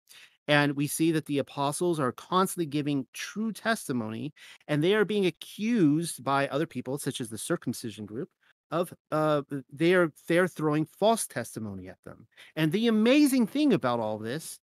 And 0.46 0.74
we 0.74 0.88
see 0.88 1.14
that 1.14 1.26
the 1.26 1.38
apostles 1.38 2.02
are 2.02 2.12
constantly 2.12 2.66
giving 2.66 3.08
true 3.14 3.54
testimony, 3.54 4.34
and 4.68 4.84
they 4.84 4.94
are 4.94 5.06
being 5.06 5.26
accused 5.26 6.22
by 6.22 6.50
other 6.50 6.68
people, 6.68 6.98
such 6.98 7.22
as 7.22 7.30
the 7.30 7.38
circumcision 7.38 8.06
group, 8.06 8.28
of 8.72 8.94
uh, 9.14 9.44
they 9.72 9.94
are 9.94 10.12
they're 10.28 10.50
throwing 10.50 10.86
false 11.00 11.28
testimony 11.28 11.88
at 11.88 12.04
them. 12.06 12.28
And 12.58 12.74
the 12.74 12.88
amazing 12.88 13.48
thing 13.48 13.72
about 13.72 14.02
all 14.02 14.18
this 14.18 14.60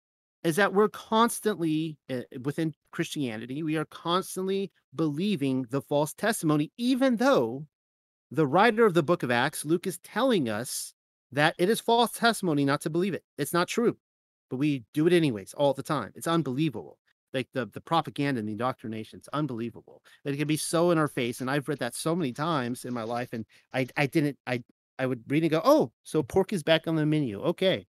is 0.44 0.56
that 0.56 0.74
we're 0.74 0.90
constantly 0.90 1.98
uh, 2.10 2.22
within 2.44 2.74
Christianity, 2.92 3.64
we 3.64 3.78
are 3.78 3.86
constantly 3.86 4.72
believing 4.96 5.66
the 5.70 5.82
false 5.82 6.14
testimony, 6.14 6.72
even 6.78 7.18
though 7.18 7.66
the 8.32 8.48
writer 8.48 8.86
of 8.86 8.94
the 8.94 9.04
book 9.04 9.24
of 9.24 9.32
Acts, 9.32 9.66
Luke, 9.66 9.88
is 9.88 9.98
telling 10.00 10.50
us 10.50 10.94
that 11.32 11.56
it 11.58 11.70
is 11.70 11.80
false 11.80 12.12
testimony 12.12 12.66
not 12.66 12.82
to 12.82 12.90
believe 12.90 13.14
it. 13.14 13.24
It's 13.38 13.54
not 13.54 13.68
true, 13.68 13.98
but 14.50 14.58
we 14.58 14.84
do 14.94 15.08
it 15.08 15.14
anyways 15.14 15.54
all 15.54 15.74
the 15.74 15.84
time. 15.84 16.12
It's 16.16 16.28
unbelievable. 16.28 16.98
Like 17.34 17.48
the, 17.54 17.68
the 17.68 17.82
propaganda 17.82 18.40
and 18.40 18.48
the 18.48 18.54
indoctrination, 18.54 19.20
it's 19.20 19.28
unbelievable. 19.34 20.02
That 20.24 20.34
it 20.34 20.38
can 20.38 20.48
be 20.48 20.58
so 20.58 20.90
in 20.90 20.98
our 20.98 21.08
face. 21.08 21.42
And 21.42 21.52
I've 21.52 21.68
read 21.68 21.78
that 21.80 21.94
so 21.94 22.16
many 22.16 22.34
times 22.34 22.86
in 22.86 22.94
my 22.94 23.04
life. 23.04 23.34
And 23.34 23.46
I, 23.72 23.86
I 23.96 24.08
didn't, 24.08 24.38
I, 24.48 24.64
I 24.98 25.06
would 25.06 25.22
read 25.28 25.44
and 25.44 25.52
go, 25.52 25.62
oh, 25.64 25.92
so 26.04 26.24
pork 26.24 26.54
is 26.54 26.64
back 26.64 26.88
on 26.88 26.96
the 26.96 27.06
menu. 27.06 27.40
Okay. 27.42 27.86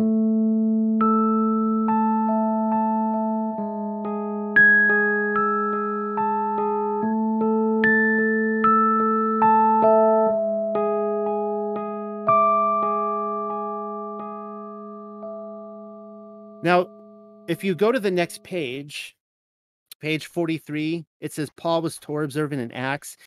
If 17.47 17.63
you 17.63 17.75
go 17.75 17.91
to 17.91 17.99
the 17.99 18.11
next 18.11 18.43
page, 18.43 19.15
page 19.99 20.27
43, 20.27 21.05
it 21.21 21.33
says 21.33 21.49
Paul 21.55 21.81
was 21.81 21.97
Torah 21.97 22.25
observant 22.25 22.61
in 22.61 22.71
Acts. 22.71 23.17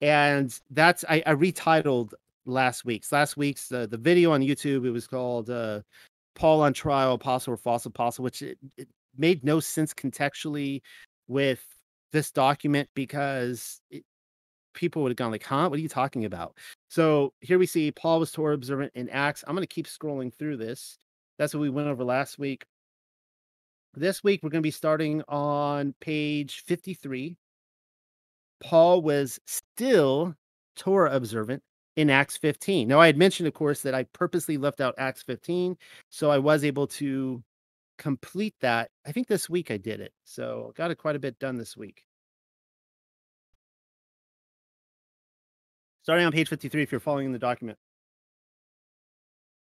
And 0.00 0.56
that's, 0.70 1.04
I, 1.08 1.22
I 1.26 1.34
retitled 1.34 2.12
last 2.46 2.84
week's. 2.84 3.12
Last 3.12 3.36
week's, 3.36 3.70
uh, 3.72 3.86
the 3.86 3.98
video 3.98 4.32
on 4.32 4.40
YouTube, 4.40 4.86
it 4.86 4.90
was 4.90 5.06
called 5.06 5.50
uh, 5.50 5.80
Paul 6.34 6.62
on 6.62 6.72
Trial, 6.72 7.14
Apostle 7.14 7.54
or 7.54 7.56
False 7.56 7.86
Apostle, 7.86 8.24
which 8.24 8.42
it, 8.42 8.58
it 8.76 8.88
made 9.16 9.44
no 9.44 9.60
sense 9.60 9.92
contextually 9.92 10.82
with 11.28 11.64
this 12.12 12.30
document 12.30 12.88
because 12.94 13.80
it, 13.90 14.04
people 14.74 15.02
would 15.02 15.10
have 15.10 15.16
gone 15.16 15.30
like, 15.30 15.44
huh, 15.44 15.68
what 15.68 15.78
are 15.78 15.82
you 15.82 15.88
talking 15.88 16.24
about? 16.24 16.56
So 16.88 17.32
here 17.40 17.58
we 17.58 17.66
see 17.66 17.92
Paul 17.92 18.20
was 18.20 18.32
Torah 18.32 18.54
observant 18.54 18.92
in 18.94 19.08
Acts. 19.10 19.44
I'm 19.46 19.54
going 19.54 19.66
to 19.66 19.74
keep 19.74 19.86
scrolling 19.86 20.32
through 20.32 20.56
this. 20.56 20.98
That's 21.38 21.54
what 21.54 21.60
we 21.60 21.70
went 21.70 21.88
over 21.88 22.04
last 22.04 22.38
week. 22.38 22.64
This 23.94 24.22
week, 24.22 24.42
we're 24.42 24.50
going 24.50 24.62
to 24.62 24.66
be 24.66 24.70
starting 24.70 25.22
on 25.28 25.94
page 26.00 26.62
53. 26.66 27.36
Paul 28.60 29.02
was 29.02 29.40
still 29.46 30.34
Torah 30.76 31.14
observant 31.14 31.60
in 31.96 32.08
Acts 32.08 32.36
15. 32.36 32.86
Now, 32.86 33.00
I 33.00 33.06
had 33.06 33.16
mentioned, 33.16 33.48
of 33.48 33.54
course, 33.54 33.82
that 33.82 33.94
I 33.94 34.04
purposely 34.12 34.56
left 34.58 34.80
out 34.80 34.94
Acts 34.96 35.22
15, 35.24 35.76
so 36.08 36.30
I 36.30 36.38
was 36.38 36.62
able 36.62 36.86
to 36.86 37.42
complete 37.98 38.54
that. 38.60 38.90
I 39.06 39.12
think 39.12 39.26
this 39.26 39.50
week 39.50 39.72
I 39.72 39.76
did 39.76 40.00
it, 40.00 40.12
so 40.24 40.72
got 40.76 40.92
it 40.92 40.98
quite 40.98 41.16
a 41.16 41.20
bit 41.20 41.38
done 41.40 41.58
this 41.58 41.76
week. 41.76 42.04
Starting 46.02 46.26
on 46.26 46.32
page 46.32 46.48
53, 46.48 46.82
if 46.82 46.92
you're 46.92 47.00
following 47.00 47.32
the 47.32 47.38
document. 47.40 47.76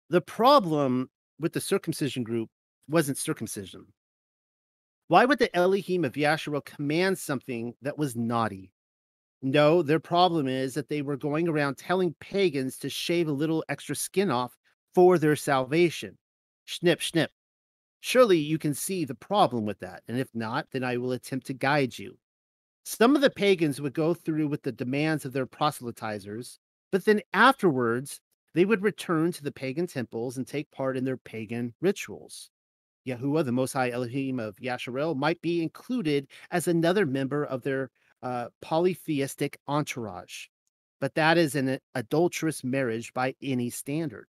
The 0.08 0.22
problem 0.22 1.10
with 1.38 1.52
the 1.52 1.60
circumcision 1.60 2.22
group 2.24 2.48
wasn't 2.88 3.18
circumcision. 3.18 3.87
Why 5.08 5.26
would 5.26 5.38
the 5.38 5.54
Elohim 5.54 6.04
of 6.04 6.14
Yasharel 6.14 6.64
command 6.64 7.18
something 7.18 7.74
that 7.82 7.98
was 7.98 8.16
naughty? 8.16 8.72
No, 9.42 9.82
their 9.82 10.00
problem 10.00 10.48
is 10.48 10.72
that 10.74 10.88
they 10.88 11.02
were 11.02 11.18
going 11.18 11.46
around 11.48 11.76
telling 11.76 12.14
pagans 12.20 12.78
to 12.78 12.88
shave 12.88 13.28
a 13.28 13.32
little 13.32 13.62
extra 13.68 13.94
skin 13.94 14.30
off 14.30 14.56
for 14.94 15.18
their 15.18 15.36
salvation. 15.36 16.16
Snip, 16.64 17.02
snip. 17.02 17.30
Surely 18.00 18.38
you 18.38 18.56
can 18.58 18.72
see 18.72 19.04
the 19.04 19.14
problem 19.14 19.66
with 19.66 19.78
that, 19.80 20.02
and 20.08 20.18
if 20.18 20.28
not, 20.34 20.68
then 20.72 20.82
I 20.82 20.96
will 20.96 21.12
attempt 21.12 21.46
to 21.48 21.54
guide 21.54 21.98
you. 21.98 22.16
Some 22.84 23.14
of 23.14 23.20
the 23.20 23.30
pagans 23.30 23.80
would 23.80 23.94
go 23.94 24.14
through 24.14 24.48
with 24.48 24.62
the 24.62 24.72
demands 24.72 25.26
of 25.26 25.32
their 25.32 25.46
proselytizers, 25.46 26.58
but 26.90 27.04
then 27.04 27.20
afterwards, 27.34 28.20
they 28.54 28.64
would 28.64 28.82
return 28.82 29.32
to 29.32 29.42
the 29.42 29.52
pagan 29.52 29.86
temples 29.86 30.38
and 30.38 30.46
take 30.46 30.70
part 30.70 30.96
in 30.96 31.04
their 31.04 31.16
pagan 31.16 31.74
rituals. 31.80 32.50
Yahuwah, 33.06 33.44
the 33.44 33.52
Most 33.52 33.72
High 33.72 33.90
Elohim 33.90 34.40
of 34.40 34.56
Yasharel, 34.56 35.16
might 35.16 35.40
be 35.42 35.62
included 35.62 36.26
as 36.50 36.68
another 36.68 37.06
member 37.06 37.44
of 37.44 37.62
their 37.62 37.90
uh, 38.22 38.48
polytheistic 38.62 39.58
entourage, 39.68 40.46
but 41.00 41.14
that 41.14 41.36
is 41.36 41.54
an 41.54 41.78
adulterous 41.94 42.64
marriage 42.64 43.12
by 43.12 43.34
any 43.42 43.68
standard. 43.68 44.26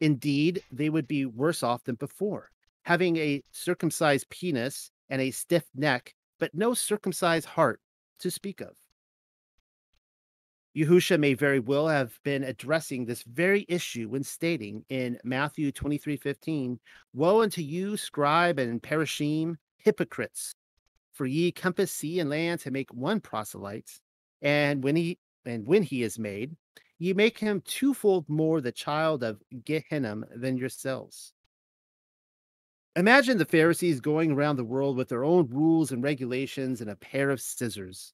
Indeed, 0.00 0.62
they 0.70 0.88
would 0.90 1.06
be 1.06 1.26
worse 1.26 1.62
off 1.62 1.84
than 1.84 1.96
before, 1.96 2.50
having 2.84 3.16
a 3.16 3.42
circumcised 3.50 4.28
penis 4.30 4.90
and 5.10 5.20
a 5.20 5.30
stiff 5.30 5.64
neck, 5.74 6.14
but 6.38 6.54
no 6.54 6.74
circumcised 6.74 7.46
heart 7.46 7.80
to 8.20 8.30
speak 8.30 8.60
of. 8.60 8.76
Yahusha 10.76 11.18
may 11.18 11.32
very 11.32 11.58
well 11.58 11.88
have 11.88 12.18
been 12.22 12.44
addressing 12.44 13.06
this 13.06 13.22
very 13.22 13.64
issue 13.66 14.10
when 14.10 14.22
stating 14.22 14.84
in 14.90 15.18
Matthew 15.24 15.72
23 15.72 16.18
15, 16.18 16.78
Woe 17.14 17.40
unto 17.40 17.62
you, 17.62 17.96
scribe 17.96 18.58
and 18.58 18.82
parashim, 18.82 19.56
hypocrites! 19.78 20.54
For 21.14 21.24
ye 21.24 21.50
compass 21.50 21.92
sea 21.92 22.20
and 22.20 22.28
land 22.28 22.60
to 22.60 22.70
make 22.70 22.92
one 22.92 23.22
proselyte, 23.22 24.00
and 24.42 24.84
when 24.84 24.96
he 24.96 25.18
and 25.46 25.66
when 25.66 25.82
he 25.82 26.02
is 26.02 26.18
made, 26.18 26.54
ye 26.98 27.14
make 27.14 27.38
him 27.38 27.62
twofold 27.62 28.28
more 28.28 28.60
the 28.60 28.70
child 28.70 29.22
of 29.22 29.40
Gehenna 29.64 30.24
than 30.34 30.58
yourselves. 30.58 31.32
Imagine 32.96 33.38
the 33.38 33.46
Pharisees 33.46 34.00
going 34.00 34.32
around 34.32 34.56
the 34.56 34.64
world 34.64 34.98
with 34.98 35.08
their 35.08 35.24
own 35.24 35.48
rules 35.48 35.90
and 35.92 36.02
regulations 36.02 36.82
and 36.82 36.90
a 36.90 36.96
pair 36.96 37.30
of 37.30 37.40
scissors. 37.40 38.12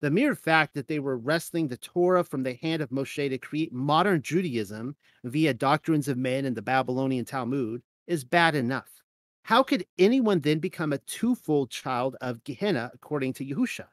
The 0.00 0.10
mere 0.10 0.34
fact 0.34 0.74
that 0.74 0.86
they 0.88 1.00
were 1.00 1.18
wresting 1.18 1.68
the 1.68 1.76
Torah 1.76 2.24
from 2.24 2.42
the 2.42 2.54
hand 2.54 2.82
of 2.82 2.90
Moshe 2.90 3.28
to 3.30 3.38
create 3.38 3.72
modern 3.72 4.22
Judaism 4.22 4.96
via 5.24 5.54
doctrines 5.54 6.08
of 6.08 6.18
men 6.18 6.44
and 6.44 6.56
the 6.56 6.62
Babylonian 6.62 7.24
Talmud 7.24 7.82
is 8.06 8.24
bad 8.24 8.54
enough. 8.54 9.02
How 9.42 9.62
could 9.62 9.86
anyone 9.98 10.40
then 10.40 10.58
become 10.60 10.92
a 10.92 10.98
twofold 10.98 11.70
child 11.70 12.16
of 12.20 12.44
Gehenna, 12.44 12.90
according 12.94 13.32
to 13.34 13.44
Yahusha? 13.44 13.86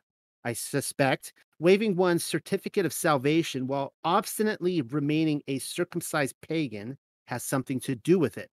I 0.43 0.53
suspect 0.53 1.33
waving 1.59 1.95
one's 1.95 2.23
certificate 2.23 2.85
of 2.85 2.93
salvation 2.93 3.67
while 3.67 3.93
obstinately 4.03 4.81
remaining 4.81 5.41
a 5.47 5.59
circumcised 5.59 6.35
pagan 6.41 6.97
has 7.27 7.43
something 7.43 7.79
to 7.81 7.95
do 7.95 8.19
with 8.19 8.37
it 8.37 8.51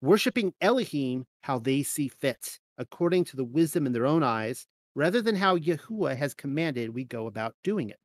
worshiping 0.00 0.54
Elohim 0.60 1.26
how 1.42 1.58
they 1.58 1.82
see 1.82 2.08
fit, 2.08 2.58
according 2.78 3.24
to 3.24 3.36
the 3.36 3.44
wisdom 3.44 3.86
in 3.86 3.92
their 3.92 4.06
own 4.06 4.22
eyes, 4.22 4.66
rather 4.96 5.20
than 5.22 5.36
how 5.36 5.56
Yahuwah 5.56 6.16
has 6.16 6.34
commanded 6.34 6.92
we 6.92 7.04
go 7.04 7.26
about 7.26 7.54
doing 7.62 7.90
it. 7.90 8.00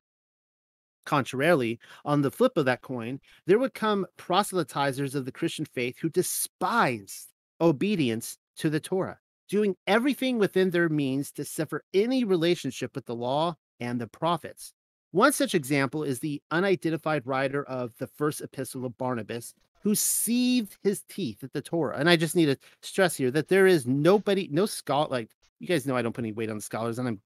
Contrarily, 1.04 1.80
on 2.04 2.20
the 2.22 2.30
flip 2.30 2.56
of 2.56 2.66
that 2.66 2.82
coin, 2.82 3.18
there 3.46 3.58
would 3.58 3.74
come 3.74 4.06
proselytizers 4.18 5.16
of 5.16 5.24
the 5.24 5.32
Christian 5.32 5.64
faith 5.64 5.98
who 5.98 6.10
despised 6.10 7.28
obedience 7.60 8.36
to 8.58 8.70
the 8.70 8.78
Torah, 8.78 9.18
doing 9.48 9.74
everything 9.88 10.38
within 10.38 10.70
their 10.70 10.88
means 10.88 11.32
to 11.32 11.44
sever 11.44 11.82
any 11.92 12.22
relationship 12.22 12.94
with 12.94 13.06
the 13.06 13.16
law 13.16 13.56
and 13.80 14.00
the 14.00 14.06
prophets. 14.06 14.74
One 15.10 15.32
such 15.32 15.54
example 15.54 16.04
is 16.04 16.20
the 16.20 16.40
unidentified 16.50 17.26
writer 17.26 17.64
of 17.64 17.92
the 17.98 18.06
first 18.06 18.42
epistle 18.42 18.84
of 18.84 18.96
Barnabas, 18.98 19.54
who 19.82 19.94
seethed 19.94 20.76
his 20.82 21.02
teeth 21.08 21.42
at 21.42 21.52
the 21.52 21.60
Torah. 21.62 21.96
And 21.98 22.08
I 22.08 22.16
just 22.16 22.36
need 22.36 22.46
to 22.46 22.58
stress 22.82 23.16
here 23.16 23.30
that 23.32 23.48
there 23.48 23.66
is 23.66 23.86
nobody, 23.86 24.48
no 24.52 24.66
scholar, 24.66 25.08
like 25.08 25.30
you 25.62 25.68
guys 25.68 25.86
know 25.86 25.96
I 25.96 26.02
don't 26.02 26.12
put 26.12 26.24
any 26.24 26.32
weight 26.32 26.50
on 26.50 26.60
scholars, 26.60 26.98
and 26.98 27.06
I'm 27.06 27.20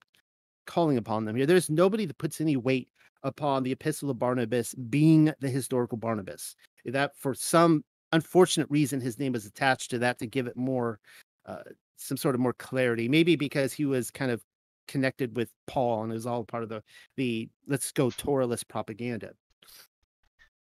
calling 0.67 0.97
upon 0.97 1.25
them 1.25 1.35
here. 1.35 1.47
There's 1.47 1.71
nobody 1.71 2.05
that 2.05 2.19
puts 2.19 2.39
any 2.39 2.55
weight 2.55 2.89
upon 3.23 3.63
the 3.63 3.71
Epistle 3.71 4.11
of 4.11 4.19
Barnabas 4.19 4.75
being 4.75 5.33
the 5.39 5.49
historical 5.49 5.97
Barnabas. 5.97 6.55
That 6.85 7.17
for 7.17 7.33
some 7.33 7.83
unfortunate 8.11 8.69
reason, 8.69 9.01
his 9.01 9.17
name 9.17 9.33
is 9.33 9.47
attached 9.47 9.89
to 9.89 9.99
that 9.99 10.19
to 10.19 10.27
give 10.27 10.45
it 10.45 10.55
more, 10.55 10.99
uh, 11.47 11.63
some 11.95 12.15
sort 12.15 12.35
of 12.35 12.41
more 12.41 12.53
clarity. 12.53 13.09
Maybe 13.09 13.35
because 13.35 13.73
he 13.73 13.85
was 13.85 14.11
kind 14.11 14.29
of 14.29 14.43
connected 14.87 15.35
with 15.35 15.49
Paul 15.65 16.03
and 16.03 16.11
it 16.11 16.15
was 16.15 16.27
all 16.27 16.43
part 16.43 16.61
of 16.61 16.69
the 16.69 16.83
the 17.17 17.49
let's 17.65 17.91
go 17.91 18.09
Torahless 18.09 18.65
propaganda. 18.67 19.31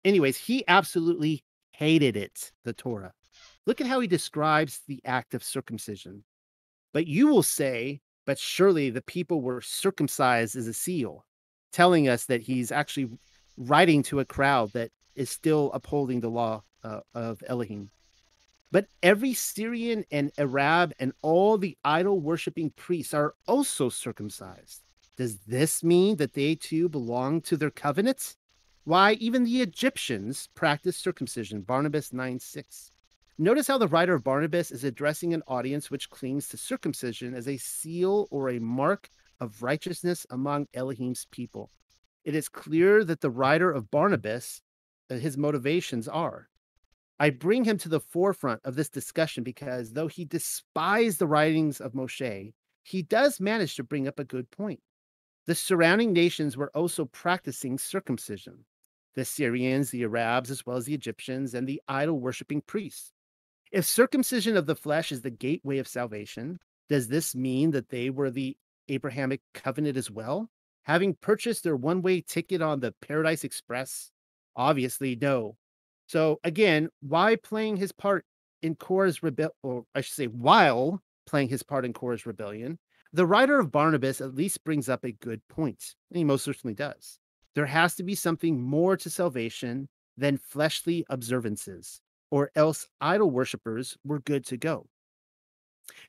Anyways, 0.07 0.39
he 0.39 0.65
absolutely 0.69 1.45
hated 1.73 2.17
it, 2.17 2.51
the 2.65 2.73
Torah. 2.73 3.13
Look 3.67 3.83
at 3.83 3.87
how 3.87 4.01
he 4.01 4.07
describes 4.07 4.81
the 4.89 5.03
act 5.05 5.35
of 5.35 5.45
circumcision. 5.45 6.25
But 6.93 7.07
you 7.07 7.29
will 7.29 7.43
say, 7.43 8.01
but 8.25 8.39
surely 8.39 8.91
the 8.91 9.03
people 9.03 9.41
were 9.41 9.61
circumcised 9.61 10.57
as 10.57 10.67
a 10.67 10.75
seal, 10.75 11.25
telling 11.73 12.09
us 12.09 12.27
that 12.27 12.43
he's 12.43 12.73
actually 12.73 13.11
writing 13.57 14.03
to 14.05 14.21
a 14.21 14.25
crowd 14.25 14.73
that 14.73 14.91
is 15.15 15.31
still 15.31 15.71
upholding 15.75 16.21
the 16.21 16.29
law 16.29 16.63
uh, 16.85 17.01
of 17.15 17.43
Elohim. 17.47 17.91
But 18.71 18.87
every 19.03 19.33
Syrian 19.33 20.05
and 20.11 20.31
Arab 20.39 20.93
and 20.99 21.13
all 21.23 21.57
the 21.57 21.77
idol 21.85 22.21
worshiping 22.21 22.71
priests 22.71 23.15
are 23.15 23.35
also 23.47 23.89
circumcised. 23.89 24.83
Does 25.17 25.39
this 25.39 25.83
mean 25.83 26.17
that 26.17 26.35
they 26.35 26.55
too 26.55 26.89
belong 26.89 27.41
to 27.43 27.57
their 27.57 27.71
covenants? 27.71 28.37
Why, 28.85 29.15
even 29.15 29.45
the 29.45 29.63
Egyptians 29.63 30.49
practiced 30.55 31.03
circumcision, 31.03 31.63
Barnabas 31.63 32.13
9 32.13 32.39
6. 32.39 32.93
Notice 33.41 33.69
how 33.69 33.79
the 33.79 33.87
writer 33.87 34.15
of 34.15 34.25
Barnabas 34.25 34.73
is 34.73 34.83
addressing 34.83 35.33
an 35.33 35.45
audience 35.47 35.93
which 35.93 36.11
clings 36.11 36.49
to 36.49 36.57
circumcision 36.57 37.35
as 37.35 37.47
a 37.47 37.57
seal 37.57 38.27
or 38.33 38.49
a 38.49 38.59
mark 38.59 39.09
of 39.39 39.63
righteousness 39.63 40.27
among 40.31 40.67
Elohim's 40.75 41.25
people. 41.31 41.71
It 42.25 42.35
is 42.35 42.49
clear 42.49 43.05
that 43.05 43.21
the 43.21 43.31
writer 43.31 43.71
of 43.71 43.93
Barnabas, 43.93 44.61
uh, 45.09 45.15
his 45.15 45.39
motivations 45.39 46.09
are. 46.09 46.49
I 47.21 47.31
bring 47.31 47.63
him 47.63 47.79
to 47.79 47.89
the 47.89 48.01
forefront 48.01 48.61
of 48.65 48.75
this 48.75 48.89
discussion 48.89 49.45
because 49.45 49.93
though 49.93 50.09
he 50.09 50.25
despised 50.25 51.21
the 51.21 51.29
writings 51.29 51.81
of 51.81 51.93
Moshe, 51.93 52.53
he 52.83 53.03
does 53.03 53.39
manage 53.39 53.77
to 53.77 53.85
bring 53.85 54.09
up 54.09 54.19
a 54.19 54.25
good 54.25 54.51
point. 54.51 54.81
The 55.47 55.55
surrounding 55.55 56.13
nations 56.13 56.57
were 56.57 56.73
also 56.75 57.05
practicing 57.05 57.79
circumcision 57.79 58.65
the 59.15 59.25
Syrians, 59.25 59.91
the 59.91 60.05
Arabs, 60.05 60.51
as 60.51 60.67
well 60.67 60.77
as 60.77 60.85
the 60.85 60.95
Egyptians, 60.95 61.55
and 61.55 61.67
the 61.67 61.81
idol 61.89 62.21
worshiping 62.21 62.61
priests. 62.61 63.13
If 63.73 63.85
circumcision 63.85 64.57
of 64.57 64.67
the 64.67 64.77
flesh 64.77 65.13
is 65.13 65.23
the 65.23 65.31
gateway 65.31 65.79
of 65.79 65.89
salvation, 65.89 66.59
does 66.89 67.09
this 67.09 67.35
mean 67.35 67.71
that 67.73 67.91
they 67.91 68.11
were 68.11 68.31
the 68.31 68.57
Abrahamic 68.89 69.43
covenant 69.53 69.97
as 69.97 70.11
well? 70.11 70.49
Having 70.85 71.17
purchased 71.17 71.65
their 71.65 71.77
one 71.77 72.01
way 72.01 72.23
ticket 72.23 72.63
on 72.63 72.81
the 72.81 72.95
Paradise 73.03 73.45
Express? 73.45 74.11
Obviously, 74.57 75.17
no. 75.17 75.57
So, 76.07 76.41
again, 76.45 76.89
why 77.01 77.37
playing 77.37 77.77
his 77.77 77.93
part 77.93 78.25
in 78.63 78.75
Korah's 78.75 79.23
rebellion, 79.23 79.53
or 79.63 79.85
I 79.95 80.01
should 80.01 80.15
say, 80.15 80.27
while 80.27 81.03
playing 81.27 81.49
his 81.49 81.63
part 81.63 81.85
in 81.85 81.93
Korah's 81.93 82.25
rebellion, 82.25 82.79
the 83.13 83.27
writer 83.27 83.59
of 83.59 83.71
Barnabas 83.71 84.21
at 84.21 84.35
least 84.35 84.65
brings 84.65 84.89
up 84.89 85.05
a 85.05 85.13
good 85.13 85.43
point. 85.49 85.95
And 86.11 86.17
he 86.17 86.25
most 86.25 86.45
certainly 86.45 86.75
does. 86.75 87.19
There 87.55 87.67
has 87.67 87.95
to 87.97 88.03
be 88.03 88.15
something 88.15 88.61
more 88.61 88.97
to 88.97 89.11
salvation 89.11 89.89
than 90.17 90.39
fleshly 90.39 91.05
observances, 91.11 92.01
or 92.31 92.51
else 92.55 92.89
idol 93.01 93.31
worshippers 93.31 93.97
were 94.05 94.21
good 94.21 94.45
to 94.47 94.57
go. 94.57 94.87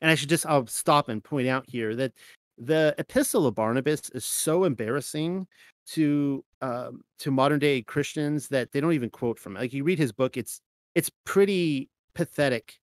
And 0.00 0.10
I 0.10 0.14
should 0.14 0.28
just 0.28 0.46
I'll 0.46 0.66
stop 0.66 1.08
and 1.08 1.22
point 1.22 1.48
out 1.48 1.64
here 1.68 1.94
that 1.96 2.12
the 2.58 2.94
epistle 2.98 3.46
of 3.46 3.54
Barnabas 3.54 4.10
is 4.10 4.24
so 4.24 4.64
embarrassing 4.64 5.46
to 5.88 6.44
um, 6.60 7.02
to 7.18 7.30
modern 7.30 7.58
day 7.58 7.82
Christians 7.82 8.48
that 8.48 8.72
they 8.72 8.80
don't 8.80 8.92
even 8.92 9.10
quote 9.10 9.38
from 9.38 9.56
it. 9.56 9.60
Like 9.60 9.72
you 9.72 9.84
read 9.84 9.98
his 9.98 10.12
book, 10.12 10.36
it's 10.36 10.60
it's 10.94 11.10
pretty 11.24 11.88
pathetic. 12.14 12.74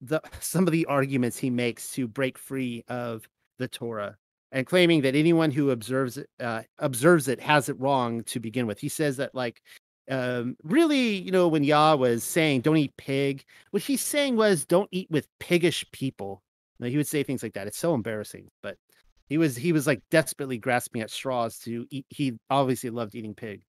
The 0.00 0.20
some 0.40 0.66
of 0.66 0.72
the 0.72 0.86
arguments 0.86 1.38
he 1.38 1.50
makes 1.50 1.92
to 1.92 2.06
break 2.06 2.38
free 2.38 2.84
of 2.88 3.26
the 3.58 3.68
Torah 3.68 4.16
and 4.52 4.66
claiming 4.66 5.00
that 5.02 5.14
anyone 5.16 5.50
who 5.50 5.70
observes 5.70 6.18
it 6.18 6.28
uh, 6.38 6.62
observes 6.78 7.26
it 7.28 7.40
has 7.40 7.68
it 7.68 7.80
wrong 7.80 8.22
to 8.24 8.38
begin 8.38 8.66
with. 8.66 8.78
He 8.78 8.88
says 8.88 9.16
that 9.16 9.34
like 9.34 9.62
um, 10.12 10.56
really, 10.62 11.16
you 11.16 11.32
know, 11.32 11.48
when 11.48 11.64
Yah 11.64 11.94
was 11.94 12.22
saying 12.22 12.60
don't 12.60 12.76
eat 12.76 12.94
pig, 12.98 13.44
what 13.70 13.82
he's 13.82 14.02
saying 14.02 14.36
was 14.36 14.66
don't 14.66 14.88
eat 14.92 15.10
with 15.10 15.26
piggish 15.40 15.86
people. 15.92 16.42
Now, 16.78 16.88
he 16.88 16.98
would 16.98 17.06
say 17.06 17.22
things 17.22 17.42
like 17.42 17.54
that. 17.54 17.66
It's 17.66 17.78
so 17.78 17.94
embarrassing, 17.94 18.48
but 18.62 18.76
he 19.28 19.38
was 19.38 19.56
he 19.56 19.72
was 19.72 19.86
like 19.86 20.02
desperately 20.10 20.58
grasping 20.58 21.00
at 21.00 21.10
straws 21.10 21.58
to 21.60 21.86
eat. 21.90 22.04
He 22.10 22.34
obviously 22.50 22.90
loved 22.90 23.14
eating 23.14 23.34
pig. 23.34 23.62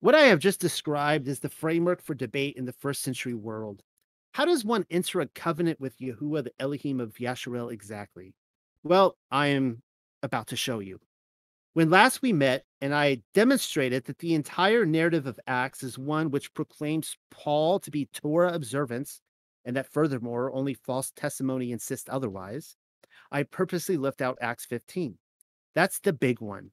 What 0.00 0.16
I 0.16 0.22
have 0.22 0.40
just 0.40 0.60
described 0.60 1.28
is 1.28 1.38
the 1.38 1.48
framework 1.48 2.02
for 2.02 2.14
debate 2.14 2.56
in 2.56 2.64
the 2.64 2.72
first 2.72 3.02
century 3.02 3.34
world. 3.34 3.82
How 4.32 4.44
does 4.44 4.64
one 4.64 4.84
enter 4.90 5.20
a 5.20 5.26
covenant 5.28 5.80
with 5.80 5.96
Yahuwah, 5.98 6.44
the 6.44 6.52
Elohim 6.58 7.00
of 7.00 7.14
Yasharel, 7.14 7.72
exactly? 7.72 8.34
Well, 8.82 9.16
I 9.30 9.48
am 9.48 9.82
about 10.22 10.48
to 10.48 10.56
show 10.56 10.80
you. 10.80 10.98
When 11.76 11.90
last 11.90 12.22
we 12.22 12.32
met, 12.32 12.64
and 12.80 12.94
I 12.94 13.20
demonstrated 13.34 14.04
that 14.04 14.16
the 14.16 14.32
entire 14.32 14.86
narrative 14.86 15.26
of 15.26 15.38
Acts 15.46 15.82
is 15.82 15.98
one 15.98 16.30
which 16.30 16.54
proclaims 16.54 17.18
Paul 17.30 17.80
to 17.80 17.90
be 17.90 18.08
Torah 18.14 18.54
observance, 18.54 19.20
and 19.62 19.76
that 19.76 19.92
furthermore, 19.92 20.50
only 20.54 20.72
false 20.72 21.12
testimony 21.14 21.72
insists 21.72 22.08
otherwise, 22.10 22.76
I 23.30 23.42
purposely 23.42 23.98
left 23.98 24.22
out 24.22 24.38
Acts 24.40 24.64
15. 24.64 25.18
That's 25.74 25.98
the 25.98 26.14
big 26.14 26.40
one. 26.40 26.70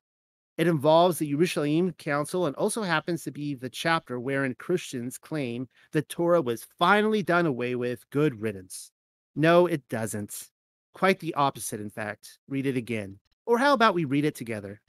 It 0.58 0.68
involves 0.68 1.18
the 1.18 1.30
Yerushalayim 1.30 1.98
Council 1.98 2.46
and 2.46 2.56
also 2.56 2.82
happens 2.82 3.26
to 3.26 3.32
be 3.32 3.56
the 3.56 3.70
chapter 3.70 4.22
wherein 4.22 4.56
Christians 4.56 5.18
claim 5.18 5.68
the 5.92 6.04
Torah 6.04 6.42
was 6.42 6.66
finally 6.80 7.24
done 7.24 7.46
away 7.46 7.76
with. 7.76 8.10
Good 8.10 8.40
riddance. 8.40 8.90
No, 9.36 9.66
it 9.66 9.86
doesn't. 9.90 10.48
Quite 10.94 11.20
the 11.20 11.34
opposite, 11.34 11.82
in 11.82 11.90
fact. 11.90 12.40
Read 12.48 12.66
it 12.66 12.78
again. 12.78 13.20
Or 13.46 13.58
how 13.58 13.74
about 13.74 13.96
we 13.96 14.06
read 14.06 14.24
it 14.24 14.36
together? 14.36 14.80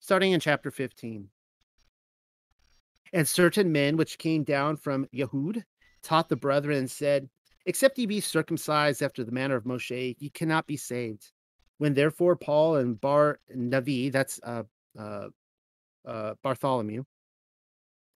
Starting 0.00 0.32
in 0.32 0.40
chapter 0.40 0.70
15. 0.70 1.28
And 3.12 3.28
certain 3.28 3.70
men 3.70 3.96
which 3.96 4.18
came 4.18 4.44
down 4.44 4.76
from 4.76 5.06
Yehud 5.14 5.62
taught 6.02 6.28
the 6.28 6.36
brethren 6.36 6.78
and 6.78 6.90
said, 6.90 7.28
Except 7.66 7.98
ye 7.98 8.06
be 8.06 8.20
circumcised 8.20 9.02
after 9.02 9.22
the 9.22 9.32
manner 9.32 9.56
of 9.56 9.64
Moshe, 9.64 10.16
ye 10.18 10.30
cannot 10.30 10.66
be 10.66 10.76
saved. 10.76 11.30
When 11.78 11.94
therefore 11.94 12.36
Paul 12.36 12.76
and 12.76 13.00
Bar 13.00 13.40
Navi, 13.54 14.10
that's 14.10 14.40
uh, 14.42 14.62
uh, 14.98 15.28
uh, 16.06 16.34
Bartholomew, 16.42 17.04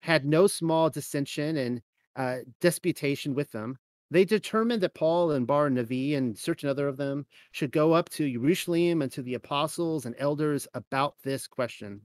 had 0.01 0.25
no 0.25 0.47
small 0.47 0.91
dissension 0.91 1.57
and 1.57 1.83
uh, 2.17 2.39
disputation 2.61 3.35
with 3.35 3.51
them, 3.53 3.77
they 4.15 4.25
determined 4.25 4.81
that 4.81 4.95
Paul 4.95 5.33
and 5.33 5.45
Bar 5.45 5.71
Navi 5.71 6.17
and 6.17 6.39
certain 6.39 6.69
other 6.69 6.87
of 6.87 6.97
them 6.97 7.27
should 7.51 7.73
go 7.73 7.95
up 7.95 8.09
to 8.11 8.31
Jerusalem 8.31 9.03
and 9.03 9.11
to 9.11 9.23
the 9.23 9.35
apostles 9.35 10.07
and 10.07 10.15
elders 10.19 10.69
about 10.75 11.17
this 11.25 11.49
question. 11.49 12.01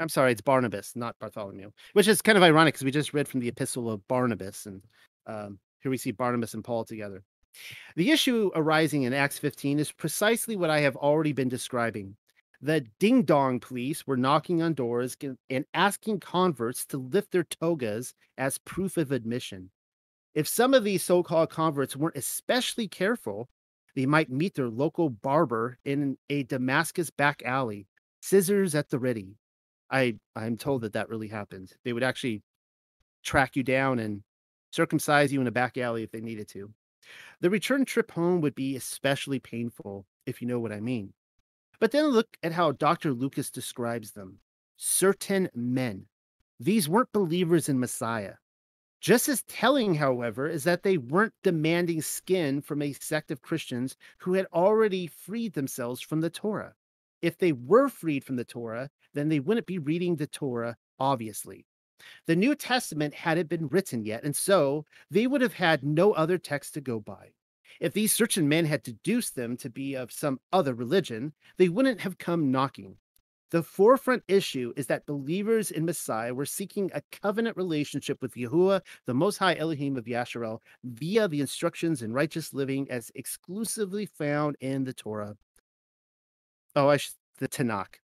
I'm 0.00 0.08
sorry, 0.08 0.32
it's 0.32 0.40
Barnabas, 0.40 0.96
not 0.96 1.16
Bartholomew, 1.20 1.70
which 1.92 2.08
is 2.08 2.20
kind 2.20 2.36
of 2.36 2.42
ironic 2.42 2.74
because 2.74 2.84
we 2.84 2.90
just 2.90 3.14
read 3.14 3.28
from 3.28 3.38
the 3.38 3.46
epistle 3.46 3.88
of 3.88 4.06
Barnabas, 4.08 4.66
and 4.66 4.82
um, 5.28 5.60
here 5.80 5.90
we 5.90 5.96
see 5.96 6.10
Barnabas 6.10 6.54
and 6.54 6.64
Paul 6.64 6.84
together. 6.84 7.22
The 7.94 8.10
issue 8.10 8.50
arising 8.56 9.04
in 9.04 9.14
Acts 9.14 9.38
15 9.38 9.78
is 9.78 9.92
precisely 9.92 10.56
what 10.56 10.70
I 10.70 10.80
have 10.80 10.96
already 10.96 11.32
been 11.32 11.48
describing. 11.48 12.16
The 12.66 12.84
ding 12.98 13.22
dong 13.22 13.60
police 13.60 14.08
were 14.08 14.16
knocking 14.16 14.60
on 14.60 14.74
doors 14.74 15.16
and 15.48 15.64
asking 15.72 16.18
converts 16.18 16.84
to 16.86 16.98
lift 16.98 17.30
their 17.30 17.44
togas 17.44 18.12
as 18.38 18.58
proof 18.58 18.96
of 18.96 19.12
admission. 19.12 19.70
If 20.34 20.48
some 20.48 20.74
of 20.74 20.82
these 20.82 21.04
so 21.04 21.22
called 21.22 21.48
converts 21.48 21.94
weren't 21.94 22.16
especially 22.16 22.88
careful, 22.88 23.48
they 23.94 24.04
might 24.04 24.32
meet 24.32 24.56
their 24.56 24.68
local 24.68 25.10
barber 25.10 25.78
in 25.84 26.18
a 26.28 26.42
Damascus 26.42 27.08
back 27.08 27.40
alley, 27.44 27.86
scissors 28.20 28.74
at 28.74 28.90
the 28.90 28.98
ready. 28.98 29.36
I 29.88 30.18
I'm 30.34 30.56
told 30.56 30.80
that 30.80 30.94
that 30.94 31.08
really 31.08 31.28
happened. 31.28 31.72
They 31.84 31.92
would 31.92 32.02
actually 32.02 32.42
track 33.22 33.54
you 33.54 33.62
down 33.62 34.00
and 34.00 34.24
circumcise 34.72 35.32
you 35.32 35.40
in 35.40 35.46
a 35.46 35.52
back 35.52 35.78
alley 35.78 36.02
if 36.02 36.10
they 36.10 36.20
needed 36.20 36.48
to. 36.48 36.74
The 37.40 37.48
return 37.48 37.84
trip 37.84 38.10
home 38.10 38.40
would 38.40 38.56
be 38.56 38.74
especially 38.74 39.38
painful, 39.38 40.04
if 40.26 40.42
you 40.42 40.48
know 40.48 40.58
what 40.58 40.72
I 40.72 40.80
mean. 40.80 41.12
But 41.80 41.92
then 41.92 42.06
look 42.06 42.36
at 42.42 42.52
how 42.52 42.72
Dr. 42.72 43.12
Lucas 43.12 43.50
describes 43.50 44.12
them 44.12 44.38
certain 44.76 45.48
men. 45.54 46.06
These 46.58 46.88
weren't 46.88 47.12
believers 47.12 47.68
in 47.68 47.78
Messiah. 47.78 48.34
Just 49.00 49.28
as 49.28 49.42
telling, 49.42 49.94
however, 49.94 50.48
is 50.48 50.64
that 50.64 50.82
they 50.82 50.98
weren't 50.98 51.34
demanding 51.42 52.00
skin 52.00 52.60
from 52.60 52.82
a 52.82 52.92
sect 52.94 53.30
of 53.30 53.42
Christians 53.42 53.96
who 54.18 54.34
had 54.34 54.46
already 54.52 55.06
freed 55.06 55.52
themselves 55.52 56.00
from 56.00 56.20
the 56.20 56.30
Torah. 56.30 56.74
If 57.22 57.38
they 57.38 57.52
were 57.52 57.88
freed 57.88 58.24
from 58.24 58.36
the 58.36 58.44
Torah, 58.44 58.90
then 59.14 59.28
they 59.28 59.40
wouldn't 59.40 59.66
be 59.66 59.78
reading 59.78 60.16
the 60.16 60.26
Torah, 60.26 60.76
obviously. 60.98 61.66
The 62.26 62.36
New 62.36 62.54
Testament 62.54 63.14
hadn't 63.14 63.48
been 63.48 63.68
written 63.68 64.04
yet, 64.04 64.24
and 64.24 64.34
so 64.34 64.84
they 65.10 65.26
would 65.26 65.40
have 65.40 65.54
had 65.54 65.82
no 65.82 66.12
other 66.12 66.38
text 66.38 66.74
to 66.74 66.80
go 66.80 67.00
by. 67.00 67.32
If 67.80 67.92
these 67.92 68.12
certain 68.12 68.48
men 68.48 68.64
had 68.64 68.82
deduced 68.82 69.36
them 69.36 69.56
to 69.58 69.70
be 69.70 69.94
of 69.94 70.12
some 70.12 70.40
other 70.52 70.74
religion, 70.74 71.32
they 71.58 71.68
wouldn't 71.68 72.00
have 72.00 72.18
come 72.18 72.50
knocking. 72.50 72.96
The 73.50 73.62
forefront 73.62 74.24
issue 74.26 74.72
is 74.76 74.88
that 74.88 75.06
believers 75.06 75.70
in 75.70 75.84
Messiah 75.84 76.34
were 76.34 76.46
seeking 76.46 76.90
a 76.92 77.02
covenant 77.22 77.56
relationship 77.56 78.20
with 78.20 78.34
Yahuwah, 78.34 78.80
the 79.06 79.14
Most 79.14 79.36
High 79.38 79.54
Elohim 79.54 79.96
of 79.96 80.06
Yasharel, 80.06 80.58
via 80.82 81.28
the 81.28 81.40
instructions 81.40 82.02
in 82.02 82.12
righteous 82.12 82.52
living 82.52 82.90
as 82.90 83.12
exclusively 83.14 84.06
found 84.06 84.56
in 84.60 84.82
the 84.82 84.92
Torah. 84.92 85.36
Oh, 86.74 86.88
I 86.88 86.96
sh- 86.96 87.12
the 87.38 87.46
Tanakh. 87.46 88.00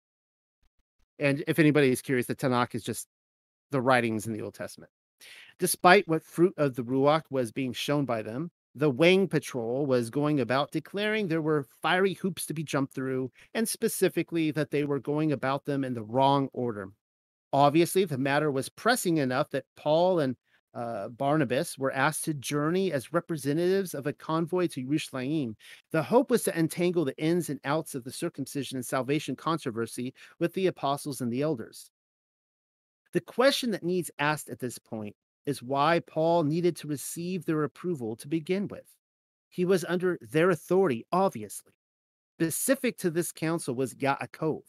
And 1.19 1.43
if 1.47 1.59
anybody 1.59 1.91
is 1.91 2.01
curious, 2.01 2.25
the 2.25 2.35
Tanakh 2.35 2.73
is 2.73 2.83
just 2.83 3.07
the 3.69 3.81
writings 3.81 4.25
in 4.25 4.33
the 4.33 4.41
Old 4.41 4.55
Testament. 4.55 4.91
Despite 5.59 6.07
what 6.07 6.23
fruit 6.23 6.53
of 6.57 6.75
the 6.75 6.83
Ruach 6.83 7.23
was 7.29 7.51
being 7.51 7.73
shown 7.73 8.05
by 8.05 8.21
them, 8.21 8.51
the 8.75 8.89
Wang 8.89 9.27
Patrol 9.27 9.85
was 9.85 10.09
going 10.09 10.39
about 10.39 10.71
declaring 10.71 11.27
there 11.27 11.41
were 11.41 11.65
fiery 11.81 12.13
hoops 12.13 12.45
to 12.45 12.53
be 12.53 12.63
jumped 12.63 12.93
through, 12.93 13.31
and 13.53 13.67
specifically 13.67 14.51
that 14.51 14.71
they 14.71 14.83
were 14.83 14.99
going 14.99 15.31
about 15.31 15.65
them 15.65 15.83
in 15.83 15.93
the 15.93 16.03
wrong 16.03 16.49
order. 16.53 16.89
Obviously, 17.53 18.05
the 18.05 18.17
matter 18.17 18.51
was 18.51 18.69
pressing 18.69 19.17
enough 19.17 19.49
that 19.51 19.65
Paul 19.75 20.19
and 20.19 20.35
uh, 20.73 21.09
Barnabas 21.09 21.77
were 21.77 21.91
asked 21.91 22.25
to 22.25 22.35
journey 22.35 22.91
as 22.91 23.11
representatives 23.11 23.95
of 23.95 24.05
a 24.05 24.13
convoy 24.13 24.67
to 24.67 24.85
Yerushalayim. 24.85 25.55
The 25.91 26.03
hope 26.03 26.29
was 26.29 26.43
to 26.43 26.57
entangle 26.57 27.03
the 27.03 27.17
ins 27.17 27.49
and 27.49 27.59
outs 27.65 27.95
of 27.95 28.03
the 28.03 28.11
circumcision 28.11 28.77
and 28.77 28.85
salvation 28.85 29.35
controversy 29.35 30.13
with 30.39 30.53
the 30.53 30.67
apostles 30.67 31.19
and 31.19 31.33
the 31.33 31.41
elders. 31.41 31.89
The 33.13 33.21
question 33.21 33.71
that 33.71 33.83
needs 33.83 34.11
asked 34.19 34.49
at 34.49 34.59
this 34.59 34.77
point 34.77 35.15
is 35.47 35.63
why 35.63 36.01
Paul 36.05 36.43
needed 36.43 36.75
to 36.77 36.87
receive 36.87 37.45
their 37.45 37.63
approval 37.63 38.15
to 38.17 38.27
begin 38.27 38.67
with. 38.67 38.85
He 39.49 39.65
was 39.65 39.83
under 39.85 40.19
their 40.21 40.51
authority, 40.51 41.07
obviously. 41.11 41.73
Specific 42.39 42.99
to 42.99 43.09
this 43.09 43.31
council 43.31 43.73
was 43.73 43.95
Yaakov, 43.95 44.61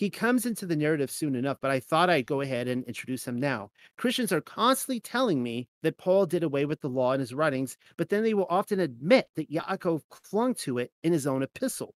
he 0.00 0.08
comes 0.08 0.46
into 0.46 0.64
the 0.64 0.76
narrative 0.76 1.10
soon 1.10 1.34
enough, 1.34 1.58
but 1.60 1.70
I 1.70 1.78
thought 1.78 2.08
I'd 2.08 2.24
go 2.24 2.40
ahead 2.40 2.68
and 2.68 2.84
introduce 2.84 3.28
him 3.28 3.38
now. 3.38 3.70
Christians 3.98 4.32
are 4.32 4.40
constantly 4.40 4.98
telling 4.98 5.42
me 5.42 5.68
that 5.82 5.98
Paul 5.98 6.24
did 6.24 6.42
away 6.42 6.64
with 6.64 6.80
the 6.80 6.88
law 6.88 7.12
in 7.12 7.20
his 7.20 7.34
writings, 7.34 7.76
but 7.98 8.08
then 8.08 8.22
they 8.22 8.32
will 8.32 8.46
often 8.48 8.80
admit 8.80 9.26
that 9.36 9.50
Yaakov 9.50 10.00
clung 10.08 10.54
to 10.54 10.78
it 10.78 10.90
in 11.02 11.12
his 11.12 11.26
own 11.26 11.42
epistle. 11.42 11.94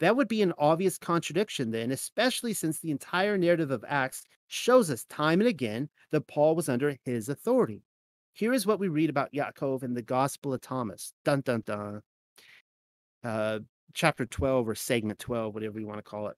That 0.00 0.16
would 0.16 0.28
be 0.28 0.42
an 0.42 0.52
obvious 0.58 0.98
contradiction 0.98 1.70
then, 1.70 1.90
especially 1.90 2.52
since 2.52 2.78
the 2.78 2.90
entire 2.90 3.38
narrative 3.38 3.70
of 3.70 3.84
Acts 3.88 4.24
shows 4.48 4.90
us 4.90 5.04
time 5.04 5.40
and 5.40 5.48
again 5.48 5.88
that 6.10 6.26
Paul 6.26 6.54
was 6.54 6.68
under 6.68 6.96
his 7.04 7.28
authority. 7.28 7.82
Here 8.32 8.52
is 8.52 8.66
what 8.66 8.78
we 8.78 8.88
read 8.88 9.08
about 9.08 9.32
Yaakov 9.32 9.82
in 9.82 9.94
the 9.94 10.02
Gospel 10.02 10.52
of 10.52 10.60
Thomas. 10.60 11.14
Dun 11.24 11.40
dun 11.40 11.62
dun. 11.64 12.02
Uh, 13.24 13.60
chapter 13.94 14.26
12 14.26 14.68
or 14.68 14.74
segment 14.74 15.18
12, 15.18 15.54
whatever 15.54 15.80
you 15.80 15.86
want 15.86 15.98
to 15.98 16.02
call 16.02 16.28
it. 16.28 16.36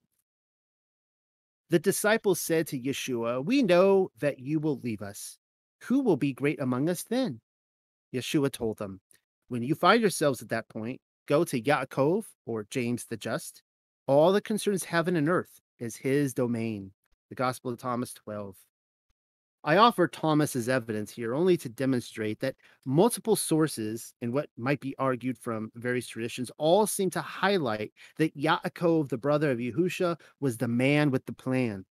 The 1.69 1.79
disciples 1.79 2.39
said 2.39 2.67
to 2.67 2.79
Yeshua, 2.79 3.45
We 3.45 3.61
know 3.61 4.09
that 4.19 4.39
you 4.39 4.59
will 4.59 4.79
leave 4.79 5.01
us. 5.01 5.37
Who 5.83 5.99
will 5.99 6.17
be 6.17 6.33
great 6.33 6.59
among 6.59 6.89
us 6.89 7.03
then? 7.03 7.41
Yeshua 8.13 8.51
told 8.51 8.77
them, 8.77 9.01
When 9.49 9.61
you 9.61 9.75
find 9.75 10.01
yourselves 10.01 10.41
at 10.41 10.49
that 10.49 10.69
point, 10.69 11.01
go 11.29 11.43
to 11.43 11.61
Yaakov 11.61 12.23
or 12.47 12.65
James 12.71 13.05
the 13.05 13.15
Just. 13.15 13.61
All 14.07 14.33
that 14.33 14.43
concerns 14.43 14.83
heaven 14.83 15.15
and 15.15 15.29
earth 15.29 15.61
is 15.79 15.95
his 15.95 16.33
domain. 16.33 16.91
The 17.29 17.35
Gospel 17.35 17.71
of 17.71 17.77
Thomas 17.77 18.13
12. 18.15 18.55
I 19.63 19.77
offer 19.77 20.07
Thomas 20.07 20.55
as 20.55 20.67
evidence 20.67 21.11
here 21.11 21.35
only 21.35 21.55
to 21.57 21.69
demonstrate 21.69 22.39
that 22.39 22.55
multiple 22.83 23.35
sources, 23.35 24.13
in 24.21 24.31
what 24.31 24.49
might 24.57 24.79
be 24.79 24.95
argued 24.97 25.37
from 25.37 25.69
various 25.75 26.07
traditions, 26.07 26.49
all 26.57 26.87
seem 26.87 27.11
to 27.11 27.21
highlight 27.21 27.91
that 28.17 28.35
Yaakov, 28.35 29.09
the 29.09 29.17
brother 29.17 29.51
of 29.51 29.59
Yehusha, 29.59 30.17
was 30.39 30.57
the 30.57 30.67
man 30.67 31.11
with 31.11 31.27
the 31.27 31.33
plan. 31.33 31.85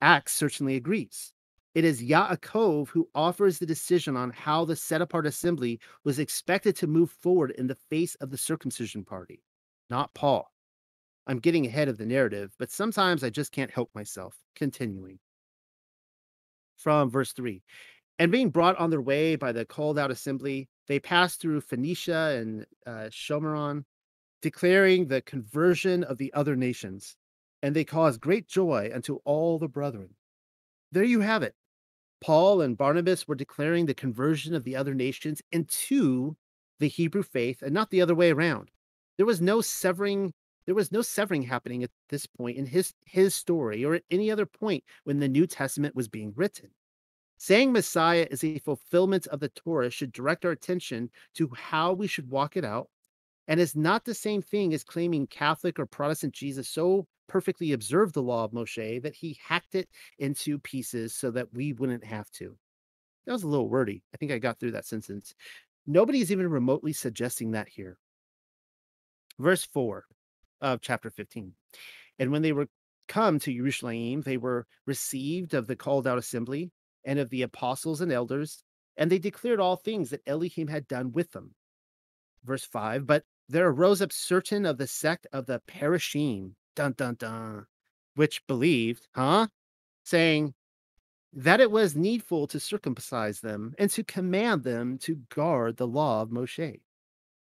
Acts 0.00 0.32
certainly 0.32 0.76
agrees. 0.76 1.31
It 1.74 1.84
is 1.84 2.02
Yaakov 2.02 2.88
who 2.88 3.08
offers 3.14 3.58
the 3.58 3.66
decision 3.66 4.16
on 4.16 4.30
how 4.30 4.64
the 4.64 4.76
set 4.76 5.00
apart 5.00 5.26
assembly 5.26 5.80
was 6.04 6.18
expected 6.18 6.76
to 6.76 6.86
move 6.86 7.10
forward 7.10 7.52
in 7.52 7.66
the 7.66 7.78
face 7.88 8.14
of 8.16 8.30
the 8.30 8.36
circumcision 8.36 9.04
party, 9.04 9.42
not 9.88 10.12
Paul. 10.14 10.52
I'm 11.26 11.38
getting 11.38 11.66
ahead 11.66 11.88
of 11.88 11.98
the 11.98 12.04
narrative, 12.04 12.52
but 12.58 12.70
sometimes 12.70 13.24
I 13.24 13.30
just 13.30 13.52
can't 13.52 13.70
help 13.70 13.90
myself. 13.94 14.36
Continuing 14.54 15.18
from 16.76 17.10
verse 17.10 17.32
3. 17.32 17.62
And 18.18 18.30
being 18.30 18.50
brought 18.50 18.76
on 18.78 18.90
their 18.90 19.00
way 19.00 19.36
by 19.36 19.52
the 19.52 19.64
called 19.64 19.98
out 19.98 20.10
assembly, 20.10 20.68
they 20.88 21.00
passed 21.00 21.40
through 21.40 21.62
Phoenicia 21.62 22.38
and 22.40 22.66
uh, 22.86 23.08
Shomeron, 23.10 23.84
declaring 24.42 25.06
the 25.06 25.22
conversion 25.22 26.04
of 26.04 26.18
the 26.18 26.32
other 26.34 26.56
nations. 26.56 27.16
And 27.62 27.74
they 27.74 27.84
caused 27.84 28.20
great 28.20 28.48
joy 28.48 28.90
unto 28.92 29.16
all 29.24 29.58
the 29.58 29.68
brethren. 29.68 30.10
There 30.90 31.04
you 31.04 31.20
have 31.20 31.42
it. 31.42 31.54
Paul 32.22 32.60
and 32.60 32.76
Barnabas 32.78 33.26
were 33.26 33.34
declaring 33.34 33.86
the 33.86 33.94
conversion 33.94 34.54
of 34.54 34.64
the 34.64 34.76
other 34.76 34.94
nations 34.94 35.42
into 35.50 36.36
the 36.78 36.88
Hebrew 36.88 37.22
faith 37.22 37.62
and 37.62 37.74
not 37.74 37.90
the 37.90 38.00
other 38.00 38.14
way 38.14 38.30
around. 38.30 38.70
There 39.16 39.26
was 39.26 39.40
no 39.40 39.60
severing 39.60 40.32
there 40.64 40.74
was 40.76 40.92
no 40.92 41.02
severing 41.02 41.42
happening 41.42 41.82
at 41.82 41.90
this 42.08 42.26
point 42.26 42.56
in 42.56 42.66
his 42.66 42.94
his 43.04 43.34
story 43.34 43.84
or 43.84 43.94
at 43.94 44.04
any 44.10 44.30
other 44.30 44.46
point 44.46 44.84
when 45.04 45.18
the 45.18 45.28
New 45.28 45.46
Testament 45.46 45.96
was 45.96 46.08
being 46.08 46.32
written. 46.36 46.70
Saying 47.38 47.72
Messiah 47.72 48.28
is 48.30 48.44
a 48.44 48.60
fulfillment 48.60 49.26
of 49.26 49.40
the 49.40 49.48
Torah 49.48 49.90
should 49.90 50.12
direct 50.12 50.44
our 50.44 50.52
attention 50.52 51.10
to 51.34 51.50
how 51.54 51.92
we 51.92 52.06
should 52.06 52.30
walk 52.30 52.56
it 52.56 52.64
out, 52.64 52.88
and 53.48 53.60
is 53.60 53.76
not 53.76 54.04
the 54.04 54.14
same 54.14 54.42
thing 54.42 54.72
as 54.72 54.84
claiming 54.84 55.26
Catholic 55.26 55.78
or 55.78 55.86
Protestant 55.86 56.32
Jesus 56.32 56.68
so 56.68 57.06
perfectly 57.28 57.72
observed 57.72 58.14
the 58.14 58.22
law 58.22 58.44
of 58.44 58.52
Moshe 58.52 59.02
that 59.02 59.14
he 59.14 59.38
hacked 59.42 59.74
it 59.74 59.88
into 60.18 60.58
pieces 60.58 61.14
so 61.14 61.30
that 61.30 61.52
we 61.52 61.72
wouldn't 61.72 62.04
have 62.04 62.30
to. 62.32 62.56
That 63.26 63.32
was 63.32 63.42
a 63.42 63.48
little 63.48 63.68
wordy. 63.68 64.02
I 64.14 64.16
think 64.16 64.32
I 64.32 64.38
got 64.38 64.58
through 64.58 64.72
that 64.72 64.86
sentence. 64.86 65.34
Nobody 65.86 66.20
is 66.20 66.30
even 66.30 66.48
remotely 66.48 66.92
suggesting 66.92 67.52
that 67.52 67.68
here. 67.68 67.96
Verse 69.38 69.64
4 69.64 70.04
of 70.60 70.80
chapter 70.80 71.10
15. 71.10 71.52
And 72.18 72.30
when 72.30 72.42
they 72.42 72.52
were 72.52 72.68
come 73.08 73.38
to 73.40 73.52
Jerusalem, 73.52 74.22
they 74.22 74.36
were 74.36 74.66
received 74.86 75.54
of 75.54 75.66
the 75.66 75.76
called 75.76 76.06
out 76.06 76.18
assembly 76.18 76.70
and 77.04 77.18
of 77.18 77.30
the 77.30 77.42
apostles 77.42 78.00
and 78.00 78.12
elders, 78.12 78.62
and 78.96 79.10
they 79.10 79.18
declared 79.18 79.60
all 79.60 79.76
things 79.76 80.10
that 80.10 80.22
Elohim 80.26 80.68
had 80.68 80.86
done 80.86 81.12
with 81.12 81.32
them. 81.32 81.54
Verse 82.44 82.64
5 82.64 83.06
But 83.06 83.24
there 83.52 83.68
arose 83.68 84.00
up 84.00 84.12
certain 84.12 84.64
of 84.64 84.78
the 84.78 84.86
sect 84.86 85.26
of 85.30 85.44
the 85.44 85.60
Perishim, 85.68 86.52
dun 86.74 86.94
dun 86.96 87.16
dun, 87.16 87.66
which 88.14 88.46
believed, 88.46 89.06
huh? 89.14 89.46
Saying 90.04 90.54
that 91.34 91.60
it 91.60 91.70
was 91.70 91.94
needful 91.94 92.46
to 92.46 92.58
circumcise 92.58 93.40
them 93.40 93.74
and 93.78 93.90
to 93.90 94.02
command 94.04 94.64
them 94.64 94.96
to 94.98 95.16
guard 95.28 95.76
the 95.76 95.86
law 95.86 96.22
of 96.22 96.30
Moshe. 96.30 96.80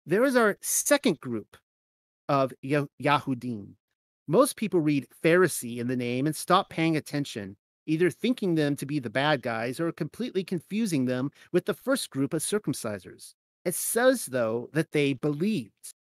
There 0.05 0.25
is 0.25 0.35
our 0.35 0.59
second 0.61 1.21
group 1.21 1.57
of 2.29 2.53
Yahudim. 2.65 3.75
Most 4.27 4.57
people 4.57 4.81
read 4.81 5.07
Pharisee 5.23 5.79
in 5.79 5.87
the 5.87 5.97
name 5.97 6.27
and 6.27 6.35
stop 6.35 6.71
paying 6.71 6.97
attention, 6.97 7.57
either 7.87 8.11
thinking 8.11 8.57
them 8.57 8.75
to 8.77 8.87
be 8.87 8.99
the 8.99 9.11
bad 9.11 9.43
guys 9.43 9.79
or 9.79 9.93
completely 9.93 10.43
confusing 10.43 11.05
them 11.05 11.31
with 11.53 11.67
the 11.67 11.75
first 11.75 12.11
group 12.11 12.35
of 12.35 12.43
circumcisers. 12.43 13.35
It 13.65 13.75
says, 13.75 14.27
though, 14.27 14.69
that 14.73 14.93
they 14.93 15.15
believed. 15.15 15.95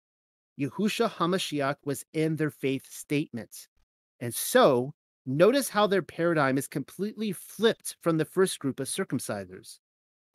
Yahusha 0.59 1.09
HaMashiach 1.09 1.77
was 1.85 2.05
in 2.13 2.35
their 2.35 2.49
faith 2.49 2.91
statement. 2.91 3.67
And 4.19 4.33
so, 4.33 4.93
notice 5.25 5.69
how 5.69 5.87
their 5.87 6.01
paradigm 6.01 6.57
is 6.57 6.67
completely 6.67 7.31
flipped 7.31 7.97
from 8.01 8.17
the 8.17 8.25
first 8.25 8.59
group 8.59 8.79
of 8.79 8.87
circumcisers. 8.87 9.79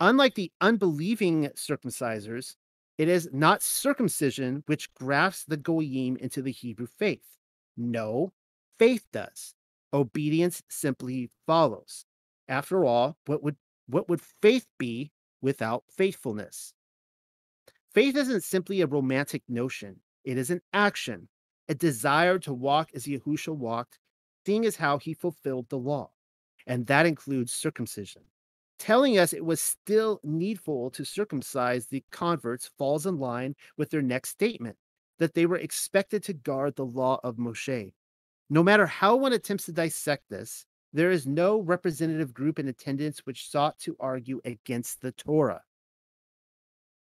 Unlike 0.00 0.34
the 0.34 0.52
unbelieving 0.60 1.48
circumcisers, 1.56 2.56
it 2.98 3.08
is 3.08 3.28
not 3.32 3.62
circumcision 3.62 4.62
which 4.66 4.92
grafts 4.94 5.44
the 5.44 5.56
Goyim 5.56 6.16
into 6.16 6.42
the 6.42 6.52
Hebrew 6.52 6.86
faith. 6.86 7.36
No, 7.76 8.32
faith 8.78 9.06
does. 9.12 9.54
Obedience 9.92 10.62
simply 10.68 11.30
follows. 11.46 12.04
After 12.48 12.84
all, 12.84 13.16
what 13.26 13.42
would 13.42 13.56
what 13.86 14.08
would 14.08 14.20
faith 14.20 14.66
be 14.78 15.12
without 15.40 15.84
faithfulness? 15.88 16.72
Faith 17.96 18.14
isn't 18.14 18.44
simply 18.44 18.82
a 18.82 18.86
romantic 18.86 19.42
notion. 19.48 19.96
It 20.22 20.36
is 20.36 20.50
an 20.50 20.60
action, 20.74 21.28
a 21.70 21.74
desire 21.74 22.38
to 22.40 22.52
walk 22.52 22.90
as 22.94 23.06
Yahushua 23.06 23.56
walked, 23.56 23.98
seeing 24.44 24.66
as 24.66 24.76
how 24.76 24.98
he 24.98 25.14
fulfilled 25.14 25.70
the 25.70 25.78
law. 25.78 26.10
And 26.66 26.86
that 26.88 27.06
includes 27.06 27.54
circumcision. 27.54 28.20
Telling 28.78 29.16
us 29.18 29.32
it 29.32 29.46
was 29.46 29.62
still 29.62 30.20
needful 30.22 30.90
to 30.90 31.06
circumcise 31.06 31.86
the 31.86 32.04
converts 32.10 32.70
falls 32.76 33.06
in 33.06 33.18
line 33.18 33.56
with 33.78 33.88
their 33.88 34.02
next 34.02 34.28
statement 34.28 34.76
that 35.18 35.32
they 35.32 35.46
were 35.46 35.56
expected 35.56 36.22
to 36.24 36.34
guard 36.34 36.76
the 36.76 36.84
law 36.84 37.18
of 37.24 37.36
Moshe. 37.36 37.94
No 38.50 38.62
matter 38.62 38.84
how 38.84 39.16
one 39.16 39.32
attempts 39.32 39.64
to 39.64 39.72
dissect 39.72 40.24
this, 40.28 40.66
there 40.92 41.10
is 41.10 41.26
no 41.26 41.60
representative 41.60 42.34
group 42.34 42.58
in 42.58 42.68
attendance 42.68 43.20
which 43.20 43.48
sought 43.48 43.78
to 43.78 43.96
argue 43.98 44.42
against 44.44 45.00
the 45.00 45.12
Torah. 45.12 45.62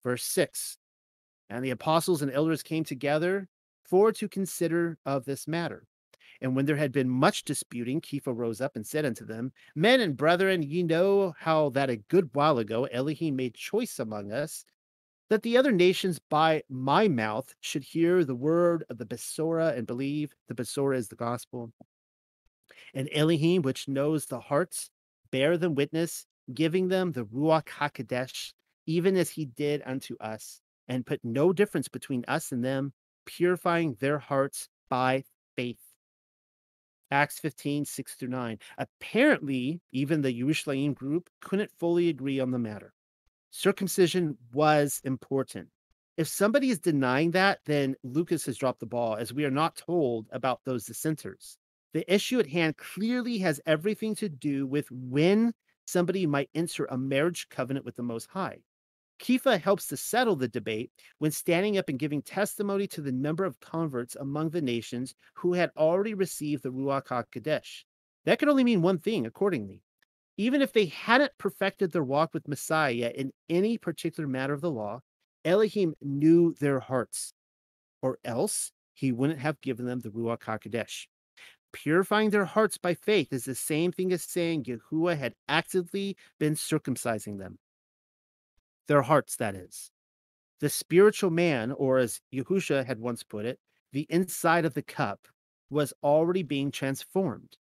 Verse 0.05 0.23
6 0.23 0.77
And 1.49 1.65
the 1.65 1.71
apostles 1.71 2.21
and 2.21 2.31
elders 2.31 2.61
came 2.61 2.83
together 2.83 3.49
for 3.83 4.11
to 4.11 4.29
consider 4.29 4.99
of 5.03 5.25
this 5.25 5.47
matter. 5.47 5.87
And 6.41 6.55
when 6.55 6.65
there 6.65 6.75
had 6.75 6.91
been 6.91 7.09
much 7.09 7.43
disputing, 7.43 8.01
Kepha 8.01 8.31
rose 8.31 8.61
up 8.61 8.75
and 8.75 8.85
said 8.85 9.03
unto 9.03 9.25
them, 9.25 9.51
Men 9.73 10.01
and 10.01 10.15
brethren, 10.15 10.61
ye 10.61 10.83
know 10.83 11.33
how 11.39 11.69
that 11.69 11.89
a 11.89 11.97
good 11.97 12.29
while 12.33 12.59
ago 12.59 12.83
Elohim 12.85 13.35
made 13.35 13.55
choice 13.55 13.97
among 13.97 14.31
us 14.31 14.63
that 15.29 15.41
the 15.41 15.57
other 15.57 15.71
nations 15.71 16.19
by 16.29 16.61
my 16.69 17.07
mouth 17.07 17.55
should 17.59 17.83
hear 17.83 18.23
the 18.23 18.35
word 18.35 18.83
of 18.91 18.99
the 18.99 19.07
Besora 19.07 19.75
and 19.75 19.87
believe. 19.87 20.35
The 20.49 20.53
Besora 20.53 20.97
is 20.97 21.07
the 21.07 21.15
gospel. 21.15 21.71
And 22.93 23.09
Elohim, 23.11 23.63
which 23.63 23.87
knows 23.87 24.27
the 24.27 24.39
hearts, 24.39 24.91
bear 25.31 25.57
them 25.57 25.73
witness, 25.73 26.27
giving 26.53 26.89
them 26.89 27.11
the 27.11 27.25
Ruach 27.25 27.65
HaKodesh, 27.65 28.53
even 28.85 29.15
as 29.15 29.29
he 29.29 29.45
did 29.45 29.81
unto 29.85 30.15
us, 30.19 30.61
and 30.87 31.05
put 31.05 31.19
no 31.23 31.51
difference 31.51 31.87
between 31.87 32.23
us 32.27 32.51
and 32.51 32.63
them, 32.63 32.93
purifying 33.25 33.95
their 33.99 34.19
hearts 34.19 34.69
by 34.89 35.23
faith. 35.55 35.79
Acts 37.11 37.39
15, 37.39 37.85
6 37.85 38.15
through 38.15 38.29
9. 38.29 38.59
Apparently, 38.77 39.81
even 39.91 40.21
the 40.21 40.41
Yerushalayim 40.41 40.93
group 40.95 41.29
couldn't 41.41 41.71
fully 41.77 42.09
agree 42.09 42.39
on 42.39 42.51
the 42.51 42.59
matter 42.59 42.93
circumcision 43.55 44.37
was 44.53 44.99
important. 45.05 45.69
If 46.17 46.27
somebody 46.27 46.69
is 46.69 46.79
denying 46.79 47.31
that, 47.31 47.59
then 47.65 47.95
Lucas 48.03 48.45
has 48.45 48.57
dropped 48.57 48.81
the 48.81 48.85
ball, 48.85 49.15
as 49.15 49.33
we 49.33 49.45
are 49.45 49.51
not 49.51 49.77
told 49.77 50.27
about 50.31 50.59
those 50.65 50.85
dissenters. 50.85 51.57
The 51.93 52.13
issue 52.13 52.39
at 52.39 52.47
hand 52.47 52.75
clearly 52.77 53.37
has 53.39 53.61
everything 53.65 54.15
to 54.15 54.27
do 54.27 54.67
with 54.67 54.91
when 54.91 55.53
somebody 55.85 56.25
might 56.25 56.49
enter 56.53 56.85
a 56.85 56.97
marriage 56.97 57.47
covenant 57.49 57.85
with 57.85 57.95
the 57.95 58.03
Most 58.03 58.27
High. 58.29 58.59
Kepha 59.19 59.59
helps 59.59 59.87
to 59.87 59.97
settle 59.97 60.35
the 60.35 60.47
debate 60.47 60.91
when 61.19 61.31
standing 61.31 61.77
up 61.77 61.89
and 61.89 61.99
giving 61.99 62.21
testimony 62.21 62.87
to 62.87 63.01
the 63.01 63.11
number 63.11 63.45
of 63.45 63.59
converts 63.59 64.15
among 64.15 64.49
the 64.49 64.61
nations 64.61 65.15
who 65.35 65.53
had 65.53 65.71
already 65.77 66.13
received 66.13 66.63
the 66.63 66.71
Ruach 66.71 67.07
HaKodesh. 67.07 67.83
That 68.25 68.39
could 68.39 68.49
only 68.49 68.63
mean 68.63 68.81
one 68.81 68.99
thing, 68.99 69.25
accordingly 69.25 69.81
even 70.37 70.61
if 70.61 70.73
they 70.73 70.87
hadn't 70.87 71.37
perfected 71.37 71.91
their 71.91 72.03
walk 72.03 72.33
with 72.33 72.47
Messiah 72.47 73.11
in 73.15 73.31
any 73.49 73.77
particular 73.77 74.27
matter 74.27 74.53
of 74.53 74.61
the 74.61 74.71
law, 74.71 75.01
Elohim 75.45 75.95
knew 76.01 76.53
their 76.59 76.79
hearts, 76.79 77.33
or 78.01 78.19
else 78.25 78.71
he 78.93 79.11
wouldn't 79.11 79.39
have 79.39 79.61
given 79.61 79.85
them 79.85 79.99
the 79.99 80.09
Ruach 80.09 80.41
HaKodesh. 80.41 81.07
Purifying 81.71 82.29
their 82.29 82.45
hearts 82.45 82.77
by 82.77 82.93
faith 82.93 83.31
is 83.31 83.45
the 83.45 83.55
same 83.55 83.91
thing 83.91 84.11
as 84.11 84.23
saying 84.23 84.63
Yahuwah 84.63 85.17
had 85.17 85.35
actively 85.47 86.15
been 86.39 86.53
circumcising 86.55 87.37
them. 87.37 87.57
Their 88.87 89.01
hearts, 89.01 89.35
that 89.37 89.55
is. 89.55 89.91
The 90.59 90.69
spiritual 90.69 91.31
man, 91.31 91.71
or 91.71 91.97
as 91.97 92.21
Yahusha 92.33 92.85
had 92.85 92.99
once 92.99 93.23
put 93.23 93.45
it, 93.45 93.59
the 93.91 94.07
inside 94.09 94.65
of 94.65 94.73
the 94.73 94.81
cup, 94.81 95.27
was 95.69 95.93
already 96.03 96.43
being 96.43 96.71
transformed. 96.71 97.57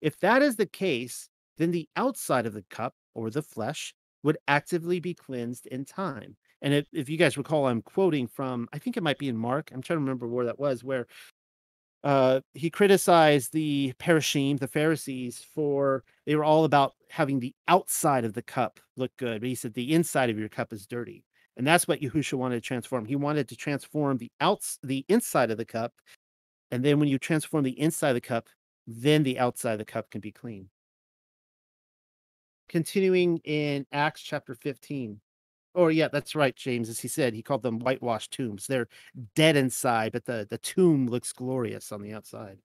If 0.00 0.18
that 0.20 0.42
is 0.42 0.56
the 0.56 0.66
case, 0.66 1.28
then 1.56 1.70
the 1.70 1.88
outside 1.96 2.46
of 2.46 2.52
the 2.52 2.64
cup 2.70 2.94
or 3.14 3.30
the 3.30 3.42
flesh 3.42 3.94
would 4.22 4.38
actively 4.46 5.00
be 5.00 5.14
cleansed 5.14 5.66
in 5.66 5.84
time. 5.84 6.36
And 6.62 6.74
if, 6.74 6.86
if 6.92 7.08
you 7.08 7.16
guys 7.16 7.38
recall, 7.38 7.66
I'm 7.66 7.82
quoting 7.82 8.26
from, 8.26 8.68
I 8.72 8.78
think 8.78 8.96
it 8.96 9.02
might 9.02 9.18
be 9.18 9.28
in 9.28 9.36
Mark. 9.36 9.70
I'm 9.72 9.82
trying 9.82 9.98
to 9.98 10.02
remember 10.02 10.26
where 10.26 10.46
that 10.46 10.58
was, 10.58 10.82
where 10.82 11.06
uh, 12.04 12.40
he 12.54 12.70
criticized 12.70 13.52
the 13.52 13.92
Parashim, 13.98 14.58
the 14.58 14.68
Pharisees, 14.68 15.44
for 15.54 16.04
they 16.28 16.36
were 16.36 16.44
all 16.44 16.64
about 16.64 16.94
having 17.08 17.40
the 17.40 17.54
outside 17.68 18.26
of 18.26 18.34
the 18.34 18.42
cup 18.42 18.78
look 18.96 19.10
good. 19.16 19.40
But 19.40 19.48
he 19.48 19.54
said 19.54 19.72
the 19.72 19.94
inside 19.94 20.28
of 20.28 20.38
your 20.38 20.50
cup 20.50 20.74
is 20.74 20.86
dirty. 20.86 21.24
And 21.56 21.66
that's 21.66 21.88
what 21.88 22.02
Yahushua 22.02 22.34
wanted 22.34 22.56
to 22.56 22.60
transform. 22.60 23.06
He 23.06 23.16
wanted 23.16 23.48
to 23.48 23.56
transform 23.56 24.18
the 24.18 24.30
outs 24.40 24.78
the 24.82 25.06
inside 25.08 25.50
of 25.50 25.56
the 25.56 25.64
cup. 25.64 25.94
And 26.70 26.84
then 26.84 27.00
when 27.00 27.08
you 27.08 27.18
transform 27.18 27.64
the 27.64 27.80
inside 27.80 28.10
of 28.10 28.14
the 28.16 28.20
cup, 28.20 28.48
then 28.86 29.22
the 29.22 29.38
outside 29.38 29.72
of 29.72 29.78
the 29.78 29.86
cup 29.86 30.10
can 30.10 30.20
be 30.20 30.30
clean 30.30 30.68
continuing 32.68 33.38
in 33.38 33.86
Acts 33.92 34.20
chapter 34.20 34.54
15. 34.54 35.20
Oh, 35.74 35.88
yeah, 35.88 36.08
that's 36.08 36.34
right, 36.34 36.54
James. 36.54 36.88
As 36.88 37.00
he 37.00 37.08
said, 37.08 37.34
he 37.34 37.42
called 37.42 37.62
them 37.62 37.78
whitewashed 37.78 38.32
tombs. 38.32 38.66
They're 38.66 38.88
dead 39.34 39.56
inside, 39.56 40.12
but 40.12 40.24
the, 40.24 40.46
the 40.48 40.58
tomb 40.58 41.06
looks 41.06 41.32
glorious 41.32 41.92
on 41.92 42.02
the 42.02 42.12
outside. 42.12 42.58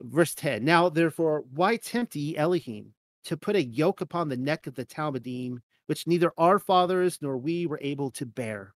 Verse 0.00 0.34
10 0.34 0.64
Now, 0.64 0.88
therefore, 0.88 1.44
why 1.52 1.76
tempt 1.76 2.16
ye 2.16 2.36
Elohim 2.36 2.92
to 3.24 3.36
put 3.36 3.56
a 3.56 3.64
yoke 3.64 4.00
upon 4.00 4.28
the 4.28 4.36
neck 4.36 4.66
of 4.66 4.74
the 4.74 4.84
Talmidim, 4.84 5.58
which 5.86 6.06
neither 6.06 6.32
our 6.38 6.58
fathers 6.58 7.18
nor 7.20 7.38
we 7.38 7.66
were 7.66 7.80
able 7.82 8.10
to 8.12 8.26
bear? 8.26 8.74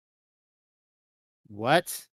What? 1.48 2.08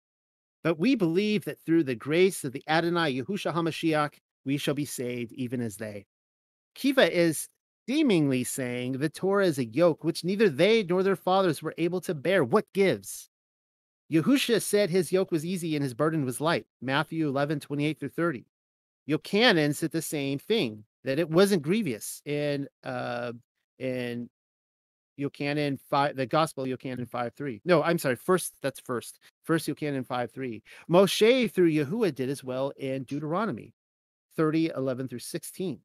But 0.63 0.79
we 0.79 0.95
believe 0.95 1.45
that 1.45 1.59
through 1.61 1.83
the 1.83 1.95
grace 1.95 2.43
of 2.43 2.51
the 2.51 2.63
Adonai 2.67 3.21
yehusha 3.21 3.53
HaMashiach, 3.53 4.15
we 4.45 4.57
shall 4.57 4.73
be 4.73 4.85
saved, 4.85 5.31
even 5.33 5.61
as 5.61 5.77
they. 5.77 6.05
Kepha 6.75 7.09
is 7.09 7.47
seemingly 7.87 8.43
saying 8.43 8.93
the 8.93 9.09
Torah 9.09 9.45
is 9.45 9.59
a 9.59 9.65
yoke 9.65 10.03
which 10.03 10.23
neither 10.23 10.49
they 10.49 10.83
nor 10.83 11.03
their 11.03 11.15
fathers 11.15 11.61
were 11.61 11.75
able 11.77 12.01
to 12.01 12.15
bear. 12.15 12.43
What 12.43 12.65
gives? 12.73 13.29
Yahusha 14.11 14.61
said 14.61 14.89
his 14.89 15.11
yoke 15.11 15.31
was 15.31 15.45
easy 15.45 15.75
and 15.75 15.83
his 15.83 15.93
burden 15.93 16.25
was 16.25 16.41
light. 16.41 16.65
Matthew 16.81 17.27
11, 17.27 17.59
28 17.59 17.99
through 17.99 18.09
30. 18.09 18.45
Yochanan 19.09 19.75
said 19.75 19.91
the 19.91 20.01
same 20.01 20.39
thing, 20.39 20.83
that 21.03 21.19
it 21.19 21.29
wasn't 21.29 21.61
grievous. 21.63 22.21
In 22.25 22.67
uh 22.83 23.33
in 23.79 24.29
Yochanan 25.19 25.79
5, 25.89 26.15
the 26.15 26.25
gospel 26.25 26.65
Yochanan 26.65 27.07
5 27.09 27.33
3. 27.33 27.61
No, 27.65 27.83
I'm 27.83 27.97
sorry, 27.97 28.15
first 28.15 28.53
that's 28.61 28.79
first. 28.81 29.19
First 29.43 29.67
Yochanan 29.67 30.05
5 30.05 30.31
3. 30.31 30.63
Moshe 30.89 31.51
through 31.51 31.71
Yahuwah 31.71 32.13
did 32.13 32.29
as 32.29 32.43
well 32.43 32.71
in 32.77 33.03
Deuteronomy 33.03 33.73
30, 34.37 34.71
11 34.75 35.07
through 35.07 35.19
16. 35.19 35.79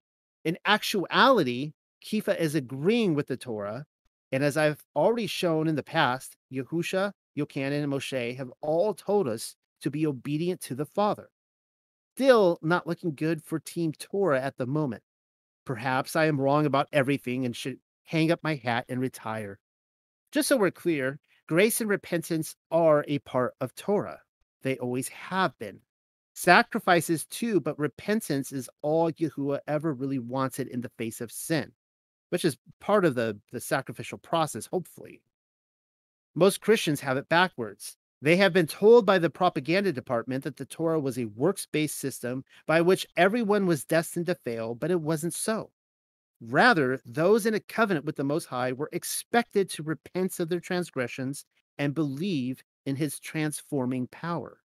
In 0.44 0.58
actuality, 0.64 1.72
Kepha 2.04 2.38
is 2.38 2.54
agreeing 2.54 3.14
with 3.14 3.26
the 3.28 3.36
Torah 3.36 3.86
And 4.32 4.42
as 4.44 4.56
I've 4.56 4.82
already 4.96 5.26
shown 5.26 5.68
in 5.68 5.76
the 5.76 5.82
past, 5.82 6.36
Yahusha, 6.52 7.12
Yochanan, 7.38 7.84
and 7.84 7.92
Moshe 7.92 8.36
have 8.36 8.52
all 8.62 8.94
told 8.94 9.28
us 9.28 9.56
to 9.82 9.90
be 9.90 10.06
obedient 10.06 10.60
to 10.62 10.74
the 10.74 10.86
Father. 10.86 11.28
Still 12.20 12.58
not 12.60 12.86
looking 12.86 13.14
good 13.14 13.42
for 13.42 13.58
Team 13.58 13.92
Torah 13.92 14.42
at 14.42 14.58
the 14.58 14.66
moment. 14.66 15.02
Perhaps 15.64 16.14
I 16.14 16.26
am 16.26 16.38
wrong 16.38 16.66
about 16.66 16.86
everything 16.92 17.46
and 17.46 17.56
should 17.56 17.78
hang 18.02 18.30
up 18.30 18.40
my 18.42 18.56
hat 18.56 18.84
and 18.90 19.00
retire. 19.00 19.58
Just 20.30 20.48
so 20.48 20.58
we're 20.58 20.70
clear, 20.70 21.18
grace 21.46 21.80
and 21.80 21.88
repentance 21.88 22.56
are 22.70 23.06
a 23.08 23.20
part 23.20 23.54
of 23.62 23.74
Torah. 23.74 24.20
They 24.60 24.76
always 24.76 25.08
have 25.08 25.58
been. 25.58 25.80
Sacrifices 26.34 27.24
too, 27.24 27.58
but 27.58 27.78
repentance 27.78 28.52
is 28.52 28.68
all 28.82 29.10
Yahuwah 29.10 29.60
ever 29.66 29.94
really 29.94 30.18
wanted 30.18 30.68
in 30.68 30.82
the 30.82 30.92
face 30.98 31.22
of 31.22 31.32
sin, 31.32 31.72
which 32.28 32.44
is 32.44 32.58
part 32.80 33.06
of 33.06 33.14
the, 33.14 33.40
the 33.50 33.60
sacrificial 33.60 34.18
process, 34.18 34.66
hopefully. 34.66 35.22
Most 36.34 36.60
Christians 36.60 37.00
have 37.00 37.16
it 37.16 37.30
backwards. 37.30 37.96
They 38.22 38.36
have 38.36 38.52
been 38.52 38.66
told 38.66 39.06
by 39.06 39.18
the 39.18 39.30
propaganda 39.30 39.92
department 39.92 40.44
that 40.44 40.56
the 40.56 40.66
Torah 40.66 41.00
was 41.00 41.18
a 41.18 41.24
works 41.24 41.66
based 41.66 41.98
system 41.98 42.44
by 42.66 42.80
which 42.82 43.06
everyone 43.16 43.66
was 43.66 43.84
destined 43.84 44.26
to 44.26 44.34
fail, 44.34 44.74
but 44.74 44.90
it 44.90 45.00
wasn't 45.00 45.34
so. 45.34 45.70
Rather, 46.40 47.00
those 47.04 47.46
in 47.46 47.54
a 47.54 47.60
covenant 47.60 48.06
with 48.06 48.16
the 48.16 48.24
Most 48.24 48.46
High 48.46 48.72
were 48.72 48.90
expected 48.92 49.68
to 49.70 49.82
repent 49.82 50.38
of 50.40 50.48
their 50.48 50.60
transgressions 50.60 51.44
and 51.78 51.94
believe 51.94 52.62
in 52.86 52.96
his 52.96 53.18
transforming 53.20 54.06
power. 54.08 54.60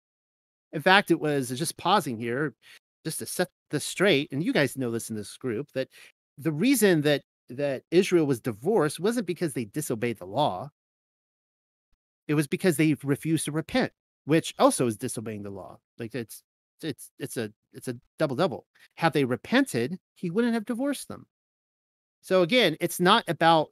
In 0.72 0.82
fact, 0.82 1.12
it 1.12 1.20
was 1.20 1.50
just 1.50 1.78
pausing 1.78 2.18
here 2.18 2.56
just 3.06 3.20
to 3.20 3.26
set 3.26 3.50
this 3.70 3.86
straight, 3.86 4.32
and 4.32 4.44
you 4.44 4.54
guys 4.54 4.78
know 4.78 4.92
this 4.92 5.10
in 5.10 5.16
this 5.16 5.38
group 5.38 5.72
that 5.74 5.90
the 6.38 6.52
reason 6.52 7.02
that 7.02 7.22
that 7.50 7.84
Israel 7.92 8.26
was 8.26 8.40
divorced 8.40 9.00
wasn't 9.00 9.28
because 9.28 9.54
they 9.54 9.66
disobeyed 9.66 10.18
the 10.18 10.26
law. 10.26 10.72
It 12.28 12.36
was 12.36 12.48
because 12.48 12.78
they 12.78 12.96
refused 13.04 13.46
to 13.46 13.52
repent, 13.52 13.92
which 14.26 14.54
also 14.60 14.88
is 14.88 14.98
disobeying 14.98 15.44
the 15.44 15.50
law. 15.50 15.80
Like 16.00 16.16
it's 16.16 16.44
it's 16.82 17.12
it's 17.20 17.38
a 17.38 17.52
it's 17.74 17.88
a 17.88 17.98
double 18.20 18.36
double. 18.36 18.66
Had 18.96 19.14
they 19.14 19.26
repented, 19.26 20.00
he 20.16 20.30
wouldn't 20.30 20.54
have 20.54 20.66
divorced 20.66 21.08
them. 21.08 21.26
So 22.22 22.42
again, 22.42 22.78
it's 22.80 23.00
not 23.00 23.24
about 23.28 23.70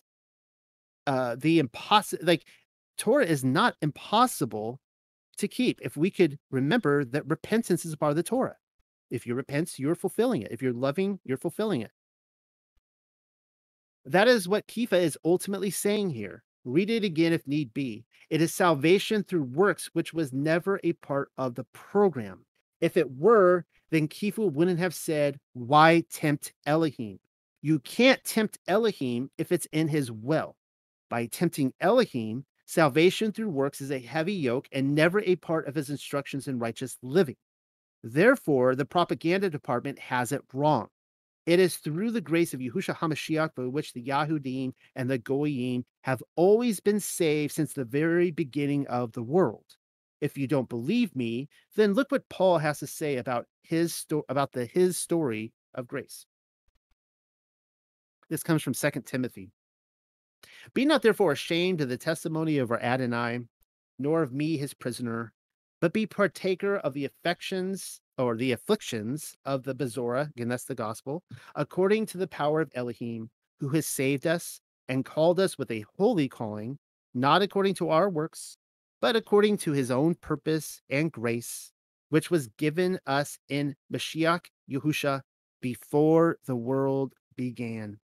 uh 1.08 1.36
the 1.40 1.60
impossible 1.60 2.26
like 2.26 2.46
Torah 2.98 3.26
is 3.26 3.44
not 3.44 3.76
impossible 3.82 4.80
to 5.38 5.48
keep 5.48 5.80
if 5.82 5.98
we 5.98 6.12
could 6.12 6.38
remember 6.52 7.04
that 7.06 7.28
repentance 7.28 7.86
is 7.86 7.96
part 7.96 8.12
of 8.12 8.16
the 8.16 8.24
Torah. 8.24 8.58
If 9.10 9.26
you 9.28 9.36
repent, 9.36 9.78
you're 9.80 9.96
fulfilling 9.96 10.42
it. 10.42 10.52
If 10.52 10.62
you're 10.62 10.74
loving, 10.74 11.20
you're 11.26 11.38
fulfilling 11.38 11.82
it. 11.82 11.92
That 14.06 14.28
is 14.28 14.48
what 14.48 14.68
Kefa 14.68 15.00
is 15.00 15.18
ultimately 15.24 15.70
saying 15.70 16.12
here. 16.12 16.44
Read 16.64 16.90
it 16.90 17.04
again 17.04 17.34
if 17.34 17.48
need 17.48 17.74
be. 17.74 18.06
It 18.30 18.42
is 18.42 18.54
salvation 18.54 19.24
through 19.24 19.44
works, 19.44 19.90
which 19.94 20.14
was 20.14 20.32
never 20.32 20.80
a 20.84 20.94
part 20.94 21.30
of 21.38 21.56
the 21.56 21.66
program. 21.74 22.46
If 22.80 22.98
it 22.98 23.12
were, 23.12 23.66
then 23.90 24.08
Kepha 24.08 24.52
wouldn't 24.52 24.80
have 24.80 24.96
said, 24.96 25.40
Why 25.54 26.04
tempt 26.12 26.54
Elohim? 26.66 27.20
You 27.62 27.80
can't 27.80 28.24
tempt 28.24 28.58
Elohim 28.68 29.30
if 29.38 29.52
it's 29.52 29.68
in 29.72 29.88
his 29.88 30.12
will. 30.12 30.56
By 31.10 31.26
tempting 31.28 31.74
Elohim, 31.80 32.46
salvation 32.66 33.32
through 33.32 33.50
works 33.50 33.82
is 33.82 33.92
a 33.92 34.00
heavy 34.00 34.34
yoke 34.34 34.68
and 34.72 34.96
never 34.96 35.20
a 35.22 35.36
part 35.36 35.68
of 35.68 35.76
his 35.76 35.90
instructions 35.90 36.48
in 36.48 36.58
righteous 36.58 36.98
living. 37.04 37.36
Therefore, 38.04 38.76
the 38.76 38.86
propaganda 38.86 39.50
department 39.50 40.00
has 40.00 40.32
it 40.32 40.42
wrong. 40.54 40.88
It 41.46 41.60
is 41.60 41.78
through 41.78 42.12
the 42.12 42.22
grace 42.22 42.54
of 42.54 42.60
Yahushua 42.60 42.98
HaMashiach 42.98 43.56
by 43.56 43.66
which 43.66 43.94
the 43.94 44.04
Yahudim 44.04 44.74
and 44.96 45.10
the 45.10 45.18
Goyim 45.18 45.86
have 46.02 46.22
always 46.36 46.80
been 46.80 47.00
saved 47.00 47.54
since 47.54 47.74
the 47.74 47.86
very 47.86 48.30
beginning 48.30 48.86
of 48.88 49.14
the 49.14 49.24
world. 49.24 49.66
If 50.20 50.38
you 50.38 50.48
don't 50.48 50.70
believe 50.70 51.16
me, 51.16 51.50
then 51.76 51.94
look 51.94 52.12
what 52.12 52.30
Paul 52.30 52.60
has 52.60 52.80
to 52.80 52.88
say 52.88 53.18
about 53.18 53.48
his 53.64 53.94
sto- 53.94 54.26
about 54.30 54.52
the 54.52 54.66
his 54.66 54.98
story 54.98 55.52
of 55.74 55.88
grace. 55.88 56.28
This 58.30 58.44
comes 58.44 58.62
from 58.62 58.76
Second 58.76 59.04
Timothy. 59.04 59.52
Be 60.76 60.86
not 60.86 61.02
therefore 61.02 61.32
ashamed 61.32 61.82
of 61.82 61.90
the 61.90 61.98
testimony 61.98 62.60
of 62.60 62.70
our 62.70 62.80
Adonai, 62.80 63.40
nor 63.98 64.22
of 64.22 64.32
me 64.32 64.58
his 64.58 64.76
prisoner, 64.76 65.34
but 65.80 65.92
be 65.92 66.06
partaker 66.06 66.78
of 66.78 66.94
the 66.94 67.06
affections 67.06 68.00
or 68.22 68.36
the 68.36 68.52
afflictions 68.52 69.36
of 69.46 69.64
the 69.64 69.76
Bezorah, 69.76 70.30
again, 70.30 70.48
that's 70.50 70.66
the 70.66 70.76
gospel, 70.76 71.24
according 71.56 72.06
to 72.08 72.18
the 72.18 72.28
power 72.28 72.62
of 72.62 72.72
Elohim, 72.76 73.30
who 73.60 73.70
has 73.70 73.88
saved 73.88 74.28
us 74.28 74.62
and 74.88 75.06
called 75.06 75.40
us 75.40 75.58
with 75.58 75.72
a 75.72 75.86
holy 75.98 76.28
calling, 76.28 76.78
not 77.14 77.42
according 77.42 77.74
to 77.76 77.90
our 77.90 78.10
works, 78.10 78.58
but 79.02 79.16
according 79.16 79.58
to 79.58 79.72
his 79.72 79.90
own 79.90 80.16
purpose 80.16 80.82
and 80.90 81.12
grace, 81.12 81.72
which 82.10 82.30
was 82.30 82.48
given 82.58 83.00
us 83.08 83.38
in 83.50 83.76
Mashiach 83.92 84.46
Yehusha 84.70 85.22
before 85.62 86.38
the 86.46 86.56
world 86.56 87.14
began. 87.36 88.00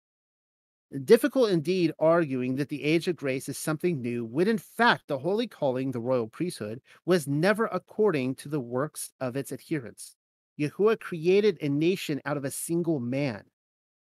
Difficult 1.05 1.49
indeed 1.49 1.91
arguing 1.97 2.55
that 2.57 2.69
the 2.69 2.83
age 2.83 3.07
of 3.07 3.15
grace 3.15 3.49
is 3.49 3.57
something 3.57 3.99
new, 3.99 4.23
when 4.23 4.47
in 4.47 4.59
fact 4.59 5.07
the 5.07 5.17
holy 5.17 5.47
calling, 5.47 5.91
the 5.91 5.99
royal 5.99 6.27
priesthood, 6.27 6.81
was 7.03 7.27
never 7.27 7.65
according 7.65 8.35
to 8.35 8.49
the 8.49 8.59
works 8.59 9.11
of 9.19 9.35
its 9.35 9.51
adherents. 9.51 10.15
Yahuwah 10.59 10.99
created 10.99 11.57
a 11.61 11.69
nation 11.69 12.21
out 12.25 12.37
of 12.37 12.45
a 12.45 12.51
single 12.51 12.99
man. 12.99 13.45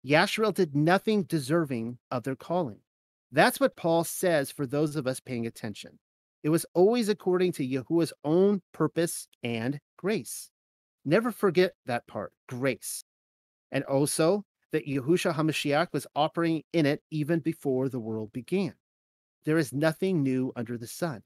Yasharel 0.05 0.53
did 0.53 0.75
nothing 0.75 1.23
deserving 1.23 1.97
of 2.11 2.23
their 2.23 2.35
calling. 2.35 2.79
That's 3.31 3.59
what 3.59 3.75
Paul 3.75 4.03
says 4.03 4.51
for 4.51 4.67
those 4.67 4.95
of 4.95 5.07
us 5.07 5.19
paying 5.19 5.47
attention. 5.47 5.97
It 6.43 6.49
was 6.49 6.65
always 6.75 7.09
according 7.09 7.53
to 7.53 7.67
Yahuwah's 7.67 8.13
own 8.23 8.61
purpose 8.71 9.27
and 9.41 9.79
grace. 9.97 10.51
Never 11.05 11.31
forget 11.31 11.73
that 11.87 12.05
part 12.05 12.33
grace. 12.47 13.03
And 13.71 13.83
also, 13.85 14.45
that 14.73 14.87
Yahushua 14.87 15.35
HaMashiach 15.35 15.93
was 15.93 16.07
operating 16.15 16.63
in 16.73 16.85
it 16.87 17.03
even 17.11 17.39
before 17.39 17.87
the 17.87 17.99
world 17.99 18.33
began. 18.33 18.73
There 19.45 19.59
is 19.59 19.71
nothing 19.71 20.23
new 20.23 20.51
under 20.55 20.77
the 20.77 20.87
sun. 20.87 21.21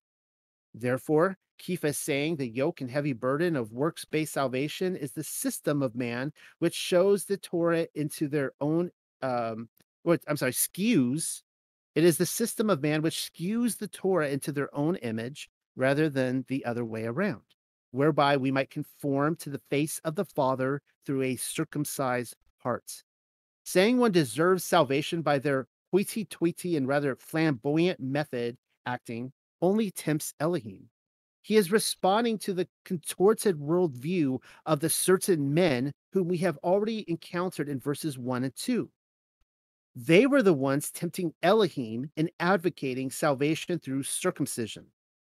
Therefore, 0.73 1.37
Kefa 1.57 1.85
is 1.85 1.97
saying 1.97 2.35
the 2.35 2.47
yoke 2.47 2.81
and 2.81 2.91
heavy 2.91 3.13
burden 3.13 3.55
of 3.55 3.71
works 3.71 4.03
based 4.05 4.33
salvation 4.33 4.95
is 4.97 5.13
the 5.13 5.23
system 5.23 5.81
of 5.81 5.95
man 5.95 6.33
which 6.59 6.75
shows 6.75 7.25
the 7.25 7.37
Torah 7.37 7.87
into 7.95 8.27
their 8.27 8.51
own, 8.59 8.91
um, 9.21 9.69
or, 10.03 10.19
I'm 10.27 10.37
sorry, 10.37 10.51
skews. 10.51 11.41
It 11.95 12.03
is 12.03 12.17
the 12.17 12.25
system 12.25 12.69
of 12.69 12.83
man 12.83 13.01
which 13.01 13.31
skews 13.31 13.77
the 13.77 13.87
Torah 13.87 14.29
into 14.29 14.51
their 14.51 14.73
own 14.75 14.97
image 14.97 15.49
rather 15.75 16.09
than 16.09 16.43
the 16.49 16.65
other 16.65 16.83
way 16.83 17.05
around, 17.05 17.43
whereby 17.91 18.35
we 18.35 18.51
might 18.51 18.69
conform 18.69 19.37
to 19.37 19.49
the 19.49 19.61
face 19.69 20.01
of 20.03 20.15
the 20.15 20.25
Father 20.25 20.81
through 21.05 21.21
a 21.21 21.37
circumcised 21.37 22.35
heart. 22.57 23.03
Saying 23.67 23.97
one 23.97 24.13
deserves 24.13 24.63
salvation 24.63 25.21
by 25.21 25.39
their 25.39 25.67
hoity 25.91 26.23
toity 26.23 26.77
and 26.77 26.87
rather 26.87 27.17
flamboyant 27.17 27.99
method 27.99 28.55
acting 28.85 29.33
only 29.61 29.91
tempts 29.91 30.33
Elohim. 30.39 30.87
He 31.41 31.57
is 31.57 31.69
responding 31.69 32.37
to 32.37 32.53
the 32.53 32.69
contorted 32.85 33.57
worldview 33.57 34.39
of 34.65 34.79
the 34.79 34.89
certain 34.89 35.53
men 35.53 35.91
whom 36.13 36.29
we 36.29 36.37
have 36.37 36.55
already 36.63 37.03
encountered 37.09 37.67
in 37.67 37.77
verses 37.77 38.17
1 38.17 38.45
and 38.45 38.55
2. 38.55 38.89
They 39.97 40.25
were 40.27 40.41
the 40.41 40.53
ones 40.53 40.89
tempting 40.89 41.33
Elohim 41.43 42.09
and 42.15 42.31
advocating 42.39 43.11
salvation 43.11 43.79
through 43.79 44.03
circumcision, 44.03 44.85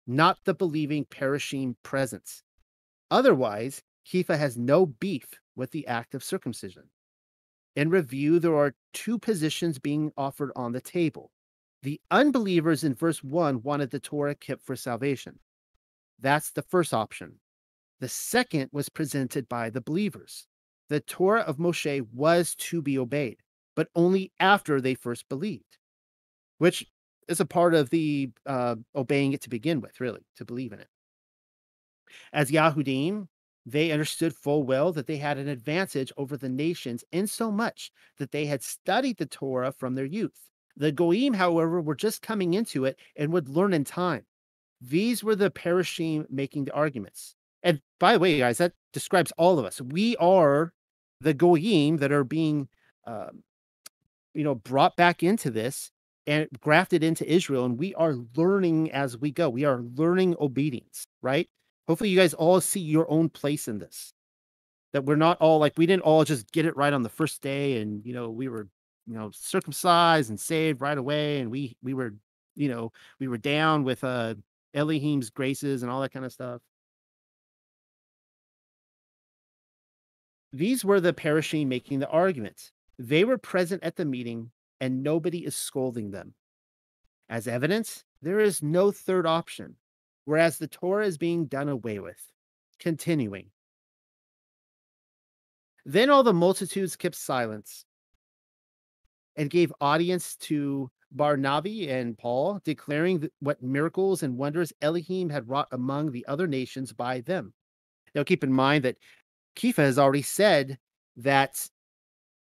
not 0.08 0.38
the 0.44 0.54
believing 0.54 1.04
perishing 1.04 1.76
presence. 1.84 2.42
Otherwise, 3.12 3.80
Kefa 4.04 4.36
has 4.36 4.56
no 4.56 4.86
beef 4.86 5.26
with 5.54 5.70
the 5.70 5.86
act 5.86 6.16
of 6.16 6.24
circumcision. 6.24 6.90
In 7.76 7.90
review, 7.90 8.38
there 8.38 8.54
are 8.56 8.74
two 8.92 9.18
positions 9.18 9.78
being 9.78 10.12
offered 10.16 10.52
on 10.54 10.72
the 10.72 10.80
table. 10.80 11.32
The 11.82 12.00
unbelievers 12.10 12.84
in 12.84 12.94
verse 12.94 13.22
1 13.22 13.62
wanted 13.62 13.90
the 13.90 14.00
Torah 14.00 14.34
kept 14.34 14.62
for 14.62 14.76
salvation. 14.76 15.38
That's 16.20 16.50
the 16.52 16.62
first 16.62 16.94
option. 16.94 17.40
The 18.00 18.08
second 18.08 18.70
was 18.72 18.88
presented 18.88 19.48
by 19.48 19.70
the 19.70 19.80
believers. 19.80 20.46
The 20.88 21.00
Torah 21.00 21.42
of 21.42 21.58
Moshe 21.58 22.06
was 22.12 22.54
to 22.56 22.80
be 22.80 22.98
obeyed, 22.98 23.38
but 23.74 23.88
only 23.94 24.32
after 24.38 24.80
they 24.80 24.94
first 24.94 25.28
believed, 25.28 25.78
which 26.58 26.86
is 27.28 27.40
a 27.40 27.46
part 27.46 27.74
of 27.74 27.90
the 27.90 28.30
uh, 28.46 28.76
obeying 28.94 29.32
it 29.32 29.40
to 29.42 29.50
begin 29.50 29.80
with, 29.80 30.00
really, 30.00 30.26
to 30.36 30.44
believe 30.44 30.72
in 30.72 30.80
it. 30.80 30.88
As 32.32 32.50
Yahudim, 32.50 33.28
they 33.66 33.92
understood 33.92 34.34
full 34.34 34.62
well 34.62 34.92
that 34.92 35.06
they 35.06 35.16
had 35.16 35.38
an 35.38 35.48
advantage 35.48 36.12
over 36.16 36.36
the 36.36 36.48
nations 36.48 37.04
in 37.12 37.26
so 37.26 37.50
much 37.50 37.90
that 38.18 38.30
they 38.30 38.46
had 38.46 38.62
studied 38.62 39.16
the 39.16 39.26
Torah 39.26 39.72
from 39.72 39.94
their 39.94 40.04
youth. 40.04 40.38
The 40.76 40.92
Goyim, 40.92 41.34
however, 41.34 41.80
were 41.80 41.94
just 41.94 42.20
coming 42.20 42.54
into 42.54 42.84
it 42.84 42.98
and 43.16 43.32
would 43.32 43.48
learn 43.48 43.72
in 43.72 43.84
time. 43.84 44.26
These 44.80 45.24
were 45.24 45.36
the 45.36 45.50
Perishim 45.50 46.26
making 46.30 46.64
the 46.64 46.72
arguments. 46.72 47.36
And 47.62 47.80
by 47.98 48.12
the 48.12 48.18
way, 48.18 48.38
guys, 48.38 48.58
that 48.58 48.72
describes 48.92 49.32
all 49.38 49.58
of 49.58 49.64
us. 49.64 49.80
We 49.80 50.16
are 50.16 50.72
the 51.20 51.32
Goyim 51.32 51.98
that 51.98 52.12
are 52.12 52.24
being, 52.24 52.68
um, 53.06 53.42
you 54.34 54.44
know, 54.44 54.56
brought 54.56 54.96
back 54.96 55.22
into 55.22 55.50
this 55.50 55.90
and 56.26 56.48
grafted 56.60 57.02
into 57.02 57.30
Israel, 57.30 57.64
and 57.64 57.78
we 57.78 57.94
are 57.94 58.16
learning 58.36 58.90
as 58.92 59.16
we 59.16 59.30
go. 59.30 59.48
We 59.48 59.64
are 59.64 59.82
learning 59.94 60.36
obedience, 60.40 61.06
right? 61.22 61.48
Hopefully, 61.88 62.10
you 62.10 62.18
guys 62.18 62.34
all 62.34 62.60
see 62.60 62.80
your 62.80 63.10
own 63.10 63.28
place 63.28 63.68
in 63.68 63.78
this. 63.78 64.12
That 64.92 65.04
we're 65.04 65.16
not 65.16 65.40
all 65.40 65.58
like 65.58 65.74
we 65.76 65.86
didn't 65.86 66.04
all 66.04 66.24
just 66.24 66.50
get 66.52 66.66
it 66.66 66.76
right 66.76 66.92
on 66.92 67.02
the 67.02 67.08
first 67.08 67.42
day, 67.42 67.80
and 67.80 68.04
you 68.06 68.14
know 68.14 68.30
we 68.30 68.48
were, 68.48 68.68
you 69.06 69.14
know, 69.14 69.30
circumcised 69.32 70.30
and 70.30 70.38
saved 70.38 70.80
right 70.80 70.96
away, 70.96 71.40
and 71.40 71.50
we 71.50 71.76
we 71.82 71.94
were, 71.94 72.14
you 72.54 72.68
know, 72.68 72.92
we 73.18 73.28
were 73.28 73.38
down 73.38 73.84
with 73.84 74.04
uh 74.04 74.34
Elohim's 74.74 75.30
graces 75.30 75.82
and 75.82 75.90
all 75.90 76.00
that 76.00 76.12
kind 76.12 76.24
of 76.24 76.32
stuff. 76.32 76.60
These 80.52 80.84
were 80.84 81.00
the 81.00 81.12
Parashim 81.12 81.66
making 81.66 81.98
the 81.98 82.08
arguments. 82.08 82.70
They 82.96 83.24
were 83.24 83.38
present 83.38 83.82
at 83.82 83.96
the 83.96 84.04
meeting, 84.04 84.52
and 84.80 85.02
nobody 85.02 85.44
is 85.44 85.56
scolding 85.56 86.12
them. 86.12 86.34
As 87.28 87.48
evidence, 87.48 88.04
there 88.22 88.38
is 88.38 88.62
no 88.62 88.92
third 88.92 89.26
option, 89.26 89.76
whereas 90.24 90.58
the 90.58 90.68
Torah 90.68 91.06
is 91.06 91.18
being 91.18 91.46
done 91.46 91.68
away 91.68 91.98
with. 91.98 92.20
Continuing. 92.78 93.50
Then 95.84 96.10
all 96.10 96.22
the 96.22 96.32
multitudes 96.32 96.96
kept 96.96 97.14
silence 97.14 97.84
and 99.36 99.50
gave 99.50 99.72
audience 99.80 100.36
to 100.36 100.90
Barnabi 101.14 101.88
and 101.88 102.18
Paul, 102.18 102.60
declaring 102.64 103.28
what 103.40 103.62
miracles 103.62 104.22
and 104.22 104.36
wonders 104.36 104.72
Elohim 104.82 105.28
had 105.30 105.48
wrought 105.48 105.68
among 105.72 106.10
the 106.10 106.26
other 106.26 106.46
nations 106.46 106.92
by 106.92 107.20
them. 107.20 107.52
Now, 108.14 108.24
keep 108.24 108.42
in 108.42 108.52
mind 108.52 108.84
that 108.84 108.96
Kepha 109.56 109.76
has 109.76 109.98
already 109.98 110.22
said 110.22 110.78
that 111.16 111.68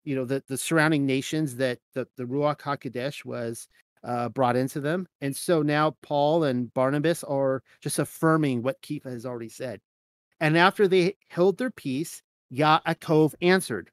you 0.04 0.16
know 0.16 0.26
the 0.26 0.44
the 0.48 0.58
surrounding 0.58 1.06
nations 1.06 1.56
that 1.58 1.80
the, 1.94 2.08
the 2.18 2.24
Ruach 2.24 2.62
Hakodesh 2.62 3.24
was 3.24 3.68
uh, 4.04 4.30
brought 4.30 4.56
into 4.56 4.80
them, 4.80 5.08
and 5.22 5.36
so 5.36 5.62
now 5.62 5.96
Paul 6.02 6.44
and 6.44 6.74
Barnabas 6.74 7.24
are 7.24 7.64
just 7.82 8.00
affirming 8.00 8.62
what 8.62 8.82
Kepha 8.82 9.12
has 9.12 9.26
already 9.26 9.50
said. 9.50 9.80
And 10.40 10.58
after 10.58 10.88
they 10.88 11.16
held 11.30 11.58
their 11.58 11.72
peace, 11.72 12.22
Yaakov 12.52 13.34
answered, 13.42 13.92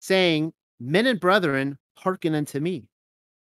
saying, 0.00 0.52
"Men 0.80 1.06
and 1.06 1.20
brethren, 1.20 1.78
hearken 1.96 2.34
unto 2.34 2.60
me." 2.60 2.88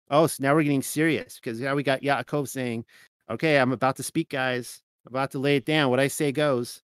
Oh, 0.09 0.27
so 0.27 0.41
now 0.41 0.53
we're 0.55 0.63
getting 0.63 0.81
serious 0.81 1.39
because 1.39 1.59
now 1.59 1.75
we 1.75 1.83
got 1.83 2.01
Yaakov 2.01 2.47
saying, 2.47 2.85
"Okay, 3.29 3.57
I'm 3.57 3.71
about 3.71 3.95
to 3.97 4.03
speak, 4.03 4.29
guys. 4.29 4.81
I'm 5.05 5.13
about 5.13 5.31
to 5.31 5.39
lay 5.39 5.57
it 5.57 5.65
down. 5.65 5.89
What 5.89 5.99
I 5.99 6.07
say 6.07 6.31
goes." 6.31 6.83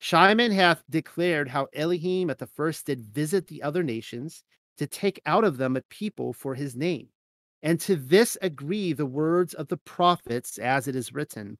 Shimon 0.00 0.52
hath 0.52 0.84
declared 0.88 1.48
how 1.48 1.66
Elohim 1.72 2.30
at 2.30 2.38
the 2.38 2.46
first 2.46 2.86
did 2.86 3.00
visit 3.00 3.48
the 3.48 3.62
other 3.62 3.82
nations 3.82 4.44
to 4.76 4.86
take 4.86 5.20
out 5.26 5.42
of 5.44 5.56
them 5.56 5.76
a 5.76 5.82
people 5.82 6.32
for 6.32 6.54
his 6.54 6.76
name. 6.76 7.08
And 7.62 7.80
to 7.80 7.96
this 7.96 8.36
agree 8.40 8.92
the 8.92 9.06
words 9.06 9.54
of 9.54 9.68
the 9.68 9.76
prophets 9.76 10.58
as 10.58 10.86
it 10.86 10.94
is 10.94 11.12
written. 11.12 11.58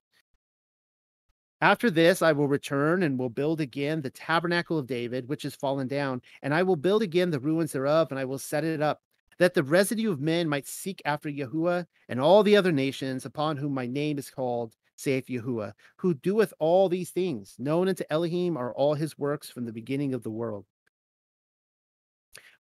After 1.60 1.90
this, 1.90 2.22
I 2.22 2.32
will 2.32 2.46
return 2.46 3.02
and 3.02 3.18
will 3.18 3.30
build 3.30 3.60
again 3.60 4.00
the 4.00 4.10
tabernacle 4.10 4.78
of 4.78 4.86
David, 4.86 5.28
which 5.28 5.44
is 5.44 5.56
fallen 5.56 5.88
down, 5.88 6.22
and 6.40 6.54
I 6.54 6.62
will 6.62 6.76
build 6.76 7.02
again 7.02 7.30
the 7.30 7.40
ruins 7.40 7.72
thereof, 7.72 8.08
and 8.10 8.18
I 8.18 8.24
will 8.24 8.38
set 8.38 8.62
it 8.62 8.80
up, 8.80 9.02
that 9.38 9.54
the 9.54 9.64
residue 9.64 10.12
of 10.12 10.20
men 10.20 10.48
might 10.48 10.68
seek 10.68 11.02
after 11.04 11.28
Yahuwah 11.28 11.86
and 12.08 12.20
all 12.20 12.44
the 12.44 12.56
other 12.56 12.70
nations 12.70 13.24
upon 13.24 13.56
whom 13.56 13.74
my 13.74 13.86
name 13.86 14.18
is 14.18 14.30
called, 14.30 14.76
saith 14.94 15.26
Yahuwah, 15.26 15.72
who 15.96 16.14
doeth 16.14 16.54
all 16.60 16.88
these 16.88 17.10
things. 17.10 17.56
Known 17.58 17.88
unto 17.88 18.04
Elohim 18.08 18.56
are 18.56 18.72
all 18.72 18.94
his 18.94 19.18
works 19.18 19.50
from 19.50 19.64
the 19.64 19.72
beginning 19.72 20.14
of 20.14 20.22
the 20.22 20.30
world. 20.30 20.64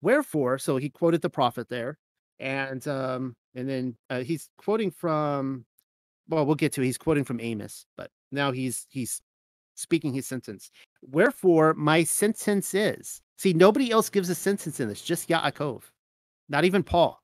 Wherefore, 0.02 0.58
so 0.58 0.78
he 0.78 0.90
quoted 0.90 1.22
the 1.22 1.30
prophet 1.30 1.68
there, 1.68 1.98
and 2.40 2.88
um, 2.88 3.36
and 3.56 3.70
then 3.70 3.96
uh, 4.10 4.20
he's 4.20 4.50
quoting 4.58 4.92
from, 4.92 5.66
well, 6.28 6.46
we'll 6.46 6.56
get 6.56 6.74
to. 6.74 6.82
It. 6.82 6.86
He's 6.86 6.98
quoting 6.98 7.24
from 7.24 7.40
Amos, 7.40 7.86
but 7.98 8.10
now 8.32 8.52
he's 8.52 8.86
he's 8.90 9.22
speaking 9.76 10.14
his 10.14 10.28
sentence. 10.28 10.72
Wherefore, 11.02 11.74
my 11.74 12.04
sentence 12.04 12.74
is. 12.74 13.22
See, 13.38 13.54
nobody 13.54 13.92
else 13.92 14.10
gives 14.10 14.30
a 14.30 14.36
sentence 14.36 14.80
in 14.80 14.88
this, 14.88 15.02
just 15.02 15.28
Yaakov, 15.28 15.82
not 16.48 16.64
even 16.64 16.84
Paul. 16.84 17.22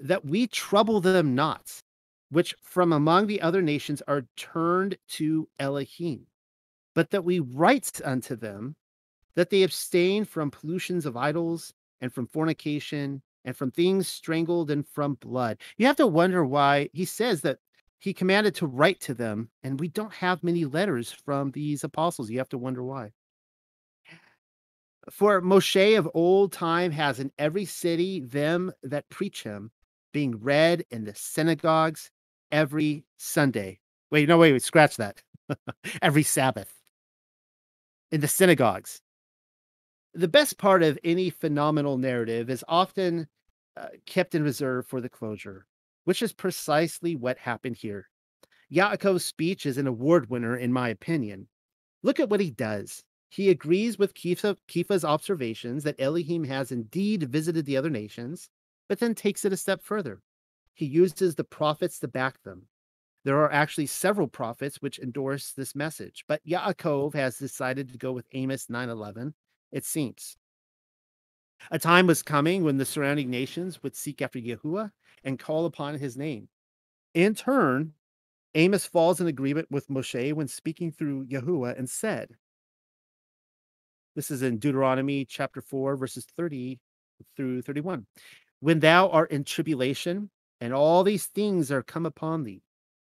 That 0.00 0.24
we 0.24 0.46
trouble 0.46 1.00
them 1.00 1.34
not, 1.34 1.80
which 2.30 2.54
from 2.62 2.92
among 2.92 3.26
the 3.26 3.40
other 3.40 3.60
nations 3.60 4.00
are 4.06 4.26
turned 4.36 4.96
to 5.08 5.48
Elohim, 5.58 6.26
but 6.94 7.10
that 7.10 7.24
we 7.24 7.40
write 7.40 8.00
unto 8.04 8.36
them 8.36 8.76
that 9.34 9.50
they 9.50 9.64
abstain 9.64 10.24
from 10.24 10.50
pollutions 10.50 11.04
of 11.04 11.16
idols 11.16 11.72
and 12.00 12.12
from 12.12 12.26
fornication 12.26 13.22
and 13.44 13.56
from 13.56 13.70
things 13.70 14.08
strangled 14.08 14.70
and 14.70 14.86
from 14.86 15.14
blood. 15.14 15.58
You 15.76 15.86
have 15.86 15.96
to 15.96 16.06
wonder 16.06 16.44
why 16.44 16.88
he 16.92 17.04
says 17.04 17.40
that 17.42 17.58
he 17.98 18.14
commanded 18.14 18.54
to 18.56 18.66
write 18.66 19.00
to 19.00 19.14
them, 19.14 19.50
and 19.62 19.80
we 19.80 19.88
don't 19.88 20.12
have 20.12 20.44
many 20.44 20.64
letters 20.64 21.10
from 21.10 21.50
these 21.50 21.82
apostles. 21.82 22.30
You 22.30 22.38
have 22.38 22.48
to 22.50 22.58
wonder 22.58 22.82
why. 22.82 23.12
For 25.10 25.40
Moshe 25.40 25.98
of 25.98 26.08
old 26.14 26.52
time 26.52 26.92
has 26.92 27.18
in 27.18 27.32
every 27.38 27.64
city 27.64 28.20
them 28.20 28.72
that 28.82 29.08
preach 29.08 29.42
him, 29.42 29.70
being 30.12 30.38
read 30.38 30.84
in 30.90 31.04
the 31.04 31.14
synagogues 31.14 32.10
every 32.52 33.04
Sunday. 33.16 33.80
Wait, 34.10 34.28
no, 34.28 34.38
wait, 34.38 34.52
wait 34.52 34.62
scratch 34.62 34.96
that. 34.96 35.22
every 36.02 36.22
Sabbath 36.22 36.72
in 38.10 38.20
the 38.20 38.28
synagogues. 38.28 39.00
The 40.18 40.26
best 40.26 40.58
part 40.58 40.82
of 40.82 40.98
any 41.04 41.30
phenomenal 41.30 41.96
narrative 41.96 42.50
is 42.50 42.64
often 42.66 43.28
uh, 43.76 43.86
kept 44.04 44.34
in 44.34 44.42
reserve 44.42 44.84
for 44.84 45.00
the 45.00 45.08
closure, 45.08 45.64
which 46.02 46.22
is 46.22 46.32
precisely 46.32 47.14
what 47.14 47.38
happened 47.38 47.76
here. 47.76 48.08
Yaakov's 48.68 49.24
speech 49.24 49.64
is 49.64 49.78
an 49.78 49.86
award 49.86 50.28
winner, 50.28 50.56
in 50.56 50.72
my 50.72 50.88
opinion. 50.88 51.46
Look 52.02 52.18
at 52.18 52.28
what 52.28 52.40
he 52.40 52.50
does. 52.50 53.04
He 53.28 53.48
agrees 53.48 53.96
with 53.96 54.14
Kepha, 54.14 54.56
Kepha's 54.66 55.04
observations 55.04 55.84
that 55.84 56.00
Elohim 56.00 56.42
has 56.42 56.72
indeed 56.72 57.30
visited 57.30 57.64
the 57.64 57.76
other 57.76 57.90
nations, 57.90 58.50
but 58.88 58.98
then 58.98 59.14
takes 59.14 59.44
it 59.44 59.52
a 59.52 59.56
step 59.56 59.82
further 59.82 60.20
he 60.78 60.86
uses 60.86 61.34
the 61.34 61.42
prophets 61.42 61.98
to 61.98 62.06
back 62.06 62.40
them. 62.44 62.68
There 63.24 63.38
are 63.38 63.52
actually 63.52 63.86
several 63.86 64.28
prophets 64.28 64.76
which 64.80 65.00
endorse 65.00 65.52
this 65.52 65.74
message, 65.74 66.24
but 66.28 66.40
Yaakov 66.46 67.14
has 67.14 67.36
decided 67.36 67.90
to 67.90 67.98
go 67.98 68.12
with 68.12 68.28
Amos 68.32 68.66
9:11. 68.68 69.34
It 69.72 69.84
seems 69.84 70.36
a 71.70 71.78
time 71.78 72.06
was 72.06 72.22
coming 72.22 72.64
when 72.64 72.78
the 72.78 72.84
surrounding 72.84 73.30
nations 73.30 73.82
would 73.82 73.94
seek 73.94 74.22
after 74.22 74.38
Yahuwah 74.38 74.90
and 75.24 75.38
call 75.38 75.66
upon 75.66 75.98
his 75.98 76.16
name. 76.16 76.48
In 77.14 77.34
turn, 77.34 77.92
Amos 78.54 78.86
falls 78.86 79.20
in 79.20 79.26
agreement 79.26 79.70
with 79.70 79.88
Moshe 79.88 80.32
when 80.32 80.48
speaking 80.48 80.90
through 80.90 81.26
Yahuwah 81.26 81.78
and 81.78 81.88
said, 81.88 82.30
This 84.14 84.30
is 84.30 84.42
in 84.42 84.58
Deuteronomy 84.58 85.24
chapter 85.24 85.60
4, 85.60 85.96
verses 85.96 86.26
30 86.36 86.78
through 87.36 87.62
31. 87.62 88.06
When 88.60 88.80
thou 88.80 89.08
art 89.10 89.30
in 89.30 89.44
tribulation, 89.44 90.30
and 90.60 90.72
all 90.72 91.04
these 91.04 91.26
things 91.26 91.70
are 91.70 91.82
come 91.82 92.06
upon 92.06 92.42
thee, 92.42 92.62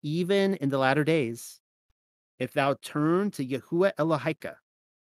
even 0.02 0.54
in 0.56 0.68
the 0.68 0.78
latter 0.78 1.04
days. 1.04 1.60
If 2.38 2.52
thou 2.52 2.74
turn 2.82 3.30
to 3.32 3.46
Yahuwah 3.46 3.92
Elohika, 3.98 4.56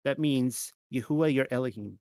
that 0.04 0.18
means 0.18 0.72
Yahuwah 0.92 1.32
your 1.32 1.46
Elohim, 1.50 1.98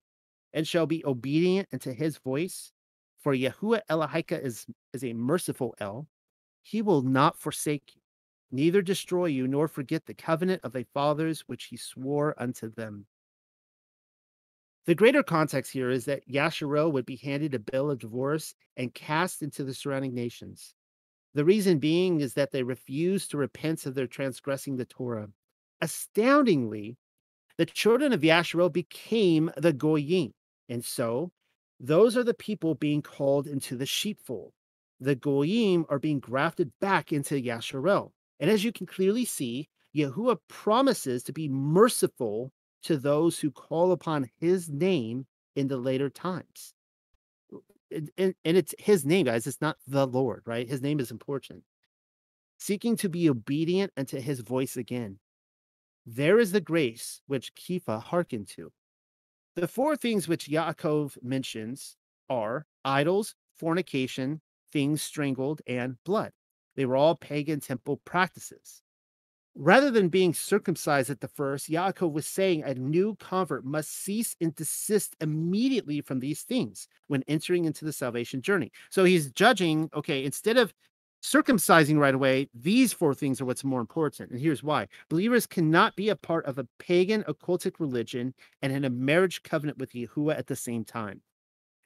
and 0.53 0.67
shall 0.67 0.85
be 0.85 1.05
obedient 1.05 1.67
unto 1.71 1.93
his 1.93 2.17
voice, 2.17 2.71
for 3.19 3.35
Yahuwah 3.35 3.81
Elohika 3.89 4.43
is, 4.43 4.65
is 4.93 5.03
a 5.03 5.13
merciful 5.13 5.75
El, 5.79 6.07
he 6.61 6.81
will 6.81 7.01
not 7.01 7.37
forsake 7.37 7.95
you, 7.95 8.01
neither 8.51 8.81
destroy 8.81 9.25
you, 9.25 9.47
nor 9.47 9.67
forget 9.67 10.05
the 10.05 10.13
covenant 10.13 10.61
of 10.63 10.71
thy 10.71 10.85
fathers 10.93 11.43
which 11.47 11.65
he 11.65 11.77
swore 11.77 12.33
unto 12.37 12.71
them. 12.71 13.05
The 14.85 14.95
greater 14.95 15.21
context 15.21 15.71
here 15.71 15.91
is 15.91 16.05
that 16.05 16.27
Yasharel 16.27 16.91
would 16.93 17.05
be 17.05 17.17
handed 17.17 17.53
a 17.53 17.59
bill 17.59 17.91
of 17.91 17.99
divorce 17.99 18.55
and 18.75 18.93
cast 18.93 19.43
into 19.43 19.63
the 19.63 19.73
surrounding 19.73 20.15
nations. 20.15 20.73
The 21.35 21.45
reason 21.45 21.77
being 21.77 22.21
is 22.21 22.33
that 22.33 22.51
they 22.51 22.63
refused 22.63 23.29
to 23.31 23.37
repent 23.37 23.85
of 23.85 23.93
their 23.93 24.07
transgressing 24.07 24.77
the 24.77 24.85
Torah. 24.85 25.29
Astoundingly, 25.81 26.97
the 27.59 27.65
children 27.65 28.13
of 28.13 28.21
Yasharel 28.21 28.71
became 28.71 29.51
the 29.57 29.73
Goyim. 29.73 30.31
And 30.69 30.85
so 30.85 31.33
those 31.77 32.15
are 32.15 32.23
the 32.23 32.33
people 32.33 32.73
being 32.73 33.01
called 33.01 33.47
into 33.47 33.75
the 33.75 33.85
sheepfold. 33.85 34.53
The 35.01 35.15
Goyim 35.15 35.85
are 35.89 35.99
being 35.99 36.21
grafted 36.21 36.71
back 36.79 37.11
into 37.11 37.35
Yasharel. 37.35 38.11
And 38.39 38.49
as 38.49 38.63
you 38.63 38.71
can 38.71 38.87
clearly 38.87 39.25
see, 39.25 39.67
Yahuwah 39.93 40.37
promises 40.47 41.21
to 41.23 41.33
be 41.33 41.49
merciful 41.49 42.53
to 42.83 42.95
those 42.95 43.39
who 43.39 43.51
call 43.51 43.91
upon 43.91 44.29
his 44.39 44.69
name 44.69 45.25
in 45.57 45.67
the 45.67 45.75
later 45.75 46.09
times. 46.09 46.73
And, 48.17 48.35
it's 48.45 48.73
his 48.79 49.05
name, 49.05 49.25
guys. 49.25 49.45
It's 49.45 49.59
not 49.59 49.75
the 49.85 50.07
Lord, 50.07 50.43
right? 50.45 50.69
His 50.69 50.81
name 50.81 51.01
is 51.01 51.11
important. 51.11 51.63
Seeking 52.57 52.95
to 52.97 53.09
be 53.09 53.29
obedient 53.29 53.91
unto 53.97 54.21
his 54.21 54.39
voice 54.39 54.77
again. 54.77 55.19
There 56.11 56.39
is 56.39 56.53
the 56.53 56.59
grace 56.59 57.21
which 57.27 57.53
Kepha 57.53 58.01
hearkened 58.01 58.47
to. 58.49 58.71
The 59.55 59.67
four 59.67 59.95
things 59.95 60.27
which 60.27 60.47
Yaakov 60.47 61.21
mentions 61.21 61.97
are 62.27 62.65
idols, 62.83 63.35
fornication, 63.59 64.41
things 64.71 65.03
strangled, 65.03 65.61
and 65.67 66.03
blood. 66.03 66.31
They 66.75 66.87
were 66.87 66.95
all 66.95 67.15
pagan 67.15 67.59
temple 67.59 67.97
practices. 68.05 68.81
Rather 69.53 69.91
than 69.91 70.09
being 70.09 70.33
circumcised 70.33 71.11
at 71.11 71.19
the 71.21 71.27
first, 71.27 71.69
Yaakov 71.69 72.11
was 72.11 72.25
saying 72.25 72.63
a 72.63 72.73
new 72.73 73.15
convert 73.19 73.63
must 73.63 73.91
cease 73.91 74.35
and 74.41 74.55
desist 74.55 75.15
immediately 75.21 76.01
from 76.01 76.21
these 76.21 76.41
things 76.41 76.87
when 77.05 77.23
entering 77.27 77.65
into 77.65 77.85
the 77.85 77.93
salvation 77.93 78.41
journey. 78.41 78.71
So 78.89 79.03
he's 79.03 79.31
judging, 79.31 79.91
okay, 79.93 80.25
instead 80.25 80.57
of 80.57 80.73
circumcising 81.21 81.99
right 81.99 82.15
away, 82.15 82.49
these 82.53 82.93
four 82.93 83.13
things 83.13 83.41
are 83.41 83.45
what's 83.45 83.63
more 83.63 83.81
important. 83.81 84.31
And 84.31 84.39
here's 84.39 84.63
why 84.63 84.87
believers 85.09 85.45
cannot 85.45 85.95
be 85.95 86.09
a 86.09 86.15
part 86.15 86.45
of 86.45 86.57
a 86.57 86.67
pagan 86.79 87.23
occultic 87.23 87.79
religion 87.79 88.33
and 88.61 88.71
in 88.71 88.85
a 88.85 88.89
marriage 88.89 89.43
covenant 89.43 89.77
with 89.77 89.93
Yahuwah 89.93 90.37
at 90.37 90.47
the 90.47 90.55
same 90.55 90.85
time. 90.85 91.21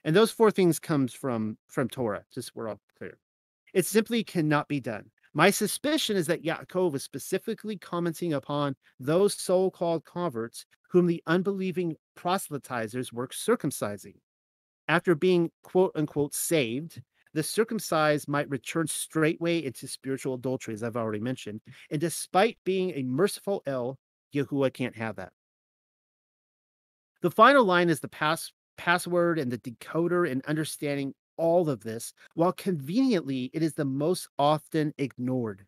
And 0.04 0.14
those 0.14 0.30
four 0.30 0.50
things 0.50 0.78
comes 0.78 1.14
from 1.14 1.58
from 1.68 1.88
Torah, 1.88 2.24
just 2.32 2.54
we're 2.54 2.68
all 2.68 2.80
clear. 2.98 3.18
It 3.72 3.86
simply 3.86 4.22
cannot 4.24 4.68
be 4.68 4.80
done. 4.80 5.10
My 5.34 5.50
suspicion 5.50 6.16
is 6.16 6.28
that 6.28 6.44
Yaakov 6.44 6.94
is 6.94 7.02
specifically 7.02 7.76
commenting 7.76 8.32
upon 8.32 8.76
those 9.00 9.34
so 9.34 9.70
called 9.70 10.04
converts 10.04 10.64
whom 10.88 11.06
the 11.06 11.22
unbelieving 11.26 11.96
proselytizers 12.16 13.12
were 13.12 13.26
circumcising. 13.28 14.14
After 14.86 15.14
being 15.16 15.50
quote 15.62 15.92
unquote 15.96 16.34
saved, 16.34 17.02
the 17.34 17.42
circumcised 17.42 18.28
might 18.28 18.48
return 18.48 18.86
straightway 18.86 19.62
into 19.62 19.88
spiritual 19.88 20.34
adultery, 20.34 20.72
as 20.72 20.82
I've 20.82 20.96
already 20.96 21.20
mentioned. 21.20 21.60
And 21.90 22.00
despite 22.00 22.58
being 22.64 22.92
a 22.92 23.02
merciful 23.02 23.62
El, 23.66 23.98
Yahuwah 24.34 24.72
can't 24.72 24.96
have 24.96 25.16
that. 25.16 25.32
The 27.22 27.30
final 27.30 27.64
line 27.64 27.90
is 27.90 28.00
the 28.00 28.08
pass, 28.08 28.52
password 28.76 29.38
and 29.38 29.50
the 29.50 29.58
decoder 29.58 30.30
and 30.30 30.44
understanding 30.46 31.14
all 31.36 31.68
of 31.68 31.82
this, 31.82 32.12
while 32.34 32.52
conveniently 32.52 33.50
it 33.52 33.62
is 33.62 33.74
the 33.74 33.84
most 33.84 34.28
often 34.38 34.94
ignored. 34.98 35.66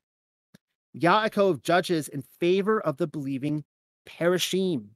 Yaakov 0.97 1.63
judges 1.63 2.09
in 2.09 2.23
favor 2.23 2.81
of 2.81 2.97
the 2.97 3.07
believing 3.07 3.65
perishim. 4.09 4.87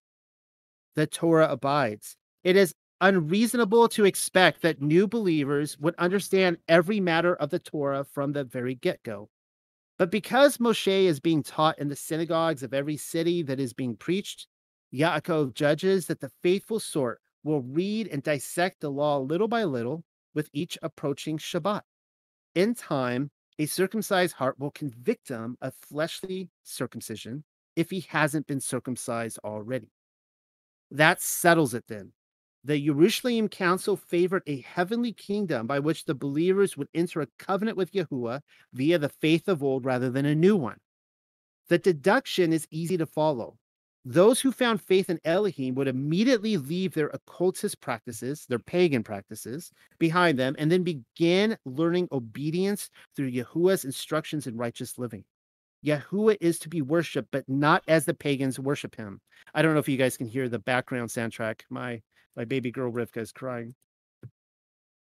The 0.94 1.06
Torah 1.06 1.50
abides. 1.50 2.16
It 2.44 2.56
is 2.56 2.74
unreasonable 3.00 3.88
to 3.88 4.04
expect 4.04 4.62
that 4.62 4.82
new 4.82 5.06
believers 5.06 5.78
would 5.78 5.94
understand 5.96 6.58
every 6.68 7.00
matter 7.00 7.34
of 7.36 7.50
the 7.50 7.58
Torah 7.58 8.04
from 8.04 8.32
the 8.32 8.44
very 8.44 8.74
get 8.74 9.02
go. 9.02 9.28
But 9.98 10.10
because 10.10 10.58
Moshe 10.58 11.04
is 11.04 11.20
being 11.20 11.42
taught 11.42 11.78
in 11.78 11.88
the 11.88 11.96
synagogues 11.96 12.62
of 12.62 12.72
every 12.72 12.96
city 12.96 13.42
that 13.42 13.60
is 13.60 13.72
being 13.72 13.96
preached, 13.96 14.46
Yaakov 14.94 15.54
judges 15.54 16.06
that 16.06 16.20
the 16.20 16.32
faithful 16.42 16.80
sort 16.80 17.20
will 17.44 17.62
read 17.62 18.08
and 18.08 18.22
dissect 18.22 18.80
the 18.80 18.90
law 18.90 19.18
little 19.18 19.48
by 19.48 19.64
little 19.64 20.04
with 20.34 20.48
each 20.52 20.78
approaching 20.82 21.38
Shabbat. 21.38 21.82
In 22.54 22.74
time, 22.74 23.30
a 23.58 23.66
circumcised 23.66 24.34
heart 24.34 24.58
will 24.58 24.70
convict 24.70 25.28
him 25.28 25.56
of 25.60 25.74
fleshly 25.74 26.48
circumcision 26.62 27.44
if 27.76 27.90
he 27.90 28.00
hasn't 28.08 28.46
been 28.46 28.60
circumcised 28.60 29.38
already. 29.44 29.90
That 30.90 31.20
settles 31.20 31.74
it 31.74 31.84
then. 31.86 32.12
The 32.62 32.78
Jerusalem 32.78 33.48
Council 33.48 33.96
favored 33.96 34.42
a 34.46 34.60
heavenly 34.60 35.12
kingdom 35.12 35.66
by 35.66 35.78
which 35.78 36.04
the 36.04 36.14
believers 36.14 36.76
would 36.76 36.88
enter 36.92 37.22
a 37.22 37.28
covenant 37.38 37.78
with 37.78 37.92
Yahuwah 37.92 38.42
via 38.74 38.98
the 38.98 39.08
faith 39.08 39.48
of 39.48 39.62
old 39.62 39.86
rather 39.86 40.10
than 40.10 40.26
a 40.26 40.34
new 40.34 40.56
one. 40.56 40.76
The 41.68 41.78
deduction 41.78 42.52
is 42.52 42.68
easy 42.70 42.98
to 42.98 43.06
follow. 43.06 43.56
Those 44.04 44.40
who 44.40 44.50
found 44.50 44.82
faith 44.82 45.08
in 45.08 45.20
Elohim 45.24 45.74
would 45.74 45.88
immediately 45.88 46.56
leave 46.56 46.94
their 46.94 47.08
occultist 47.08 47.80
practices, 47.80 48.46
their 48.46 48.58
pagan 48.58 49.02
practices, 49.02 49.70
behind 49.98 50.38
them, 50.38 50.56
and 50.58 50.72
then 50.72 50.82
begin 50.82 51.56
learning 51.64 52.08
obedience 52.10 52.90
through 53.14 53.30
Yahuwah's 53.30 53.84
instructions 53.84 54.46
in 54.46 54.56
righteous 54.56 54.98
living. 54.98 55.24
Yahuwah 55.84 56.36
is 56.40 56.58
to 56.58 56.68
be 56.68 56.82
worshipped, 56.82 57.28
but 57.30 57.48
not 57.48 57.82
as 57.88 58.04
the 58.04 58.14
pagans 58.14 58.58
worship 58.58 58.94
him. 58.94 59.20
I 59.54 59.62
don't 59.62 59.74
know 59.74 59.80
if 59.80 59.88
you 59.88 59.96
guys 59.96 60.16
can 60.16 60.26
hear 60.26 60.48
the 60.48 60.58
background 60.58 61.08
soundtrack. 61.08 61.62
My 61.70 62.02
my 62.36 62.44
baby 62.44 62.70
girl 62.70 62.92
Rivka 62.92 63.18
is 63.18 63.32
crying. 63.32 63.74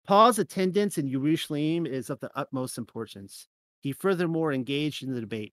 Paul's 0.06 0.38
attendance 0.38 0.96
in 0.96 1.10
Jerusalem 1.10 1.84
is 1.84 2.08
of 2.08 2.20
the 2.20 2.30
utmost 2.34 2.78
importance. 2.78 3.46
He 3.80 3.92
furthermore 3.92 4.52
engaged 4.52 5.02
in 5.02 5.12
the 5.12 5.20
debate. 5.20 5.52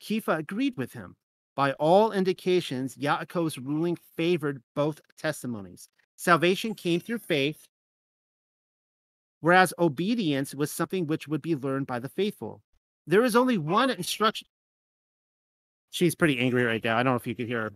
Kepha 0.00 0.38
agreed 0.38 0.76
with 0.76 0.92
him. 0.92 1.16
By 1.54 1.72
all 1.72 2.12
indications, 2.12 2.96
Yaakov's 2.96 3.58
ruling 3.58 3.98
favored 4.16 4.62
both 4.74 5.00
testimonies. 5.18 5.88
Salvation 6.16 6.74
came 6.74 7.00
through 7.00 7.18
faith, 7.18 7.66
whereas 9.40 9.74
obedience 9.78 10.54
was 10.54 10.70
something 10.70 11.06
which 11.06 11.28
would 11.28 11.42
be 11.42 11.56
learned 11.56 11.86
by 11.86 11.98
the 11.98 12.08
faithful. 12.08 12.62
There 13.06 13.24
is 13.24 13.36
only 13.36 13.58
one 13.58 13.90
instruction. 13.90 14.46
She's 15.90 16.14
pretty 16.14 16.38
angry 16.38 16.64
right 16.64 16.82
now. 16.82 16.96
I 16.96 17.02
don't 17.02 17.12
know 17.12 17.16
if 17.16 17.26
you 17.26 17.34
could 17.34 17.48
hear 17.48 17.62
her 17.62 17.72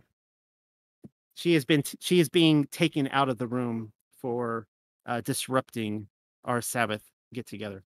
she 1.37 1.53
has 1.53 1.65
been 1.65 1.83
t- 1.83 1.99
she 2.01 2.19
is 2.19 2.29
being 2.29 2.65
taken 2.71 3.07
out 3.11 3.29
of 3.29 3.37
the 3.37 3.47
room 3.47 3.93
for 4.19 4.65
uh, 5.05 5.21
disrupting 5.21 6.07
our 6.43 6.61
Sabbath 6.61 7.03
get 7.31 7.45
together. 7.45 7.83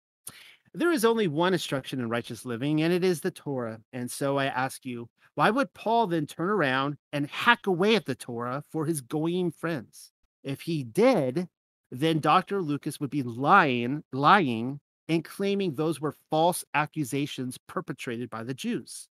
There 0.74 0.92
is 0.92 1.07
only 1.07 1.28
one 1.28 1.55
instruction 1.55 1.99
in 1.99 2.11
righteous 2.11 2.44
living, 2.44 2.82
and 2.82 2.92
it 2.92 3.03
is 3.03 3.22
the 3.22 3.30
Torah. 3.30 3.80
And 3.94 4.11
so 4.11 4.36
I 4.36 4.46
ask 4.46 4.84
you, 4.84 5.09
why 5.34 5.49
would 5.49 5.72
Paul 5.72 6.09
then 6.09 6.26
turn 6.26 6.51
around 6.51 6.99
and 7.11 7.26
hack 7.26 7.66
away 7.66 7.94
at 7.94 8.05
the 8.05 8.14
Torah 8.14 8.62
for 8.70 8.84
his 8.84 9.01
goyim 9.01 9.51
friends? 9.51 10.12
If 10.44 10.61
he 10.61 10.84
did, 10.84 11.49
then 11.90 12.20
Dr. 12.20 12.61
Lucas 12.61 13.01
would 13.01 13.09
be 13.09 13.22
lying, 13.22 14.05
lying, 14.12 14.78
and 15.09 15.24
claiming 15.24 15.74
those 15.74 16.03
were 16.03 16.14
false 16.28 16.66
accusations 16.74 17.57
perpetrated 17.66 18.28
by 18.28 18.42
the 18.42 18.53
Jews. 18.53 19.09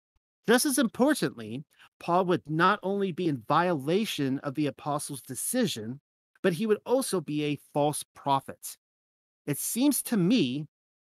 Just 0.48 0.66
as 0.66 0.78
importantly, 0.78 1.64
Paul 2.00 2.26
would 2.26 2.42
not 2.50 2.80
only 2.84 3.12
be 3.12 3.28
in 3.28 3.44
violation 3.48 4.40
of 4.40 4.56
the 4.56 4.68
apostles' 4.68 5.22
decision, 5.22 6.00
but 6.42 6.54
he 6.54 6.66
would 6.66 6.80
also 6.86 7.22
be 7.22 7.44
a 7.44 7.60
false 7.74 8.04
prophet. 8.16 8.78
It 9.46 9.58
seems 9.58 10.02
to 10.04 10.18
me 10.18 10.66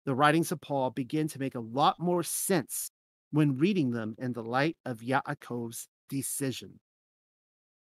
the 0.05 0.15
writings 0.15 0.51
of 0.51 0.61
Paul 0.61 0.91
begin 0.91 1.27
to 1.29 1.39
make 1.39 1.55
a 1.55 1.59
lot 1.59 1.99
more 1.99 2.23
sense 2.23 2.91
when 3.31 3.57
reading 3.57 3.91
them 3.91 4.15
in 4.17 4.31
the 4.31 4.43
light 4.43 4.77
of 4.85 4.99
Yaakov's 4.99 5.87
decision. 6.09 6.79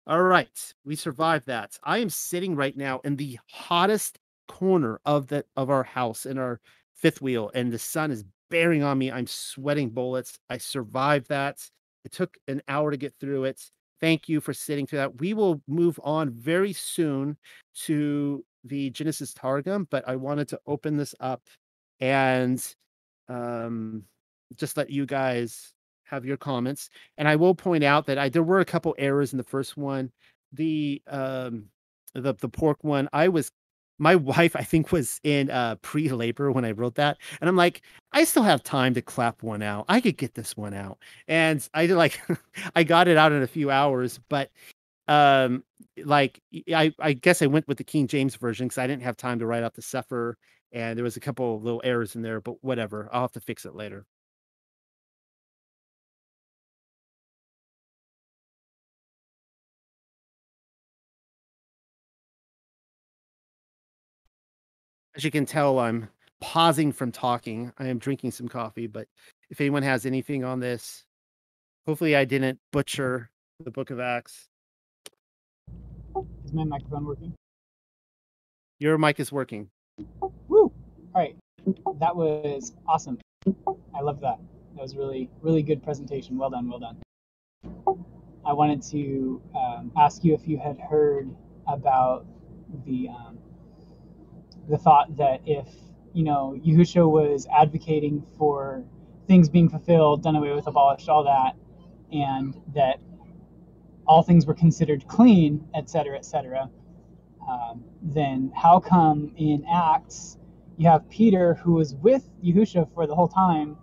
All 0.05 0.21
right, 0.23 0.73
we 0.85 0.95
survived 0.95 1.47
that. 1.47 1.77
I 1.83 1.99
am 1.99 2.09
sitting 2.09 2.55
right 2.55 2.75
now 2.75 2.99
in 3.03 3.15
the 3.15 3.39
hottest 3.51 4.19
corner 4.47 4.99
of 5.05 5.27
the 5.27 5.45
of 5.55 5.69
our 5.69 5.83
house 5.83 6.25
in 6.25 6.37
our 6.37 6.59
fifth 6.93 7.21
wheel, 7.21 7.51
and 7.53 7.71
the 7.71 7.79
sun 7.79 8.11
is 8.11 8.25
bearing 8.49 8.83
on 8.83 8.97
me. 8.97 9.11
I'm 9.11 9.27
sweating 9.27 9.89
bullets. 9.89 10.39
I 10.49 10.57
survived 10.57 11.29
that. 11.29 11.57
It 12.05 12.11
took 12.11 12.37
an 12.47 12.61
hour 12.67 12.91
to 12.91 12.97
get 12.97 13.13
through 13.19 13.45
it. 13.45 13.61
Thank 13.99 14.29
you 14.29 14.39
for 14.41 14.53
sitting 14.53 14.85
through 14.85 14.99
that. 14.99 15.19
We 15.19 15.33
will 15.33 15.61
move 15.67 15.99
on 16.03 16.31
very 16.31 16.73
soon 16.73 17.37
to 17.85 18.43
the 18.63 18.89
Genesis 18.91 19.33
Targum, 19.33 19.87
but 19.89 20.07
I 20.07 20.15
wanted 20.15 20.47
to 20.49 20.59
open 20.67 20.97
this 20.97 21.15
up 21.19 21.41
and 21.99 22.63
um, 23.27 24.03
just 24.55 24.77
let 24.77 24.89
you 24.89 25.05
guys 25.05 25.73
have 26.03 26.25
your 26.25 26.37
comments. 26.37 26.89
And 27.17 27.27
I 27.27 27.35
will 27.35 27.55
point 27.55 27.83
out 27.83 28.05
that 28.05 28.17
I 28.17 28.29
there 28.29 28.43
were 28.43 28.59
a 28.59 28.65
couple 28.65 28.95
errors 28.97 29.33
in 29.33 29.37
the 29.37 29.43
first 29.43 29.77
one. 29.77 30.11
The 30.53 31.01
um, 31.07 31.65
the 32.13 32.33
the 32.35 32.49
pork 32.49 32.83
one, 32.83 33.09
I 33.13 33.27
was 33.27 33.51
my 33.99 34.15
wife 34.15 34.55
i 34.55 34.61
think 34.61 34.91
was 34.91 35.19
in 35.23 35.49
uh 35.49 35.75
pre-labor 35.81 36.51
when 36.51 36.65
i 36.65 36.71
wrote 36.71 36.95
that 36.95 37.17
and 37.41 37.49
i'm 37.49 37.55
like 37.55 37.81
i 38.13 38.23
still 38.23 38.43
have 38.43 38.63
time 38.63 38.93
to 38.93 39.01
clap 39.01 39.43
one 39.43 39.61
out. 39.61 39.85
I 39.89 40.01
could 40.01 40.17
get 40.17 40.33
this 40.33 40.55
one 40.55 40.73
out. 40.73 40.97
And 41.27 41.67
i 41.73 41.85
like 41.87 42.21
i 42.75 42.83
got 42.83 43.07
it 43.07 43.17
out 43.17 43.31
in 43.31 43.43
a 43.43 43.47
few 43.47 43.71
hours 43.71 44.19
but 44.29 44.51
um 45.07 45.63
like 46.03 46.41
i 46.73 46.93
i 46.99 47.13
guess 47.13 47.41
i 47.41 47.47
went 47.47 47.67
with 47.67 47.77
the 47.77 47.83
king 47.83 48.07
james 48.07 48.35
version 48.35 48.67
because 48.67 48.77
i 48.77 48.87
didn't 48.87 49.03
have 49.03 49.17
time 49.17 49.39
to 49.39 49.45
write 49.45 49.63
out 49.63 49.73
the 49.73 49.81
Sefer 49.81 50.37
and 50.71 50.97
there 50.97 51.03
was 51.03 51.17
a 51.17 51.21
couple 51.21 51.61
little 51.61 51.81
errors 51.83 52.15
in 52.15 52.21
there 52.21 52.41
but 52.41 52.61
whatever 52.63 53.09
i'll 53.11 53.21
have 53.21 53.31
to 53.31 53.39
fix 53.39 53.65
it 53.65 53.75
later 53.75 54.05
As 65.17 65.23
you 65.23 65.31
can 65.31 65.47
tell, 65.47 65.79
I'm 65.79 66.07
pausing 66.41 66.91
from 66.91 67.11
talking. 67.11 67.73
I 67.79 67.87
am 67.87 67.97
drinking 67.97 68.29
some 68.29 68.47
coffee, 68.47 68.85
but 68.85 69.07
if 69.49 69.59
anyone 69.59 69.81
has 69.81 70.05
anything 70.05 70.43
on 70.43 70.59
this, 70.59 71.05
hopefully 71.87 72.15
I 72.15 72.23
didn't 72.23 72.59
butcher 72.71 73.31
the 73.65 73.71
Book 73.71 73.89
of 73.89 73.99
Acts. 73.99 74.47
Is 76.45 76.53
my 76.53 76.65
microphone 76.65 77.05
working? 77.05 77.33
Your 78.77 78.99
mic 78.99 79.19
is 79.19 79.31
working. 79.31 79.71
Woo! 80.21 80.31
All 80.49 80.71
right. 81.15 81.35
That 81.99 82.15
was 82.15 82.73
awesome. 82.87 83.17
I 83.95 84.01
love 84.01 84.21
that. 84.21 84.37
That 84.75 84.83
was 84.83 84.95
really, 84.95 85.31
really 85.41 85.63
good 85.63 85.81
presentation. 85.81 86.37
Well 86.37 86.51
done, 86.51 86.69
well 86.69 86.77
done. 86.77 86.97
I 88.45 88.53
wanted 88.53 88.83
to 88.91 89.41
um, 89.55 89.91
ask 89.97 90.23
you 90.23 90.35
if 90.35 90.47
you 90.47 90.59
had 90.59 90.77
heard 90.77 91.35
about 91.67 92.27
the 92.85 93.09
um, 93.09 93.36
the 94.69 94.77
thought 94.77 95.17
that 95.17 95.41
if 95.45 95.67
you 96.17 96.23
know, 96.23 96.59
Yahusha 96.65 97.07
was 97.07 97.47
advocating 97.53 98.25
for 98.39 98.83
things 99.27 99.49
being 99.49 99.69
fulfilled, 99.69 100.23
done 100.23 100.35
away 100.35 100.51
with, 100.51 100.65
abolished, 100.65 101.07
all 101.09 101.23
that, 101.23 101.55
and 102.11 102.59
that 102.73 102.99
all 104.07 104.23
things 104.23 104.47
were 104.47 104.55
considered 104.55 105.07
clean, 105.07 105.67
etc., 105.75 106.17
etc., 106.17 106.71
um, 107.47 107.83
then 108.01 108.51
how 108.55 108.79
come 108.79 109.31
in 109.37 109.63
Acts 109.71 110.39
you 110.77 110.89
have 110.89 111.07
Peter 111.09 111.53
who 111.53 111.73
was 111.73 111.93
with 111.93 112.27
Yahusha 112.43 112.91
for 112.95 113.05
the 113.05 113.13
whole 113.13 113.27
time? 113.27 113.77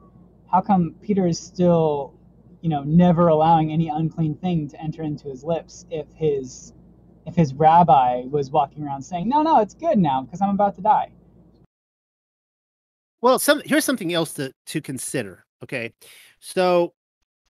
How 0.50 0.60
come 0.60 0.96
Peter 1.00 1.28
is 1.28 1.38
still, 1.38 2.14
you 2.62 2.68
know, 2.68 2.82
never 2.82 3.28
allowing 3.28 3.72
any 3.72 3.88
unclean 3.88 4.34
thing 4.34 4.68
to 4.70 4.82
enter 4.82 5.04
into 5.04 5.28
his 5.28 5.44
lips 5.44 5.86
if 5.88 6.06
his 6.14 6.73
if 7.26 7.34
his 7.34 7.54
rabbi 7.54 8.22
was 8.30 8.50
walking 8.50 8.84
around 8.84 9.02
saying, 9.02 9.28
"No, 9.28 9.42
no, 9.42 9.60
it's 9.60 9.74
good 9.74 9.98
now 9.98 10.22
because 10.22 10.40
I'm 10.40 10.50
about 10.50 10.74
to 10.76 10.82
die." 10.82 11.10
Well, 13.20 13.38
some 13.38 13.62
here's 13.64 13.84
something 13.84 14.12
else 14.12 14.34
to 14.34 14.52
to 14.66 14.80
consider. 14.80 15.44
Okay, 15.62 15.92
so 16.40 16.94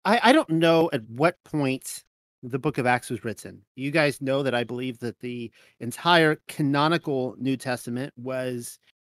I 0.05 0.21
I 0.23 0.33
don't 0.33 0.51
know 0.51 0.91
at 0.93 1.03
what 1.09 1.37
point 1.45 2.05
the 2.43 2.59
book 2.59 2.79
of 2.79 2.87
Acts 2.87 3.09
was 3.11 3.25
written. 3.25 3.63
You 3.77 3.91
guys 3.91 4.21
know 4.21 4.43
that 4.43 4.55
I 4.55 4.65
believe 4.65 4.99
that 4.99 5.19
the 5.21 5.51
entire 5.81 6.41
canonical 6.49 7.37
New 7.39 7.57
Testament 7.57 8.13
was 8.17 8.79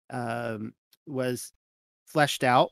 um, 0.09 0.73
was 1.07 1.51
fleshed 2.05 2.43
out 2.43 2.71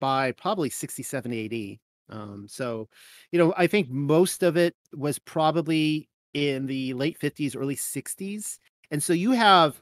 by 0.00 0.32
probably 0.32 0.70
67 0.70 1.32
AD. 1.32 1.78
Um, 2.10 2.46
so, 2.48 2.88
you 3.32 3.38
know, 3.38 3.52
I 3.56 3.66
think 3.66 3.90
most 3.90 4.42
of 4.42 4.56
it 4.56 4.74
was 4.94 5.18
probably 5.18 6.08
in 6.34 6.66
the 6.66 6.94
late 6.94 7.18
50s, 7.18 7.56
early 7.56 7.76
60s. 7.76 8.58
And 8.90 9.02
so 9.02 9.12
you 9.12 9.32
have 9.32 9.80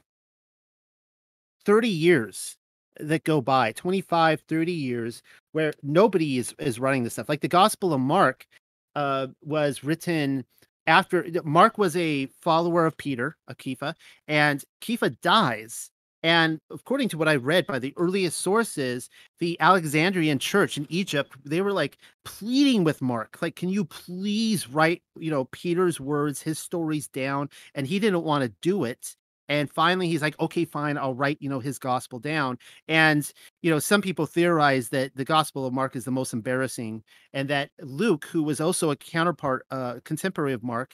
30 1.65 1.89
years 1.89 2.57
that 2.99 3.23
go 3.23 3.41
by 3.41 3.71
25 3.73 4.41
30 4.47 4.71
years 4.71 5.21
where 5.51 5.71
nobody 5.83 6.39
is 6.39 6.55
is 6.57 6.79
running 6.79 7.03
this 7.03 7.13
stuff 7.13 7.29
like 7.29 7.41
the 7.41 7.47
gospel 7.47 7.93
of 7.93 8.01
mark 8.01 8.47
uh, 8.95 9.27
was 9.43 9.83
written 9.83 10.43
after 10.87 11.25
Mark 11.43 11.77
was 11.77 11.95
a 11.95 12.27
follower 12.41 12.85
of 12.85 12.97
Peter, 12.97 13.37
Kepha, 13.51 13.93
and 14.27 14.63
Kepha 14.81 15.19
dies. 15.21 15.91
And 16.27 16.59
according 16.69 17.07
to 17.09 17.17
what 17.17 17.29
I 17.29 17.37
read 17.37 17.65
by 17.67 17.79
the 17.79 17.93
earliest 17.95 18.39
sources, 18.41 19.09
the 19.39 19.57
Alexandrian 19.61 20.39
church 20.39 20.77
in 20.77 20.85
Egypt, 20.89 21.31
they 21.45 21.61
were 21.61 21.71
like 21.71 21.97
pleading 22.25 22.83
with 22.83 23.01
Mark, 23.01 23.37
like, 23.41 23.55
can 23.55 23.69
you 23.69 23.85
please 23.85 24.67
write, 24.67 25.01
you 25.17 25.31
know, 25.31 25.45
Peter's 25.45 26.01
words, 26.01 26.41
his 26.41 26.59
stories 26.59 27.07
down? 27.07 27.47
And 27.75 27.87
he 27.87 27.97
didn't 27.97 28.25
want 28.25 28.43
to 28.43 28.51
do 28.61 28.83
it 28.83 29.15
and 29.47 29.71
finally 29.71 30.09
he's 30.09 30.21
like 30.21 30.37
okay 30.41 30.65
fine 30.65 30.97
i'll 30.97 31.13
write 31.13 31.37
you 31.39 31.47
know 31.47 31.61
his 31.61 31.79
gospel 31.79 32.19
down 32.19 32.57
and 32.89 33.31
you 33.61 33.71
know 33.71 33.79
some 33.79 34.01
people 34.01 34.25
theorize 34.25 34.89
that 34.89 35.15
the 35.15 35.23
gospel 35.23 35.65
of 35.65 35.71
mark 35.73 35.95
is 35.95 36.03
the 36.03 36.11
most 36.11 36.33
embarrassing 36.33 37.01
and 37.31 37.47
that 37.49 37.69
luke 37.79 38.25
who 38.25 38.43
was 38.43 38.59
also 38.59 38.91
a 38.91 38.95
counterpart 38.97 39.65
uh 39.71 39.95
contemporary 40.03 40.51
of 40.51 40.63
mark 40.63 40.93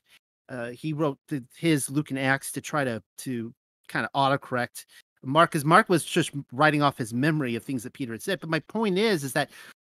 uh 0.49 0.69
he 0.69 0.93
wrote 0.93 1.17
the, 1.29 1.43
his 1.57 1.89
luke 1.89 2.11
and 2.11 2.19
acts 2.19 2.51
to 2.51 2.61
try 2.61 2.83
to 2.83 3.01
to 3.17 3.51
kind 3.87 4.07
of 4.11 4.11
autocorrect 4.13 4.85
mark 5.23 5.51
because 5.51 5.65
mark 5.65 5.89
was 5.89 6.03
just 6.03 6.31
writing 6.51 6.81
off 6.81 6.97
his 6.97 7.13
memory 7.13 7.55
of 7.55 7.63
things 7.63 7.83
that 7.83 7.93
peter 7.93 8.11
had 8.11 8.21
said 8.21 8.39
but 8.39 8.49
my 8.49 8.59
point 8.59 8.97
is 8.97 9.23
is 9.23 9.33
that 9.33 9.49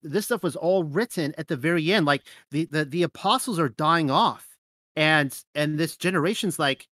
this 0.03 0.25
stuff 0.25 0.43
was 0.43 0.55
all 0.55 0.83
written 0.83 1.33
at 1.37 1.47
the 1.47 1.57
very 1.57 1.91
end 1.91 2.05
like 2.05 2.23
the 2.51 2.65
the, 2.65 2.85
the 2.85 3.03
apostles 3.03 3.59
are 3.59 3.69
dying 3.69 4.11
off 4.11 4.47
and 4.95 5.43
and 5.55 5.77
this 5.77 5.97
generation's 5.97 6.59
like 6.59 6.87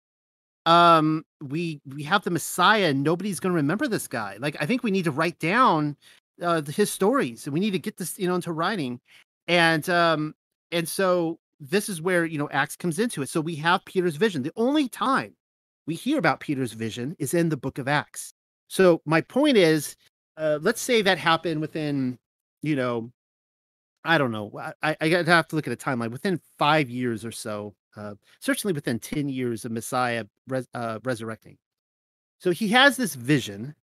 um 0.66 1.24
we 1.43 1.80
we 1.87 2.03
have 2.03 2.22
the 2.22 2.30
messiah 2.30 2.87
and 2.87 3.03
nobody's 3.03 3.41
going 3.41 3.53
to 3.53 3.57
remember 3.57 3.89
this 3.89 4.07
guy. 4.07 4.37
Like 4.39 4.57
i 4.61 4.66
think 4.66 4.83
we 4.83 4.91
need 4.91 5.05
to 5.05 5.11
write 5.11 5.39
down 5.39 5.97
uh 6.41 6.62
his 6.62 6.91
stories 6.91 7.47
and 7.47 7.55
we 7.55 7.61
need 7.61 7.72
to 7.72 7.78
get 7.78 7.97
this 7.97 8.18
you 8.18 8.28
know 8.28 8.35
into 8.35 8.53
writing. 8.53 9.01
And 9.49 9.89
um 9.89 10.35
and 10.70 10.89
so 10.89 11.39
this 11.61 11.89
is 11.89 12.01
where 12.01 12.24
you 12.24 12.39
know 12.39 12.49
acts 12.51 12.76
comes 12.76 12.99
into 12.99 13.22
it. 13.22 13.28
So 13.28 13.41
we 13.41 13.57
have 13.57 13.85
peter's 13.85 14.16
vision. 14.16 14.43
The 14.43 14.53
only 14.57 14.89
time 14.89 15.35
we 15.87 15.95
hear 15.95 16.18
about 16.18 16.41
peter's 16.41 16.72
vision 16.72 17.14
is 17.18 17.35
in 17.35 17.49
the 17.49 17.57
book 17.57 17.78
of 17.78 17.89
acts 17.89 18.35
so 18.68 19.01
my 19.05 19.20
point 19.20 19.57
is 19.57 19.97
uh 20.37 20.59
let's 20.62 20.80
say 20.80 21.03
that 21.03 21.18
happened 21.18 21.61
within 21.61 22.18
you 22.62 22.76
know 22.76 23.11
i 24.05 24.18
don't 24.18 24.33
know 24.33 24.51
i 24.83 24.97
i 25.01 25.09
have 25.09 25.49
to 25.49 25.57
look 25.57 25.66
at 25.66 25.72
a 25.72 25.76
timeline 25.76 26.11
within 26.11 26.41
five 26.59 26.89
years 26.91 27.24
or 27.24 27.33
so 27.33 27.74
uh, 27.97 28.14
certainly 28.41 28.72
within 28.72 28.99
10 28.99 29.28
years 29.28 29.64
of 29.64 29.72
Messiah 29.72 30.24
res- 30.49 30.68
uh, 30.74 30.99
resurrecting. 31.05 31.59
So 32.39 32.51
he 32.51 32.68
has 32.68 32.97
this 32.97 33.14
vision, 33.14 33.74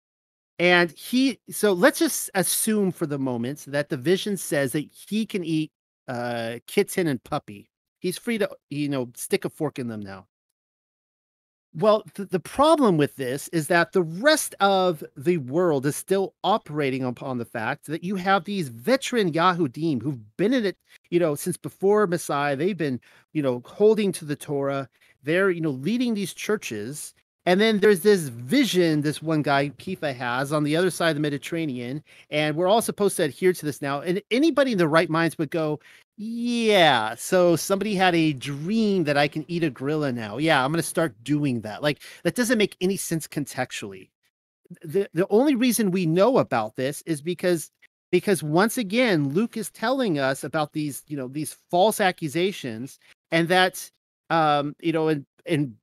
and 0.59 0.91
he, 0.91 1.39
so 1.51 1.73
let's 1.73 1.99
just 1.99 2.31
assume 2.35 2.91
for 2.91 3.07
the 3.07 3.19
moment 3.19 3.65
that 3.69 3.89
the 3.89 3.97
vision 3.97 4.37
says 4.37 4.73
that 4.73 4.89
he 5.09 5.27
can 5.27 5.45
eat 5.45 5.71
uh, 6.09 6.59
kitten 6.67 7.07
and 7.07 7.23
puppy. 7.23 7.71
He's 8.01 8.19
free 8.19 8.39
to, 8.39 8.49
you 8.71 8.89
know, 8.89 9.11
stick 9.15 9.45
a 9.45 9.51
fork 9.51 9.79
in 9.79 9.89
them 9.89 10.01
now. 10.01 10.27
Well, 11.79 12.03
th- 12.15 12.31
the 12.31 12.41
problem 12.41 12.97
with 12.97 13.17
this 13.17 13.49
is 13.49 13.69
that 13.69 13.93
the 13.93 14.03
rest 14.03 14.55
of 14.61 15.05
the 15.17 15.37
world 15.39 15.87
is 15.87 15.95
still 15.97 16.35
operating 16.43 17.05
upon 17.05 17.39
the 17.39 17.45
fact 17.45 17.87
that 17.87 18.03
you 18.03 18.17
have 18.17 18.45
these 18.45 18.69
veteran 18.69 19.33
Yahudim 19.33 20.03
who've 20.03 20.37
been 20.37 20.53
in 20.55 20.65
it, 20.67 20.77
you 21.11 21.21
know, 21.21 21.35
since 21.37 21.57
before 21.57 22.07
Messiah. 22.07 22.57
They've 22.57 22.77
been, 22.77 23.01
you 23.33 23.43
know, 23.43 23.63
holding 23.65 24.13
to 24.13 24.25
the 24.25 24.37
Torah. 24.37 24.89
They're, 25.23 25.51
you 25.51 25.61
know, 25.61 25.71
leading 25.71 26.15
these 26.15 26.35
churches. 26.35 27.15
And 27.49 27.63
then 27.63 27.79
there's 27.79 28.01
this 28.01 28.29
vision 28.29 29.01
this 29.01 29.23
one 29.23 29.41
guy, 29.41 29.71
Kepha, 29.71 30.15
has 30.15 30.53
on 30.53 30.65
the 30.65 30.77
other 30.77 30.91
side 30.91 31.09
of 31.09 31.15
the 31.15 31.23
Mediterranean. 31.23 32.05
And 32.29 32.55
we're 32.55 32.67
all 32.67 32.83
supposed 32.83 33.17
to 33.17 33.23
adhere 33.23 33.55
to 33.55 33.65
this 33.65 33.81
now. 33.81 34.03
And 34.03 34.21
anybody 34.31 34.73
in 34.73 34.77
their 34.77 34.87
right 34.87 35.09
minds 35.09 35.39
would 35.39 35.51
go, 35.51 35.81
yeah. 36.19 37.15
So 37.15 37.57
somebody 37.57 37.95
had 37.95 38.15
a 38.15 38.35
dream 38.35 39.05
that 39.05 39.17
I 39.17 39.29
can 39.29 39.47
eat 39.49 39.65
a 39.65 39.71
gorilla 39.71 40.13
now. 40.13 40.37
Yeah, 40.37 40.63
I'm 40.63 40.71
going 40.71 40.83
to 40.83 40.87
start 40.87 41.15
doing 41.25 41.63
that. 41.63 41.83
Like 41.83 42.03
that 42.23 42.35
doesn't 42.35 42.59
make 42.59 42.77
any 42.83 42.99
sense 42.99 43.27
contextually. 43.27 44.11
The 44.83 45.09
the 45.15 45.27
only 45.31 45.55
reason 45.55 45.91
we 45.91 46.05
know 46.05 46.37
about 46.37 46.77
this 46.77 47.03
is 47.07 47.23
because 47.23 47.71
because 48.11 48.43
once 48.43 48.77
again 48.77 49.31
Luke 49.31 49.57
is 49.57 49.71
telling 49.71 50.19
us 50.19 50.45
about 50.45 50.75
these, 50.75 51.03
you 51.07 51.17
know, 51.17 51.29
these 51.29 51.57
false 51.71 51.99
accusations 51.99 52.99
and 53.33 53.49
that 53.49 53.91
um, 54.29 54.77
you 54.81 54.93
know, 54.93 55.09
and 55.09 55.25
and 55.47 55.75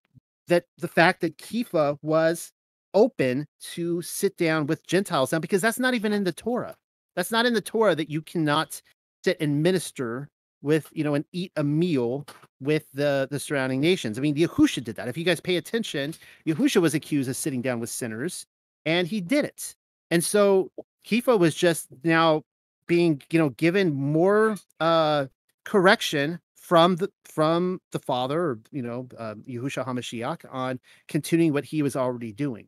that 0.48 0.66
the 0.78 0.88
fact 0.88 1.22
that 1.22 1.38
Kepha 1.38 1.98
was 2.02 2.52
open 2.94 3.46
to 3.74 4.02
sit 4.02 4.38
down 4.38 4.68
with 4.68 4.86
Gentiles 4.88 5.32
now 5.32 5.40
because 5.40 5.62
that's 5.62 5.80
not 5.80 5.94
even 5.94 6.14
in 6.14 6.24
the 6.24 6.32
Torah. 6.32 6.76
That's 7.16 7.32
not 7.32 7.46
in 7.46 7.54
the 7.54 7.62
Torah 7.62 7.96
that 7.96 8.10
you 8.10 8.22
cannot 8.22 8.82
sit 9.24 9.38
and 9.40 9.62
minister 9.64 10.30
with 10.62 10.90
you 10.94 11.04
know 11.04 11.14
and 11.14 11.26
eat 11.32 11.52
a 11.58 11.64
meal 11.64 12.26
with 12.60 12.86
the 12.94 13.28
the 13.30 13.40
surrounding 13.40 13.82
nations. 13.82 14.18
I 14.18 14.22
mean, 14.22 14.36
Yahusha 14.36 14.84
did 14.84 14.96
that. 14.96 15.08
If 15.08 15.18
you 15.18 15.24
guys 15.24 15.40
pay 15.40 15.58
attention, 15.58 16.14
Yahusha 16.48 16.82
was 16.82 16.94
accused 16.96 17.30
of 17.30 17.36
sitting 17.36 17.62
down 17.62 17.80
with 17.80 17.90
sinners, 17.90 18.46
and 18.86 19.08
he 19.08 19.22
did 19.22 19.46
it. 19.46 19.76
And 20.12 20.24
so 20.24 20.72
Kepha 21.06 21.38
was 21.38 21.54
just 21.56 21.88
now 22.04 22.44
being 22.88 23.22
you 23.32 23.40
know 23.40 23.50
given 23.50 23.94
more 23.94 24.58
uh 24.80 25.26
correction 25.66 26.40
from 26.66 26.96
the 26.96 27.12
from 27.26 27.80
the 27.92 28.00
father 28.00 28.42
or 28.42 28.60
you 28.72 28.82
know 28.82 29.08
uh, 29.20 29.36
Yahusha 29.48 29.86
Hamashiach 29.86 30.46
on 30.52 30.80
continuing 31.08 31.54
what 31.54 31.64
he 31.64 31.84
was 31.84 31.96
already 31.96 32.32
doing. 32.32 32.68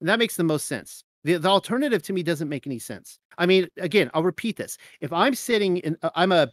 And 0.00 0.08
that 0.08 0.20
makes 0.20 0.36
the 0.36 0.44
most 0.44 0.66
sense. 0.66 1.02
The, 1.24 1.38
the 1.38 1.48
alternative 1.48 2.02
to 2.04 2.12
me 2.12 2.22
doesn't 2.22 2.48
make 2.48 2.66
any 2.66 2.78
sense. 2.78 3.18
I 3.38 3.46
mean, 3.46 3.66
again, 3.78 4.10
I'll 4.14 4.22
repeat 4.22 4.56
this. 4.56 4.78
If 5.00 5.12
I'm 5.12 5.34
sitting 5.34 5.78
in, 5.78 5.96
uh, 6.02 6.10
I'm 6.14 6.30
a, 6.30 6.48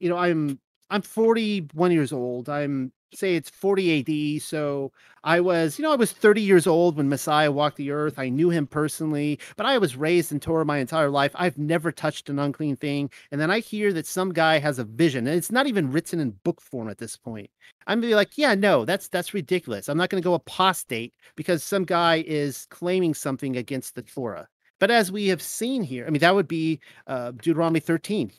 you 0.00 0.08
know, 0.08 0.16
I'm 0.16 0.58
I'm 0.90 1.02
41 1.02 1.92
years 1.92 2.12
old. 2.12 2.48
I'm 2.48 2.92
say 3.16 3.36
it's 3.36 3.50
40 3.50 4.36
AD. 4.36 4.42
So 4.42 4.92
I 5.24 5.40
was, 5.40 5.78
you 5.78 5.82
know, 5.82 5.92
I 5.92 5.96
was 5.96 6.12
30 6.12 6.42
years 6.42 6.66
old 6.66 6.96
when 6.96 7.08
Messiah 7.08 7.50
walked 7.50 7.76
the 7.76 7.90
earth. 7.90 8.18
I 8.18 8.28
knew 8.28 8.50
him 8.50 8.66
personally, 8.66 9.38
but 9.56 9.66
I 9.66 9.78
was 9.78 9.96
raised 9.96 10.32
in 10.32 10.40
Torah 10.40 10.64
my 10.64 10.78
entire 10.78 11.10
life. 11.10 11.32
I've 11.34 11.56
never 11.56 11.90
touched 11.90 12.28
an 12.28 12.38
unclean 12.38 12.76
thing. 12.76 13.10
And 13.30 13.40
then 13.40 13.50
I 13.50 13.60
hear 13.60 13.92
that 13.92 14.06
some 14.06 14.32
guy 14.32 14.58
has 14.58 14.78
a 14.78 14.84
vision, 14.84 15.26
and 15.26 15.36
it's 15.36 15.52
not 15.52 15.66
even 15.66 15.90
written 15.90 16.20
in 16.20 16.30
book 16.44 16.60
form 16.60 16.88
at 16.88 16.98
this 16.98 17.16
point. 17.16 17.50
I'm 17.86 17.98
gonna 17.98 18.10
be 18.10 18.14
like, 18.14 18.36
yeah, 18.36 18.54
no, 18.54 18.84
that's 18.84 19.08
that's 19.08 19.34
ridiculous. 19.34 19.88
I'm 19.88 19.98
not 19.98 20.10
gonna 20.10 20.20
go 20.20 20.34
apostate 20.34 21.14
because 21.36 21.62
some 21.62 21.84
guy 21.84 22.24
is 22.26 22.66
claiming 22.70 23.14
something 23.14 23.56
against 23.56 23.94
the 23.94 24.02
Torah. 24.02 24.48
But 24.80 24.90
as 24.90 25.10
we 25.10 25.28
have 25.28 25.40
seen 25.40 25.82
here, 25.82 26.06
I 26.06 26.10
mean, 26.10 26.20
that 26.20 26.34
would 26.34 26.48
be 26.48 26.80
uh, 27.06 27.30
Deuteronomy 27.32 27.80
13 27.80 28.30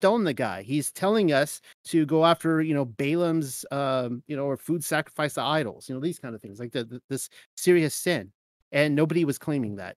stone 0.00 0.24
the 0.24 0.32
guy. 0.32 0.62
He's 0.62 0.90
telling 0.90 1.30
us 1.30 1.60
to 1.84 2.06
go 2.06 2.24
after, 2.24 2.62
you 2.62 2.72
know, 2.72 2.86
Balaam's, 2.86 3.66
um, 3.70 4.22
you 4.26 4.34
know, 4.34 4.44
or 4.44 4.56
food 4.56 4.82
sacrifice 4.82 5.34
to 5.34 5.42
idols, 5.42 5.90
you 5.90 5.94
know, 5.94 6.00
these 6.00 6.18
kind 6.18 6.34
of 6.34 6.40
things, 6.40 6.58
like 6.58 6.72
the, 6.72 6.84
the, 6.84 7.02
this 7.10 7.28
serious 7.58 7.94
sin. 7.94 8.32
And 8.72 8.94
nobody 8.94 9.26
was 9.26 9.36
claiming 9.36 9.76
that. 9.76 9.96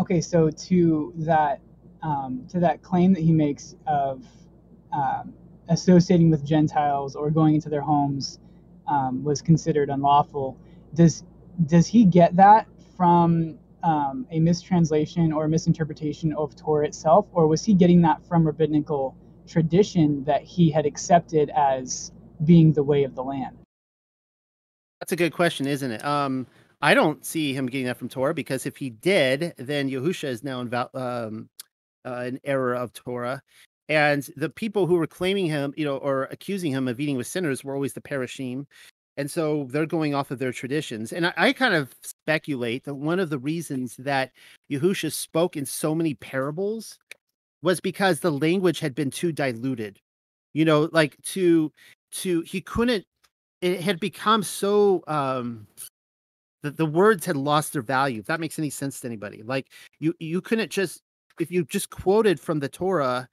Okay, 0.00 0.20
so 0.20 0.50
to 0.50 1.12
that, 1.18 1.60
um, 2.02 2.44
to 2.48 2.58
that 2.58 2.82
claim 2.82 3.12
that 3.14 3.20
he 3.22 3.30
makes 3.30 3.76
of 3.86 4.24
um, 4.92 5.32
associating 5.68 6.28
with 6.28 6.44
Gentiles 6.44 7.14
or 7.14 7.30
going 7.30 7.54
into 7.54 7.68
their 7.68 7.82
homes 7.82 8.40
um, 8.88 9.22
was 9.22 9.40
considered 9.40 9.90
unlawful. 9.90 10.58
Does 10.94 11.22
does 11.66 11.86
he 11.86 12.04
get 12.04 12.34
that 12.34 12.66
from 12.96 13.58
um, 13.82 14.26
a 14.30 14.40
mistranslation 14.40 15.32
or 15.32 15.48
misinterpretation 15.48 16.32
of 16.34 16.54
Torah 16.56 16.86
itself, 16.86 17.26
or 17.32 17.46
was 17.46 17.64
he 17.64 17.74
getting 17.74 18.02
that 18.02 18.24
from 18.26 18.44
rabbinical 18.44 19.16
tradition 19.46 20.24
that 20.24 20.42
he 20.42 20.70
had 20.70 20.86
accepted 20.86 21.50
as 21.50 22.12
being 22.44 22.72
the 22.72 22.82
way 22.82 23.04
of 23.04 23.14
the 23.14 23.22
land? 23.22 23.56
That's 25.00 25.12
a 25.12 25.16
good 25.16 25.32
question, 25.32 25.66
isn't 25.66 25.90
it? 25.90 26.04
Um, 26.04 26.46
I 26.80 26.94
don't 26.94 27.24
see 27.24 27.54
him 27.54 27.66
getting 27.66 27.86
that 27.86 27.96
from 27.96 28.08
Torah 28.08 28.34
because 28.34 28.66
if 28.66 28.76
he 28.76 28.90
did, 28.90 29.54
then 29.56 29.90
Yahusha 29.90 30.24
is 30.24 30.44
now 30.44 30.60
in 30.60 30.72
um, 30.74 31.48
uh, 32.04 32.08
an 32.08 32.40
error 32.44 32.74
of 32.74 32.92
Torah. 32.92 33.42
And 33.88 34.28
the 34.36 34.48
people 34.48 34.86
who 34.86 34.94
were 34.94 35.06
claiming 35.06 35.46
him, 35.46 35.74
you 35.76 35.84
know, 35.84 35.96
or 35.98 36.24
accusing 36.24 36.72
him 36.72 36.88
of 36.88 37.00
eating 37.00 37.16
with 37.16 37.26
sinners 37.26 37.62
were 37.62 37.74
always 37.74 37.92
the 37.92 38.00
Parashim. 38.00 38.66
And 39.16 39.30
so 39.30 39.68
they're 39.70 39.86
going 39.86 40.14
off 40.14 40.30
of 40.30 40.38
their 40.38 40.52
traditions. 40.52 41.12
And 41.12 41.26
I, 41.26 41.32
I 41.36 41.52
kind 41.52 41.74
of 41.74 41.94
speculate 42.02 42.84
that 42.84 42.94
one 42.94 43.20
of 43.20 43.30
the 43.30 43.38
reasons 43.38 43.96
that 43.98 44.32
Yahusha 44.70 45.12
spoke 45.12 45.56
in 45.56 45.66
so 45.66 45.94
many 45.94 46.14
parables 46.14 46.98
was 47.62 47.80
because 47.80 48.20
the 48.20 48.32
language 48.32 48.80
had 48.80 48.94
been 48.94 49.10
too 49.10 49.32
diluted. 49.32 49.98
You 50.54 50.64
know, 50.64 50.88
like 50.92 51.16
to 51.24 51.72
to 52.12 52.40
he 52.42 52.60
couldn't 52.60 53.04
it 53.62 53.80
had 53.80 54.00
become 54.00 54.42
so 54.42 55.02
um 55.06 55.66
the, 56.62 56.70
the 56.70 56.86
words 56.86 57.24
had 57.24 57.36
lost 57.36 57.72
their 57.72 57.82
value 57.82 58.20
if 58.20 58.26
that 58.26 58.40
makes 58.40 58.58
any 58.58 58.70
sense 58.70 59.00
to 59.00 59.06
anybody 59.06 59.42
like 59.42 59.68
you 59.98 60.14
you 60.20 60.40
couldn't 60.40 60.70
just 60.70 61.02
if 61.40 61.50
you 61.50 61.64
just 61.64 61.90
quoted 61.90 62.38
from 62.38 62.60
the 62.60 62.68
torah 62.68 63.28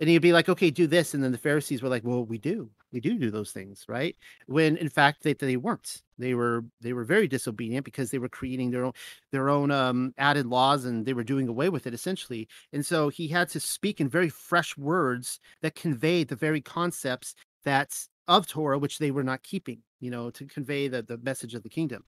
and 0.00 0.08
he'd 0.08 0.18
be 0.18 0.32
like 0.32 0.48
okay 0.48 0.70
do 0.70 0.86
this. 0.86 1.14
And 1.14 1.22
then 1.22 1.32
the 1.32 1.38
pharisees 1.38 1.82
were 1.82 1.88
like 1.88 2.04
well 2.04 2.24
we 2.24 2.38
do. 2.38 2.70
We 2.92 3.00
do 3.00 3.18
do 3.18 3.30
those 3.30 3.52
things 3.52 3.84
right? 3.88 4.16
When 4.46 4.76
in 4.76 4.88
fact 4.88 5.22
they, 5.22 5.34
they 5.34 5.56
weren't. 5.56 6.02
They 6.18 6.34
were 6.34 6.64
they 6.80 6.92
were 6.92 7.04
very 7.04 7.28
disobedient 7.28 7.84
because 7.84 8.10
they 8.10 8.18
were 8.18 8.28
creating 8.28 8.70
their 8.70 8.84
own 8.84 8.92
their 9.32 9.48
own 9.48 9.70
um, 9.70 10.14
added 10.18 10.46
laws 10.46 10.84
and 10.84 11.06
they 11.06 11.14
were 11.14 11.24
doing 11.24 11.48
away 11.48 11.68
with 11.68 11.86
it 11.86 11.94
essentially. 11.94 12.48
And 12.72 12.84
so 12.84 13.08
he 13.08 13.28
had 13.28 13.48
to 13.50 13.60
speak 13.60 14.00
in 14.00 14.08
very 14.08 14.28
fresh 14.28 14.76
words 14.76 15.40
that 15.62 15.74
conveyed 15.74 16.28
the 16.28 16.36
very 16.36 16.60
concepts 16.60 17.34
that 17.64 17.96
of 18.28 18.46
torah 18.46 18.78
which 18.78 18.98
they 18.98 19.10
were 19.10 19.24
not 19.24 19.42
keeping 19.42 19.82
you 19.98 20.10
know 20.10 20.30
to 20.30 20.46
convey 20.46 20.88
the, 20.88 21.02
the 21.02 21.18
message 21.18 21.54
of 21.54 21.62
the 21.62 21.68
kingdom 21.68 22.04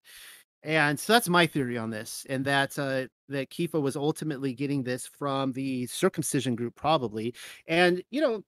and 0.63 0.99
so 0.99 1.13
that's 1.13 1.29
my 1.29 1.45
theory 1.45 1.77
on 1.77 1.89
this, 1.89 2.25
and 2.29 2.45
that 2.45 2.77
uh, 2.79 3.07
that 3.29 3.49
Kepha 3.49 3.81
was 3.81 3.95
ultimately 3.95 4.53
getting 4.53 4.83
this 4.83 5.07
from 5.07 5.51
the 5.51 5.85
circumcision 5.87 6.55
group, 6.55 6.75
probably. 6.75 7.33
And 7.67 8.01
you 8.11 8.21
know, 8.21 8.43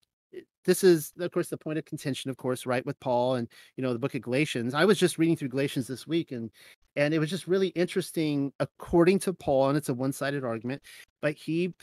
this 0.64 0.84
is 0.84 1.12
of 1.20 1.32
course 1.32 1.50
the 1.50 1.58
point 1.58 1.78
of 1.78 1.86
contention, 1.86 2.30
of 2.30 2.38
course, 2.38 2.66
right 2.66 2.86
with 2.86 3.00
Paul 3.00 3.36
and 3.36 3.48
you 3.76 3.84
know 3.84 3.94
the 3.94 4.00
book 4.00 4.16
of 4.16 4.22
Galatians. 4.22 4.74
I 4.74 4.86
was 4.86 4.98
just 4.98 5.18
reading 5.18 5.36
through 5.36 5.50
Galatians 5.50 5.88
this 5.88 6.08
week, 6.08 6.32
and 6.32 6.50
and 6.96 7.14
it 7.14 7.20
was 7.20 7.30
just 7.30 7.48
really 7.48 7.70
interesting, 7.70 8.54
according 8.60 9.20
to 9.20 9.34
Paul, 9.34 9.70
and 9.70 9.78
it's 9.78 9.90
a 9.90 9.94
one-sided 9.94 10.44
argument, 10.46 10.82
but 11.22 11.36
he 11.36 11.74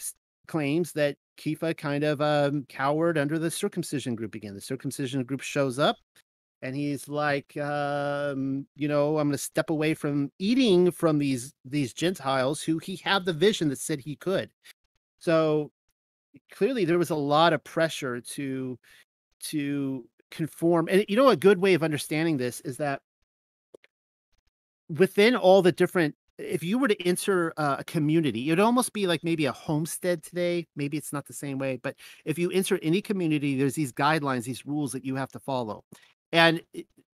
claims 0.49 0.93
that 0.93 1.17
Kepha 1.39 1.77
kind 1.77 2.05
of 2.05 2.21
um, 2.21 2.65
cowered 2.69 3.19
under 3.19 3.39
the 3.39 3.51
circumcision 3.51 4.15
group 4.15 4.35
again. 4.35 4.55
The 4.55 4.61
circumcision 4.61 5.23
group 5.25 5.43
shows 5.43 5.79
up 5.79 5.97
and 6.63 6.77
he's 6.77 7.09
like 7.09 7.57
um, 7.57 8.67
you 8.77 8.89
know 8.89 9.19
i'm 9.19 9.29
going 9.29 9.33
to 9.33 9.39
step 9.39 9.71
away 9.71 9.95
from 9.95 10.31
eating 10.39 10.91
from 10.91 11.19
these 11.19 11.55
these 11.65 11.93
gentiles 11.93 12.63
who 12.63 12.79
he 12.79 12.97
had 12.97 13.25
the 13.25 13.33
vision 13.33 13.69
that 13.69 13.79
said 13.79 14.01
he 14.01 14.17
could. 14.17 14.51
So 15.19 15.71
clearly 16.51 16.85
there 16.85 16.99
was 16.99 17.11
a 17.11 17.15
lot 17.15 17.53
of 17.53 17.63
pressure 17.65 18.21
to 18.21 18.79
to 19.41 20.05
conform 20.31 20.89
and 20.91 21.05
you 21.09 21.17
know 21.17 21.29
a 21.29 21.37
good 21.37 21.59
way 21.59 21.75
of 21.75 21.83
understanding 21.83 22.39
this 22.39 22.61
is 22.61 22.79
that 22.79 23.01
within 24.89 25.37
all 25.37 25.61
the 25.61 25.73
different 25.73 26.15
if 26.39 26.63
you 26.63 26.79
were 26.79 26.89
to 26.89 27.07
enter 27.07 27.53
a 27.59 27.85
community 27.85 28.49
it'd 28.49 28.59
almost 28.59 28.93
be 28.95 29.07
like 29.07 29.23
maybe 29.23 29.45
a 29.45 29.53
homestead 29.53 30.23
today 30.23 30.67
maybe 30.75 30.97
it's 30.97 31.13
not 31.13 31.27
the 31.27 31.35
same 31.35 31.59
way 31.59 31.79
but 31.83 31.95
if 32.25 32.39
you 32.39 32.51
enter 32.51 32.79
any 32.83 33.03
community 33.03 33.59
there's 33.59 33.75
these 33.75 33.93
guidelines 33.93 34.45
these 34.45 34.65
rules 34.65 34.91
that 34.93 35.05
you 35.05 35.15
have 35.15 35.31
to 35.31 35.39
follow 35.39 35.85
and 36.33 36.63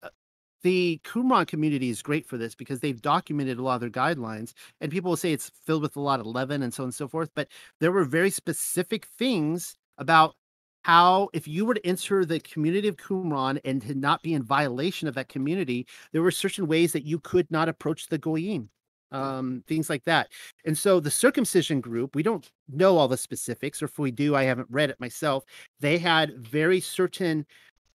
uh, 0.02 0.08
the 0.62 1.00
Qumran 1.04 1.46
community 1.46 1.90
is 1.90 2.02
great 2.02 2.26
for 2.26 2.36
this 2.36 2.54
because 2.54 2.80
they've 2.80 3.00
documented 3.00 3.58
a 3.58 3.62
lot 3.62 3.76
of 3.76 3.80
their 3.80 3.90
guidelines. 3.90 4.54
And 4.80 4.90
people 4.92 5.10
will 5.10 5.16
say 5.16 5.32
it's 5.32 5.50
filled 5.64 5.82
with 5.82 5.96
a 5.96 6.00
lot 6.00 6.20
of 6.20 6.26
leaven 6.26 6.62
and 6.62 6.72
so 6.72 6.82
on 6.82 6.88
and 6.88 6.94
so 6.94 7.08
forth. 7.08 7.30
But 7.34 7.48
there 7.80 7.92
were 7.92 8.04
very 8.04 8.30
specific 8.30 9.06
things 9.18 9.76
about 9.98 10.34
how, 10.82 11.28
if 11.32 11.46
you 11.46 11.64
were 11.64 11.74
to 11.74 11.86
enter 11.86 12.24
the 12.24 12.40
community 12.40 12.88
of 12.88 12.96
Qumran 12.96 13.60
and 13.64 13.82
to 13.82 13.94
not 13.94 14.22
be 14.22 14.34
in 14.34 14.42
violation 14.42 15.08
of 15.08 15.14
that 15.14 15.28
community, 15.28 15.86
there 16.12 16.22
were 16.22 16.30
certain 16.30 16.66
ways 16.66 16.92
that 16.92 17.04
you 17.04 17.18
could 17.20 17.50
not 17.50 17.68
approach 17.68 18.08
the 18.08 18.18
Goyim 18.18 18.70
um, 19.12 19.62
things 19.66 19.88
like 19.88 20.04
that. 20.04 20.28
And 20.64 20.76
so 20.76 21.00
the 21.00 21.10
circumcision 21.10 21.80
group, 21.80 22.14
we 22.14 22.22
don't 22.22 22.50
know 22.68 22.96
all 22.96 23.08
the 23.08 23.16
specifics, 23.16 23.82
or 23.82 23.86
if 23.86 23.98
we 23.98 24.10
do, 24.10 24.34
I 24.34 24.44
haven't 24.44 24.68
read 24.70 24.90
it 24.90 25.00
myself. 25.00 25.44
They 25.80 25.98
had 25.98 26.36
very 26.38 26.80
certain 26.80 27.46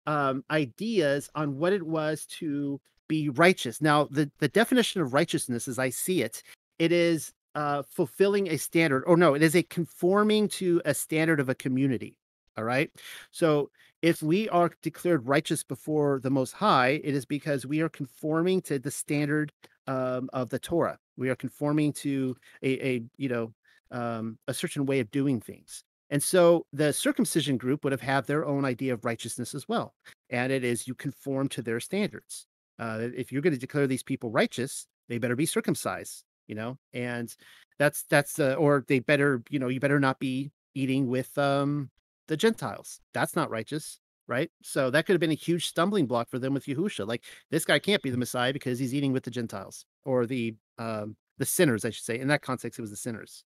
um, 0.08 0.44
ideas 0.50 1.30
on 1.36 1.58
what 1.58 1.74
it 1.74 1.86
was 1.86 2.26
to 2.40 2.80
be 3.08 3.30
righteous. 3.30 3.82
Now, 3.82 4.06
the, 4.06 4.32
the 4.40 4.48
definition 4.48 5.02
of 5.02 5.14
righteousness, 5.14 5.68
as 5.68 5.78
I 5.78 5.90
see 5.90 6.22
it, 6.22 6.44
it 6.80 6.92
is 6.92 7.34
uh, 7.56 7.84
fulfilling 7.84 8.48
a 8.50 8.58
standard, 8.58 9.04
or 9.06 9.18
no, 9.18 9.34
it 9.34 9.42
is 9.42 9.56
a 9.56 9.64
conforming 9.64 10.48
to 10.48 10.82
a 10.86 10.94
standard 10.94 11.40
of 11.40 11.50
a 11.50 11.56
community. 11.56 12.18
All 12.58 12.64
right. 12.64 12.92
So 13.32 13.70
if 14.02 14.22
we 14.22 14.50
are 14.50 14.72
declared 14.82 15.28
righteous 15.28 15.64
before 15.64 16.20
the 16.22 16.30
Most 16.30 16.54
High, 16.54 17.02
it 17.04 17.16
is 17.16 17.26
because 17.26 17.66
we 17.66 17.82
are 17.82 17.90
conforming 17.90 18.62
to 18.64 18.80
the 18.80 18.92
standard 18.92 19.52
um, 19.88 20.30
of 20.34 20.50
the 20.50 20.60
Torah. 20.60 20.98
We 21.18 21.30
are 21.30 21.36
conforming 21.36 21.94
to 21.94 22.36
a, 22.64 22.88
a 22.88 23.04
you 23.18 23.30
know 23.30 23.54
um, 23.92 24.38
a 24.48 24.54
certain 24.54 24.86
way 24.86 25.00
of 25.00 25.12
doing 25.12 25.40
things. 25.40 25.84
And 26.12 26.22
so 26.22 26.66
the 26.74 26.92
circumcision 26.92 27.58
group 27.58 27.84
would 27.84 27.94
have 27.94 28.02
had 28.02 28.28
their 28.28 28.46
own 28.46 28.66
idea 28.66 28.94
of 28.94 29.06
righteousness 29.06 29.56
as 29.56 29.68
well. 29.68 29.96
And 30.30 30.52
it 30.52 30.64
is 30.66 30.88
you 30.88 30.94
conform 30.94 31.48
to 31.50 31.62
their 31.62 31.80
standards. 31.80 32.46
Uh, 32.78 33.08
if 33.16 33.32
you're 33.32 33.42
going 33.42 33.54
to 33.54 33.60
declare 33.60 33.88
these 33.88 34.04
people 34.04 34.30
righteous, 34.30 34.88
they 35.08 35.18
better 35.18 35.38
be 35.38 35.46
circumcised, 35.46 36.24
you 36.48 36.56
know, 36.56 36.78
and 36.94 37.34
that's, 37.80 38.04
that's, 38.10 38.40
uh, 38.40 38.56
or 38.56 38.84
they 38.88 39.00
better, 39.00 39.42
you 39.50 39.60
know, 39.60 39.70
you 39.70 39.80
better 39.80 40.00
not 40.00 40.20
be 40.20 40.52
eating 40.76 41.08
with 41.08 41.36
um, 41.38 41.90
the 42.28 42.36
Gentiles. 42.36 43.00
That's 43.14 43.36
not 43.36 43.50
righteous, 43.50 44.00
right? 44.28 44.50
So 44.64 44.90
that 44.90 45.06
could 45.06 45.14
have 45.14 45.22
been 45.22 45.32
a 45.32 45.36
huge 45.36 45.68
stumbling 45.68 46.08
block 46.08 46.30
for 46.30 46.40
them 46.40 46.54
with 46.54 46.66
Yahusha. 46.66 47.08
Like 47.08 47.24
this 47.52 47.66
guy 47.66 47.80
can't 47.80 48.02
be 48.02 48.10
the 48.10 48.18
Messiah 48.18 48.52
because 48.52 48.80
he's 48.80 48.94
eating 48.94 49.14
with 49.14 49.24
the 49.24 49.32
Gentiles 49.32 49.86
or 50.04 50.26
the, 50.26 50.56
um, 50.78 51.16
the 51.38 51.46
sinners, 51.46 51.86
I 51.86 51.92
should 51.92 52.06
say. 52.06 52.20
In 52.20 52.28
that 52.28 52.42
context, 52.42 52.80
it 52.80 52.82
was 52.82 52.92
the 52.92 52.98
sinners 52.98 53.44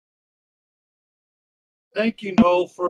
thank 1.95 2.22
you, 2.22 2.34
Noel, 2.39 2.68
for 2.68 2.89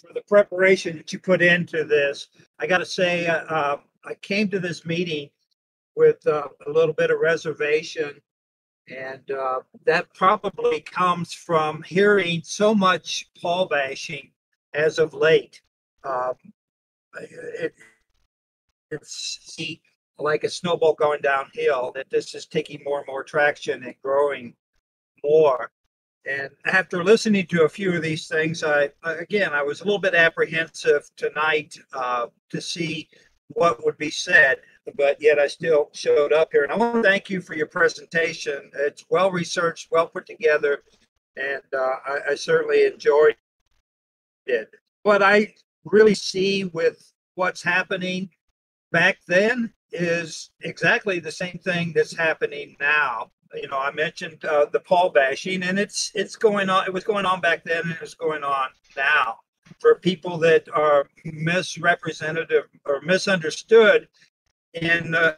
for 0.00 0.12
the 0.14 0.22
preparation 0.22 0.96
that 0.96 1.12
you 1.12 1.18
put 1.18 1.42
into 1.42 1.84
this. 1.84 2.28
I 2.58 2.66
got 2.66 2.78
to 2.78 2.86
say, 2.86 3.26
uh, 3.26 3.44
uh, 3.44 3.80
I 4.04 4.14
came 4.14 4.48
to 4.48 4.58
this 4.58 4.86
meeting 4.86 5.28
with 5.94 6.26
uh, 6.26 6.48
a 6.66 6.70
little 6.70 6.94
bit 6.94 7.10
of 7.10 7.20
reservation, 7.20 8.20
and 8.88 9.30
uh, 9.30 9.60
that 9.84 10.12
probably 10.14 10.80
comes 10.80 11.34
from 11.34 11.82
hearing 11.82 12.40
so 12.42 12.74
much 12.74 13.26
Paul 13.40 13.66
bashing 13.66 14.30
as 14.72 14.98
of 14.98 15.12
late. 15.12 15.60
Um, 16.04 16.34
it, 17.20 17.74
it's 18.90 19.38
like 20.18 20.44
a 20.44 20.50
snowball 20.50 20.94
going 20.94 21.20
downhill. 21.20 21.92
That 21.94 22.10
this 22.10 22.34
is 22.34 22.46
taking 22.46 22.82
more 22.84 22.98
and 22.98 23.06
more 23.06 23.22
traction 23.22 23.84
and 23.84 23.94
growing 24.02 24.54
more. 25.22 25.70
And 26.26 26.50
after 26.66 27.02
listening 27.02 27.46
to 27.46 27.64
a 27.64 27.68
few 27.68 27.94
of 27.94 28.02
these 28.02 28.28
things, 28.28 28.62
I 28.62 28.90
again 29.04 29.52
I 29.52 29.62
was 29.62 29.80
a 29.80 29.84
little 29.84 29.98
bit 29.98 30.14
apprehensive 30.14 31.10
tonight 31.16 31.76
uh, 31.92 32.26
to 32.50 32.60
see 32.60 33.08
what 33.48 33.84
would 33.84 33.96
be 33.96 34.10
said, 34.10 34.58
but 34.96 35.20
yet 35.20 35.38
I 35.38 35.46
still 35.46 35.88
showed 35.92 36.32
up 36.32 36.50
here. 36.52 36.62
And 36.62 36.72
I 36.72 36.76
want 36.76 36.96
to 36.96 37.02
thank 37.02 37.30
you 37.30 37.40
for 37.40 37.54
your 37.54 37.66
presentation. 37.66 38.70
It's 38.74 39.04
well 39.08 39.30
researched, 39.30 39.88
well 39.90 40.06
put 40.06 40.26
together, 40.26 40.82
and 41.36 41.62
uh, 41.72 41.96
I, 42.06 42.18
I 42.30 42.34
certainly 42.34 42.84
enjoyed 42.84 43.36
it. 44.46 44.70
What 45.02 45.22
I 45.22 45.54
really 45.84 46.14
see 46.14 46.64
with 46.64 47.12
what's 47.34 47.62
happening 47.62 48.28
back 48.92 49.18
then 49.26 49.72
is 49.90 50.50
exactly 50.60 51.18
the 51.18 51.32
same 51.32 51.58
thing 51.64 51.92
that's 51.94 52.16
happening 52.16 52.76
now 52.78 53.30
you 53.54 53.68
know, 53.68 53.78
I 53.78 53.90
mentioned 53.92 54.44
uh, 54.44 54.66
the 54.66 54.80
Paul 54.80 55.10
bashing, 55.10 55.62
and 55.62 55.78
it's 55.78 56.12
it's 56.14 56.36
going 56.36 56.68
on. 56.70 56.86
It 56.86 56.92
was 56.92 57.04
going 57.04 57.26
on 57.26 57.40
back 57.40 57.64
then, 57.64 57.82
and 57.82 57.96
it's 58.00 58.14
going 58.14 58.44
on 58.44 58.68
now 58.96 59.38
for 59.80 59.94
people 59.96 60.38
that 60.38 60.68
are 60.72 61.08
misrepresented 61.24 62.52
or 62.84 63.00
misunderstood 63.02 64.08
in 64.74 65.14
uh, 65.14 65.34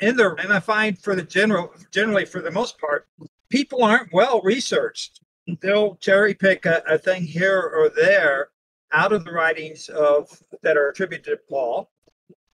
in 0.00 0.16
the. 0.16 0.34
And 0.36 0.52
I 0.52 0.60
find 0.60 0.98
for 0.98 1.14
the 1.14 1.22
general, 1.22 1.72
generally 1.90 2.24
for 2.24 2.40
the 2.40 2.50
most 2.50 2.78
part, 2.78 3.06
people 3.48 3.82
aren't 3.82 4.12
well 4.12 4.40
researched. 4.42 5.20
They'll 5.60 5.96
cherry 5.96 6.34
pick 6.34 6.66
a, 6.66 6.82
a 6.88 6.98
thing 6.98 7.22
here 7.22 7.60
or 7.60 7.88
there 7.88 8.48
out 8.92 9.12
of 9.12 9.24
the 9.24 9.32
writings 9.32 9.88
of 9.88 10.30
that 10.62 10.76
are 10.76 10.88
attributed 10.88 11.24
to 11.24 11.38
Paul 11.48 11.90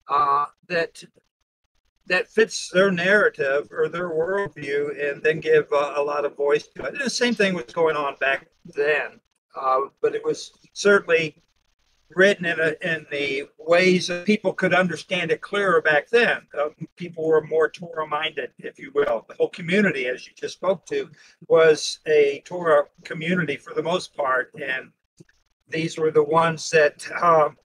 uh, 0.07 0.45
that 0.67 1.03
that 2.07 2.29
fits 2.29 2.69
their 2.69 2.91
narrative 2.91 3.67
or 3.71 3.87
their 3.87 4.09
worldview, 4.09 5.11
and 5.11 5.23
then 5.23 5.39
give 5.39 5.71
uh, 5.71 5.93
a 5.95 6.01
lot 6.01 6.25
of 6.25 6.35
voice 6.35 6.67
to 6.67 6.83
it. 6.83 6.93
And 6.93 7.01
the 7.01 7.09
same 7.09 7.33
thing 7.33 7.53
was 7.53 7.65
going 7.65 7.95
on 7.95 8.15
back 8.19 8.47
then, 8.65 9.19
uh, 9.59 9.81
but 10.01 10.15
it 10.15 10.23
was 10.23 10.51
certainly 10.73 11.43
written 12.15 12.45
in, 12.45 12.59
a, 12.59 12.73
in 12.81 13.05
the 13.11 13.43
ways 13.57 14.07
that 14.07 14.25
people 14.25 14.53
could 14.53 14.73
understand 14.73 15.31
it 15.31 15.41
clearer 15.41 15.81
back 15.81 16.09
then. 16.09 16.41
Uh, 16.57 16.69
people 16.95 17.25
were 17.25 17.41
more 17.41 17.69
Torah 17.69 18.07
minded, 18.07 18.51
if 18.59 18.77
you 18.77 18.91
will. 18.93 19.25
The 19.27 19.35
whole 19.35 19.49
community, 19.49 20.07
as 20.07 20.27
you 20.27 20.33
just 20.35 20.55
spoke 20.55 20.85
to, 20.87 21.09
was 21.47 21.99
a 22.05 22.41
Torah 22.45 22.85
community 23.03 23.57
for 23.57 23.73
the 23.73 23.83
most 23.83 24.15
part. 24.15 24.51
And 24.61 24.91
these 25.69 25.97
were 25.97 26.11
the 26.11 26.23
ones 26.23 26.69
that 26.69 27.09
um, 27.21 27.57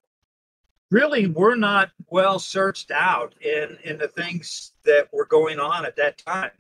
really 0.91 1.27
were 1.27 1.55
not 1.55 1.91
well 2.09 2.39
searched 2.39 2.91
out 2.91 3.35
in, 3.43 3.79
in 3.85 3.99
the 3.99 4.09
things 4.09 4.73
that 4.85 5.09
were 5.13 5.27
going 5.27 5.59
on 5.59 5.85
at 5.85 5.97
that 5.97 6.19
time. 6.19 6.51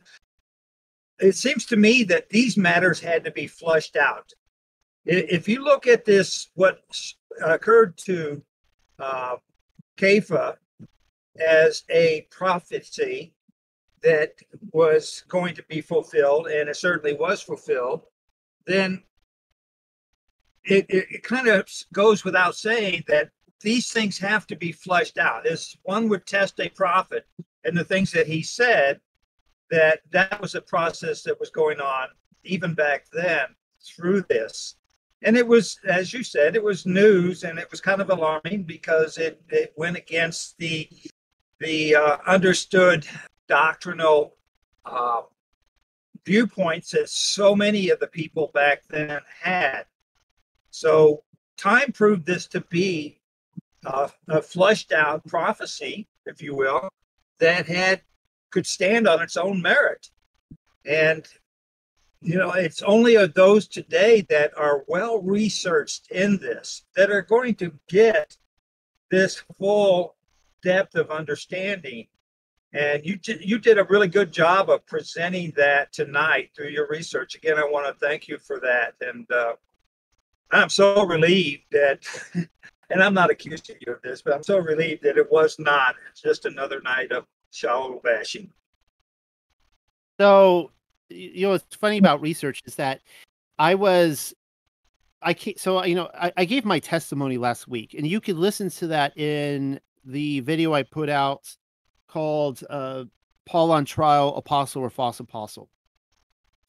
It 1.18 1.34
seems 1.34 1.66
to 1.66 1.76
me 1.76 2.04
that 2.04 2.28
these 2.28 2.56
matters 2.56 3.00
had 3.00 3.24
to 3.24 3.30
be 3.30 3.46
flushed 3.46 3.96
out. 3.96 4.32
If 5.04 5.48
you 5.48 5.64
look 5.64 5.86
at 5.86 6.04
this, 6.04 6.50
what 6.54 6.82
occurred 7.42 7.96
to 8.04 8.42
uh, 8.98 9.36
Kepha 9.96 10.56
as 11.38 11.84
a 11.88 12.26
prophecy 12.30 13.32
that 14.02 14.34
was 14.72 15.24
going 15.28 15.54
to 15.54 15.62
be 15.64 15.80
fulfilled, 15.80 16.46
and 16.46 16.68
it 16.68 16.76
certainly 16.76 17.14
was 17.14 17.40
fulfilled, 17.42 18.02
then 18.66 19.02
it, 20.64 20.86
it, 20.88 21.06
it, 21.10 21.22
kind 21.22 21.48
of 21.48 21.66
goes 21.92 22.24
without 22.24 22.54
saying 22.54 23.02
that 23.08 23.30
these 23.60 23.92
things 23.92 24.18
have 24.18 24.46
to 24.48 24.56
be 24.56 24.72
flushed 24.72 25.18
out. 25.18 25.46
As 25.46 25.76
one 25.82 26.08
would 26.08 26.26
test 26.26 26.60
a 26.60 26.68
prophet 26.68 27.26
and 27.64 27.76
the 27.76 27.84
things 27.84 28.12
that 28.12 28.26
he 28.26 28.42
said, 28.42 29.00
that 29.70 30.00
that 30.10 30.40
was 30.40 30.54
a 30.54 30.60
process 30.60 31.22
that 31.22 31.38
was 31.38 31.50
going 31.50 31.80
on 31.80 32.08
even 32.44 32.74
back 32.74 33.06
then 33.12 33.46
through 33.84 34.22
this 34.22 34.76
and 35.22 35.36
it 35.36 35.46
was 35.46 35.78
as 35.88 36.12
you 36.12 36.22
said 36.22 36.54
it 36.54 36.62
was 36.62 36.86
news 36.86 37.44
and 37.44 37.58
it 37.58 37.70
was 37.70 37.80
kind 37.80 38.00
of 38.00 38.10
alarming 38.10 38.62
because 38.62 39.18
it, 39.18 39.42
it 39.48 39.72
went 39.76 39.96
against 39.96 40.56
the 40.58 40.88
the 41.60 41.94
uh, 41.94 42.18
understood 42.26 43.06
doctrinal 43.48 44.36
uh, 44.84 45.22
viewpoints 46.24 46.90
that 46.90 47.08
so 47.08 47.54
many 47.54 47.90
of 47.90 47.98
the 47.98 48.06
people 48.06 48.50
back 48.54 48.82
then 48.88 49.20
had 49.40 49.84
so 50.70 51.22
time 51.56 51.90
proved 51.92 52.24
this 52.24 52.46
to 52.46 52.60
be 52.62 53.20
uh, 53.86 54.08
a 54.28 54.42
flushed 54.42 54.92
out 54.92 55.26
prophecy 55.26 56.06
if 56.26 56.42
you 56.42 56.54
will 56.54 56.88
that 57.38 57.66
had 57.66 58.02
could 58.50 58.66
stand 58.66 59.06
on 59.06 59.20
its 59.22 59.36
own 59.36 59.60
merit 59.62 60.10
and 60.84 61.28
you 62.20 62.36
know, 62.36 62.52
it's 62.52 62.82
only 62.82 63.14
of 63.14 63.34
those 63.34 63.68
today 63.68 64.22
that 64.28 64.56
are 64.56 64.84
well 64.88 65.22
researched 65.22 66.10
in 66.10 66.38
this 66.38 66.84
that 66.96 67.10
are 67.10 67.22
going 67.22 67.54
to 67.56 67.72
get 67.88 68.36
this 69.10 69.42
full 69.56 70.16
depth 70.62 70.96
of 70.96 71.10
understanding. 71.10 72.08
And 72.72 73.04
you 73.06 73.18
you 73.40 73.58
did 73.58 73.78
a 73.78 73.84
really 73.84 74.08
good 74.08 74.32
job 74.32 74.68
of 74.68 74.84
presenting 74.84 75.52
that 75.56 75.92
tonight 75.92 76.50
through 76.54 76.68
your 76.68 76.88
research. 76.88 77.34
Again, 77.34 77.56
I 77.56 77.64
want 77.64 77.86
to 77.86 78.06
thank 78.06 78.28
you 78.28 78.38
for 78.38 78.60
that. 78.60 78.94
And 79.00 79.30
uh, 79.30 79.52
I'm 80.50 80.68
so 80.68 81.04
relieved 81.04 81.62
that, 81.70 82.00
and 82.90 83.02
I'm 83.02 83.14
not 83.14 83.30
accusing 83.30 83.76
you 83.86 83.92
of 83.92 84.02
this, 84.02 84.22
but 84.22 84.34
I'm 84.34 84.42
so 84.42 84.58
relieved 84.58 85.02
that 85.02 85.18
it 85.18 85.30
was 85.30 85.58
not 85.58 85.96
just 86.20 86.46
another 86.46 86.80
night 86.80 87.12
of 87.12 87.26
shallow 87.50 88.00
bashing. 88.02 88.50
So 90.18 90.72
you 91.08 91.42
know 91.42 91.50
what's 91.50 91.76
funny 91.76 91.98
about 91.98 92.20
research 92.20 92.62
is 92.66 92.74
that 92.76 93.00
I 93.58 93.74
was 93.74 94.34
I 95.22 95.34
can't, 95.34 95.58
so 95.58 95.84
you 95.84 95.94
know 95.94 96.10
I, 96.14 96.32
I 96.36 96.44
gave 96.44 96.64
my 96.64 96.78
testimony 96.78 97.38
last 97.38 97.68
week, 97.68 97.94
and 97.94 98.06
you 98.06 98.20
could 98.20 98.36
listen 98.36 98.70
to 98.70 98.88
that 98.88 99.16
in 99.16 99.80
the 100.04 100.40
video 100.40 100.72
I 100.72 100.82
put 100.82 101.08
out 101.08 101.56
called 102.08 102.62
uh, 102.70 103.04
"Paul 103.46 103.72
on 103.72 103.84
Trial: 103.84 104.36
Apostle 104.36 104.82
or 104.82 104.90
False 104.90 105.20
Apostle." 105.20 105.68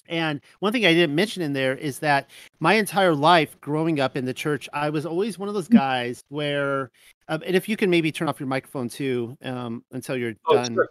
And 0.10 0.42
one 0.60 0.74
thing 0.74 0.86
I 0.86 0.94
didn't 0.94 1.16
mention 1.16 1.42
in 1.42 1.54
there 1.54 1.76
is 1.76 2.00
that 2.00 2.30
my 2.60 2.74
entire 2.74 3.16
life 3.16 3.60
growing 3.62 4.00
up 4.00 4.18
in 4.18 4.26
the 4.26 4.34
church, 4.34 4.68
I 4.74 4.90
was 4.90 5.06
always 5.06 5.40
one 5.40 5.48
of 5.48 5.56
those 5.56 5.70
mm. 5.70 5.78
guys 5.78 6.24
where, 6.30 6.92
um, 7.28 7.42
and 7.46 7.56
if 7.56 7.70
you 7.70 7.78
can 7.78 7.90
maybe 7.90 8.12
turn 8.12 8.28
off 8.28 8.40
your 8.40 8.48
microphone 8.48 8.90
too 8.90 9.38
um, 9.44 9.84
until 9.92 10.18
you're 10.18 10.34
oh, 10.48 10.56
done. 10.56 10.74
Sure. 10.74 10.90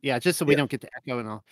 Yeah, 0.00 0.18
just 0.18 0.38
so 0.38 0.44
we 0.44 0.56
don't 0.56 0.70
get 0.70 0.80
the 0.80 0.88
echo 0.96 1.18
and 1.20 1.28
all 1.28 1.44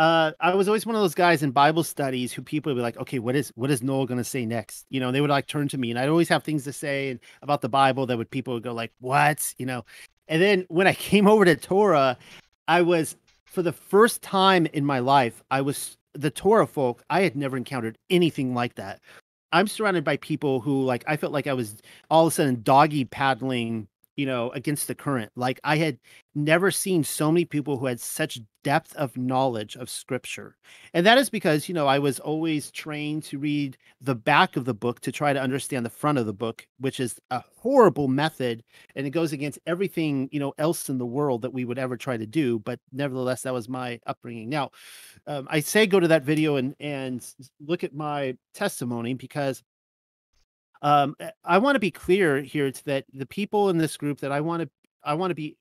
uh, 0.00 0.32
I 0.40 0.54
was 0.54 0.66
always 0.66 0.86
one 0.86 0.94
of 0.96 1.02
those 1.02 1.14
guys 1.14 1.42
in 1.42 1.50
Bible 1.50 1.84
studies 1.84 2.32
who 2.32 2.40
people 2.40 2.70
would 2.70 2.78
be 2.78 2.82
like, 2.82 2.96
okay, 2.96 3.18
what 3.18 3.36
is 3.36 3.52
what 3.54 3.70
is 3.70 3.82
Noel 3.82 4.06
going 4.06 4.16
to 4.16 4.24
say 4.24 4.46
next? 4.46 4.86
You 4.88 4.98
know, 4.98 5.12
they 5.12 5.20
would 5.20 5.28
like 5.28 5.46
turn 5.46 5.68
to 5.68 5.76
me, 5.76 5.90
and 5.90 5.98
I'd 5.98 6.08
always 6.08 6.30
have 6.30 6.42
things 6.42 6.64
to 6.64 6.72
say 6.72 7.10
and 7.10 7.20
about 7.42 7.60
the 7.60 7.68
Bible 7.68 8.06
that 8.06 8.16
would 8.16 8.30
people 8.30 8.54
would 8.54 8.62
go 8.62 8.72
like, 8.72 8.92
what? 9.00 9.54
You 9.58 9.66
know, 9.66 9.84
and 10.26 10.40
then 10.40 10.64
when 10.68 10.86
I 10.86 10.94
came 11.10 11.28
over 11.28 11.44
to 11.44 11.54
Torah, 11.54 12.16
I 12.66 12.80
was 12.80 13.14
for 13.50 13.62
the 13.62 13.72
first 13.72 14.22
time 14.22 14.66
in 14.66 14.84
my 14.84 15.00
life, 15.00 15.42
I 15.50 15.60
was 15.60 15.98
the 16.14 16.30
Torah 16.30 16.68
folk. 16.68 17.02
I 17.10 17.22
had 17.22 17.34
never 17.34 17.56
encountered 17.56 17.98
anything 18.08 18.54
like 18.54 18.76
that. 18.76 19.00
I'm 19.52 19.66
surrounded 19.66 20.04
by 20.04 20.16
people 20.18 20.60
who 20.60 20.84
like 20.84 21.02
I 21.08 21.16
felt 21.16 21.32
like 21.32 21.48
I 21.48 21.52
was 21.52 21.82
all 22.08 22.26
of 22.26 22.32
a 22.32 22.34
sudden 22.34 22.62
doggy 22.62 23.04
paddling 23.04 23.88
you 24.20 24.26
know, 24.26 24.50
against 24.50 24.86
the 24.86 24.94
current. 24.94 25.32
Like 25.34 25.58
I 25.64 25.78
had 25.78 25.98
never 26.34 26.70
seen 26.70 27.04
so 27.04 27.32
many 27.32 27.46
people 27.46 27.78
who 27.78 27.86
had 27.86 27.98
such 27.98 28.38
depth 28.62 28.94
of 28.96 29.16
knowledge 29.16 29.76
of 29.76 29.88
scripture. 29.88 30.58
And 30.92 31.06
that 31.06 31.16
is 31.16 31.30
because, 31.30 31.70
you 31.70 31.74
know, 31.74 31.86
I 31.86 31.98
was 31.98 32.20
always 32.20 32.70
trained 32.70 33.22
to 33.24 33.38
read 33.38 33.78
the 33.98 34.14
back 34.14 34.58
of 34.58 34.66
the 34.66 34.74
book 34.74 35.00
to 35.00 35.10
try 35.10 35.32
to 35.32 35.40
understand 35.40 35.86
the 35.86 35.90
front 35.90 36.18
of 36.18 36.26
the 36.26 36.34
book, 36.34 36.66
which 36.78 37.00
is 37.00 37.18
a 37.30 37.42
horrible 37.56 38.08
method 38.08 38.62
and 38.94 39.06
it 39.06 39.10
goes 39.10 39.32
against 39.32 39.58
everything, 39.66 40.28
you 40.32 40.38
know, 40.38 40.52
else 40.58 40.90
in 40.90 40.98
the 40.98 41.06
world 41.06 41.40
that 41.40 41.54
we 41.54 41.64
would 41.64 41.78
ever 41.78 41.96
try 41.96 42.18
to 42.18 42.26
do, 42.26 42.58
but 42.58 42.78
nevertheless 42.92 43.40
that 43.42 43.54
was 43.54 43.70
my 43.70 43.98
upbringing. 44.06 44.50
Now, 44.50 44.70
um, 45.26 45.48
I 45.50 45.60
say 45.60 45.86
go 45.86 45.98
to 45.98 46.08
that 46.08 46.24
video 46.24 46.56
and 46.56 46.74
and 46.78 47.26
look 47.66 47.84
at 47.84 47.94
my 47.94 48.36
testimony 48.52 49.14
because 49.14 49.62
um, 50.82 51.14
eh, 51.20 51.30
I 51.44 51.58
want 51.58 51.76
to 51.76 51.80
be 51.80 51.90
clear 51.90 52.40
here 52.40 52.70
that 52.84 53.04
the 53.12 53.26
people 53.26 53.70
in 53.70 53.78
this 53.78 53.96
group 53.96 54.20
that 54.20 54.32
I 54.32 54.40
want 54.40 54.62
to 54.62 54.70
I 55.04 55.14
want 55.14 55.30
to 55.30 55.34
be 55.34 55.56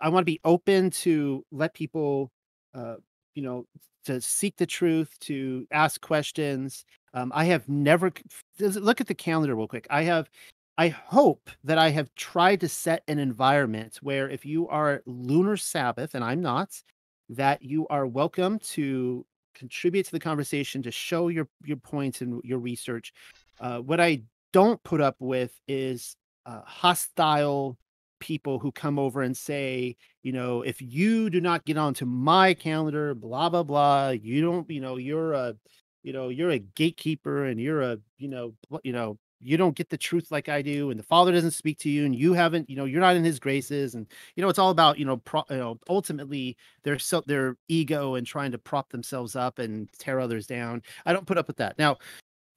I 0.00 0.08
want 0.08 0.22
to 0.22 0.30
be 0.30 0.40
open 0.44 0.90
to 0.90 1.44
let 1.50 1.74
people 1.74 2.30
uh, 2.74 2.96
you 3.34 3.42
know 3.42 3.66
to 4.04 4.20
seek 4.20 4.56
the 4.56 4.66
truth, 4.66 5.16
to 5.20 5.66
ask 5.70 6.00
questions. 6.00 6.84
Um, 7.14 7.32
I 7.34 7.44
have 7.46 7.68
never 7.68 8.12
look 8.58 9.00
at 9.00 9.06
the 9.06 9.14
calendar 9.14 9.54
real 9.54 9.68
quick. 9.68 9.86
I 9.90 10.02
have 10.02 10.28
I 10.76 10.88
hope 10.88 11.50
that 11.62 11.78
I 11.78 11.90
have 11.90 12.12
tried 12.16 12.60
to 12.60 12.68
set 12.68 13.04
an 13.06 13.18
environment 13.18 13.98
where 14.02 14.28
if 14.28 14.44
you 14.44 14.68
are 14.68 15.02
lunar 15.06 15.56
Sabbath, 15.56 16.14
and 16.14 16.24
I'm 16.24 16.42
not, 16.42 16.82
that 17.28 17.62
you 17.62 17.86
are 17.88 18.06
welcome 18.06 18.58
to 18.58 19.24
contribute 19.54 20.06
to 20.06 20.12
the 20.12 20.20
conversation, 20.20 20.82
to 20.82 20.90
show 20.90 21.28
your 21.28 21.48
your 21.64 21.76
points 21.76 22.20
and 22.20 22.40
your 22.44 22.58
research, 22.58 23.12
uh, 23.60 23.78
what 23.78 24.00
I 24.00 24.22
don't 24.52 24.82
put 24.84 25.00
up 25.00 25.16
with 25.18 25.58
is 25.68 26.16
uh, 26.46 26.60
hostile 26.64 27.78
people 28.20 28.58
who 28.58 28.72
come 28.72 28.98
over 28.98 29.22
and 29.22 29.36
say, 29.36 29.96
you 30.22 30.32
know, 30.32 30.62
if 30.62 30.80
you 30.80 31.28
do 31.28 31.40
not 31.40 31.64
get 31.64 31.76
onto 31.76 32.06
my 32.06 32.54
calendar, 32.54 33.14
blah 33.14 33.48
blah 33.48 33.62
blah, 33.62 34.10
you 34.10 34.40
don't, 34.42 34.68
you 34.70 34.80
know, 34.80 34.96
you're 34.96 35.32
a, 35.32 35.54
you 36.02 36.12
know, 36.12 36.28
you're 36.28 36.50
a 36.50 36.58
gatekeeper 36.58 37.44
and 37.44 37.60
you're 37.60 37.82
a, 37.82 37.98
you 38.18 38.28
know, 38.28 38.54
you 38.82 38.92
know, 38.92 39.18
you 39.40 39.58
don't 39.58 39.76
get 39.76 39.90
the 39.90 39.98
truth 39.98 40.30
like 40.30 40.48
I 40.48 40.62
do, 40.62 40.90
and 40.90 40.98
the 40.98 41.04
Father 41.04 41.32
doesn't 41.32 41.50
speak 41.50 41.78
to 41.80 41.90
you, 41.90 42.06
and 42.06 42.16
you 42.16 42.32
haven't, 42.32 42.70
you 42.70 42.76
know, 42.76 42.86
you're 42.86 43.00
not 43.00 43.16
in 43.16 43.24
His 43.24 43.38
graces, 43.38 43.94
and 43.94 44.06
you 44.36 44.42
know, 44.42 44.48
it's 44.48 44.58
all 44.58 44.70
about, 44.70 44.98
you 44.98 45.04
know, 45.04 45.18
pro, 45.18 45.42
you 45.50 45.58
know, 45.58 45.78
ultimately 45.88 46.56
their 46.82 46.98
so 46.98 47.22
their 47.26 47.56
ego 47.68 48.14
and 48.14 48.26
trying 48.26 48.52
to 48.52 48.58
prop 48.58 48.90
themselves 48.90 49.36
up 49.36 49.58
and 49.58 49.92
tear 49.98 50.18
others 50.18 50.46
down. 50.46 50.82
I 51.04 51.12
don't 51.12 51.26
put 51.26 51.36
up 51.38 51.46
with 51.46 51.58
that. 51.58 51.78
Now, 51.78 51.98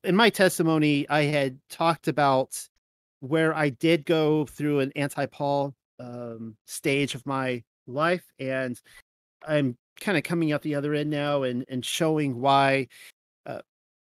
in 0.03 0.15
my 0.15 0.29
testimony, 0.29 1.07
I 1.09 1.23
had 1.23 1.59
talked 1.69 2.07
about 2.07 2.67
where 3.19 3.55
I 3.55 3.69
did 3.69 4.05
go 4.05 4.45
through 4.45 4.79
an 4.79 4.91
anti-Paul 4.95 5.73
um, 5.99 6.55
stage 6.65 7.15
of 7.15 7.25
my 7.25 7.63
life, 7.87 8.23
and 8.39 8.79
I'm 9.47 9.77
kind 9.99 10.17
of 10.17 10.23
coming 10.23 10.51
out 10.51 10.61
the 10.61 10.75
other 10.75 10.93
end 10.93 11.09
now 11.09 11.43
and 11.43 11.65
and 11.69 11.83
showing 11.83 12.39
why 12.39 12.87
uh, 13.45 13.61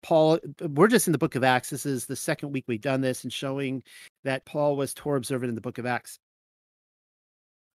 Paul. 0.02 0.38
We're 0.60 0.88
just 0.88 1.08
in 1.08 1.12
the 1.12 1.18
Book 1.18 1.34
of 1.34 1.44
Acts. 1.44 1.70
This 1.70 1.86
is 1.86 2.06
the 2.06 2.16
second 2.16 2.52
week 2.52 2.64
we've 2.66 2.80
done 2.80 3.00
this, 3.00 3.24
and 3.24 3.32
showing 3.32 3.82
that 4.24 4.44
Paul 4.44 4.76
was 4.76 4.92
Torah 4.94 5.18
observant 5.18 5.48
in 5.48 5.54
the 5.54 5.60
Book 5.60 5.78
of 5.78 5.86
Acts. 5.86 6.18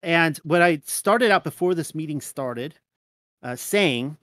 And 0.03 0.37
what 0.39 0.61
I 0.61 0.81
started 0.85 1.31
out 1.31 1.43
before 1.43 1.73
this 1.73 1.95
meeting 1.95 2.21
started, 2.21 2.75
uh, 3.41 3.55
saying 3.55 4.17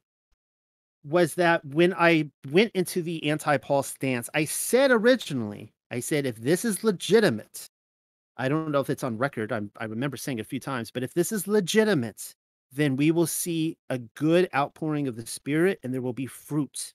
was 1.05 1.35
that 1.35 1.65
when 1.65 1.95
I 1.95 2.31
went 2.51 2.73
into 2.75 3.03
the 3.03 3.29
anti 3.29 3.57
Paul 3.57 3.83
stance, 3.83 4.29
I 4.35 4.45
said 4.45 4.91
originally, 4.91 5.73
I 5.91 6.01
said, 6.01 6.27
if 6.27 6.37
this 6.37 6.65
is 6.65 6.85
legitimate, 6.85 7.69
I 8.37 8.49
don't 8.49 8.71
know 8.71 8.81
if 8.81 8.91
it's 8.91 9.05
on 9.05 9.19
record. 9.19 9.53
I'm, 9.53 9.71
I 9.77 9.85
remember 9.85 10.17
saying 10.17 10.39
it 10.39 10.43
a 10.43 10.45
few 10.45 10.61
times, 10.61 10.91
but 10.91 11.03
if 11.03 11.15
this 11.15 11.33
is 11.33 11.47
legitimate, 11.47 12.35
then 12.73 12.97
we 12.97 13.11
will 13.11 13.27
see 13.27 13.77
a 13.89 13.99
good 13.99 14.49
outpouring 14.55 15.09
of 15.09 15.17
the 15.17 15.27
Spirit 15.27 15.81
and 15.83 15.93
there 15.93 16.03
will 16.03 16.13
be 16.13 16.27
fruit. 16.27 16.95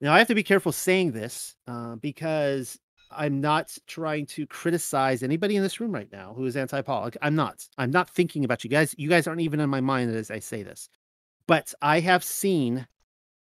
Now, 0.00 0.12
I 0.12 0.18
have 0.18 0.28
to 0.28 0.34
be 0.34 0.42
careful 0.42 0.72
saying 0.72 1.12
this 1.12 1.56
uh, 1.66 1.96
because 1.96 2.78
I'm 3.10 3.40
not 3.40 3.76
trying 3.86 4.26
to 4.26 4.46
criticize 4.46 5.22
anybody 5.22 5.56
in 5.56 5.62
this 5.62 5.80
room 5.80 5.92
right 5.92 6.10
now 6.12 6.34
who 6.34 6.44
is 6.44 6.56
anti-Paul. 6.56 7.10
I'm 7.22 7.34
not. 7.34 7.66
I'm 7.78 7.90
not 7.90 8.10
thinking 8.10 8.44
about 8.44 8.64
you 8.64 8.70
guys. 8.70 8.94
You 8.98 9.08
guys 9.08 9.26
aren't 9.26 9.40
even 9.40 9.60
in 9.60 9.70
my 9.70 9.80
mind 9.80 10.14
as 10.14 10.30
I 10.30 10.38
say 10.38 10.62
this. 10.62 10.88
But 11.46 11.72
I 11.80 12.00
have 12.00 12.24
seen 12.24 12.86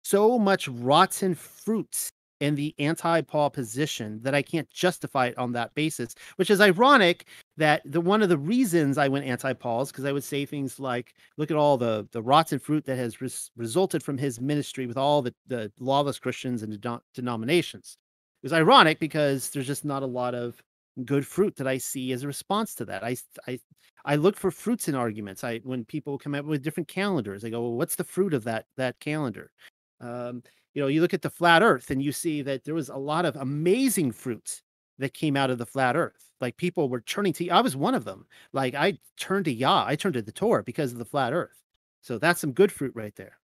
so 0.03 0.37
much 0.37 0.67
rotten 0.67 1.33
fruit 1.35 2.09
in 2.41 2.55
the 2.55 2.75
anti-Paul 2.79 3.49
position 3.49 4.19
that 4.21 4.35
I 4.35 4.41
can't 4.41 4.69
justify 4.69 5.27
it 5.27 5.37
on 5.37 5.53
that 5.53 5.73
basis, 5.73 6.13
which 6.35 6.49
is 6.49 6.59
ironic 6.59 7.25
that 7.57 7.81
the 7.85 8.01
one 8.01 8.21
of 8.21 8.29
the 8.29 8.37
reasons 8.37 8.97
I 8.97 9.07
went 9.07 9.25
anti-Paul 9.25 9.83
is 9.83 9.91
because 9.91 10.05
I 10.05 10.11
would 10.11 10.23
say 10.23 10.45
things 10.45 10.79
like, 10.79 11.13
look 11.37 11.49
at 11.49 11.57
all 11.57 11.77
the 11.77 12.07
the 12.11 12.21
rotten 12.21 12.59
fruit 12.59 12.85
that 12.85 12.97
has 12.97 13.21
res- 13.21 13.51
resulted 13.55 14.03
from 14.03 14.17
his 14.17 14.41
ministry 14.41 14.85
with 14.85 14.97
all 14.97 15.21
the, 15.21 15.33
the 15.47 15.71
lawless 15.79 16.19
Christians 16.19 16.61
and 16.61 16.79
de- 16.79 17.01
denominations. 17.13 17.97
It 18.43 18.45
was 18.45 18.53
ironic 18.53 18.99
because 18.99 19.49
there's 19.49 19.65
just 19.65 19.85
not 19.85 20.03
a 20.03 20.07
lot 20.07 20.35
of 20.35 20.61
good 21.03 21.27
fruit 21.27 21.55
that 21.57 21.67
I 21.67 21.77
see 21.77 22.13
as 22.13 22.23
a 22.23 22.27
response 22.27 22.73
to 22.75 22.85
that. 22.85 23.03
I 23.03 23.17
I 23.47 23.59
I 24.05 24.15
look 24.15 24.37
for 24.37 24.51
fruits 24.51 24.87
in 24.87 24.95
arguments. 24.95 25.43
I 25.43 25.59
when 25.63 25.83
people 25.85 26.17
come 26.17 26.35
up 26.35 26.45
with 26.45 26.63
different 26.63 26.87
calendars, 26.87 27.43
I 27.43 27.49
go, 27.49 27.61
well, 27.61 27.73
what's 27.73 27.95
the 27.95 28.03
fruit 28.03 28.33
of 28.33 28.43
that 28.45 28.65
that 28.77 28.99
calendar? 28.99 29.51
Um, 29.99 30.43
you 30.73 30.81
know, 30.81 30.87
you 30.87 31.01
look 31.01 31.13
at 31.13 31.21
the 31.21 31.29
flat 31.29 31.63
earth 31.63 31.89
and 31.89 32.01
you 32.01 32.11
see 32.11 32.41
that 32.43 32.63
there 32.63 32.75
was 32.75 32.89
a 32.89 32.97
lot 32.97 33.25
of 33.25 33.35
amazing 33.37 34.11
fruits 34.11 34.61
that 34.99 35.13
came 35.13 35.35
out 35.35 35.49
of 35.49 35.57
the 35.57 35.65
flat 35.65 35.95
earth. 35.95 36.29
Like 36.41 36.57
people 36.57 36.89
were 36.89 37.01
turning 37.01 37.33
to 37.33 37.49
I 37.49 37.61
was 37.61 37.75
one 37.75 37.95
of 37.95 38.05
them. 38.05 38.25
Like 38.53 38.75
I 38.75 38.99
turned 39.17 39.45
to 39.45 39.53
Yah, 39.53 39.85
I 39.87 39.95
turned 39.95 40.13
to 40.15 40.21
the 40.21 40.31
Torah 40.31 40.63
because 40.63 40.91
of 40.91 40.99
the 40.99 41.05
flat 41.05 41.33
earth. 41.33 41.61
So 42.01 42.17
that's 42.17 42.39
some 42.39 42.51
good 42.51 42.71
fruit 42.71 42.93
right 42.95 43.15
there. 43.15 43.39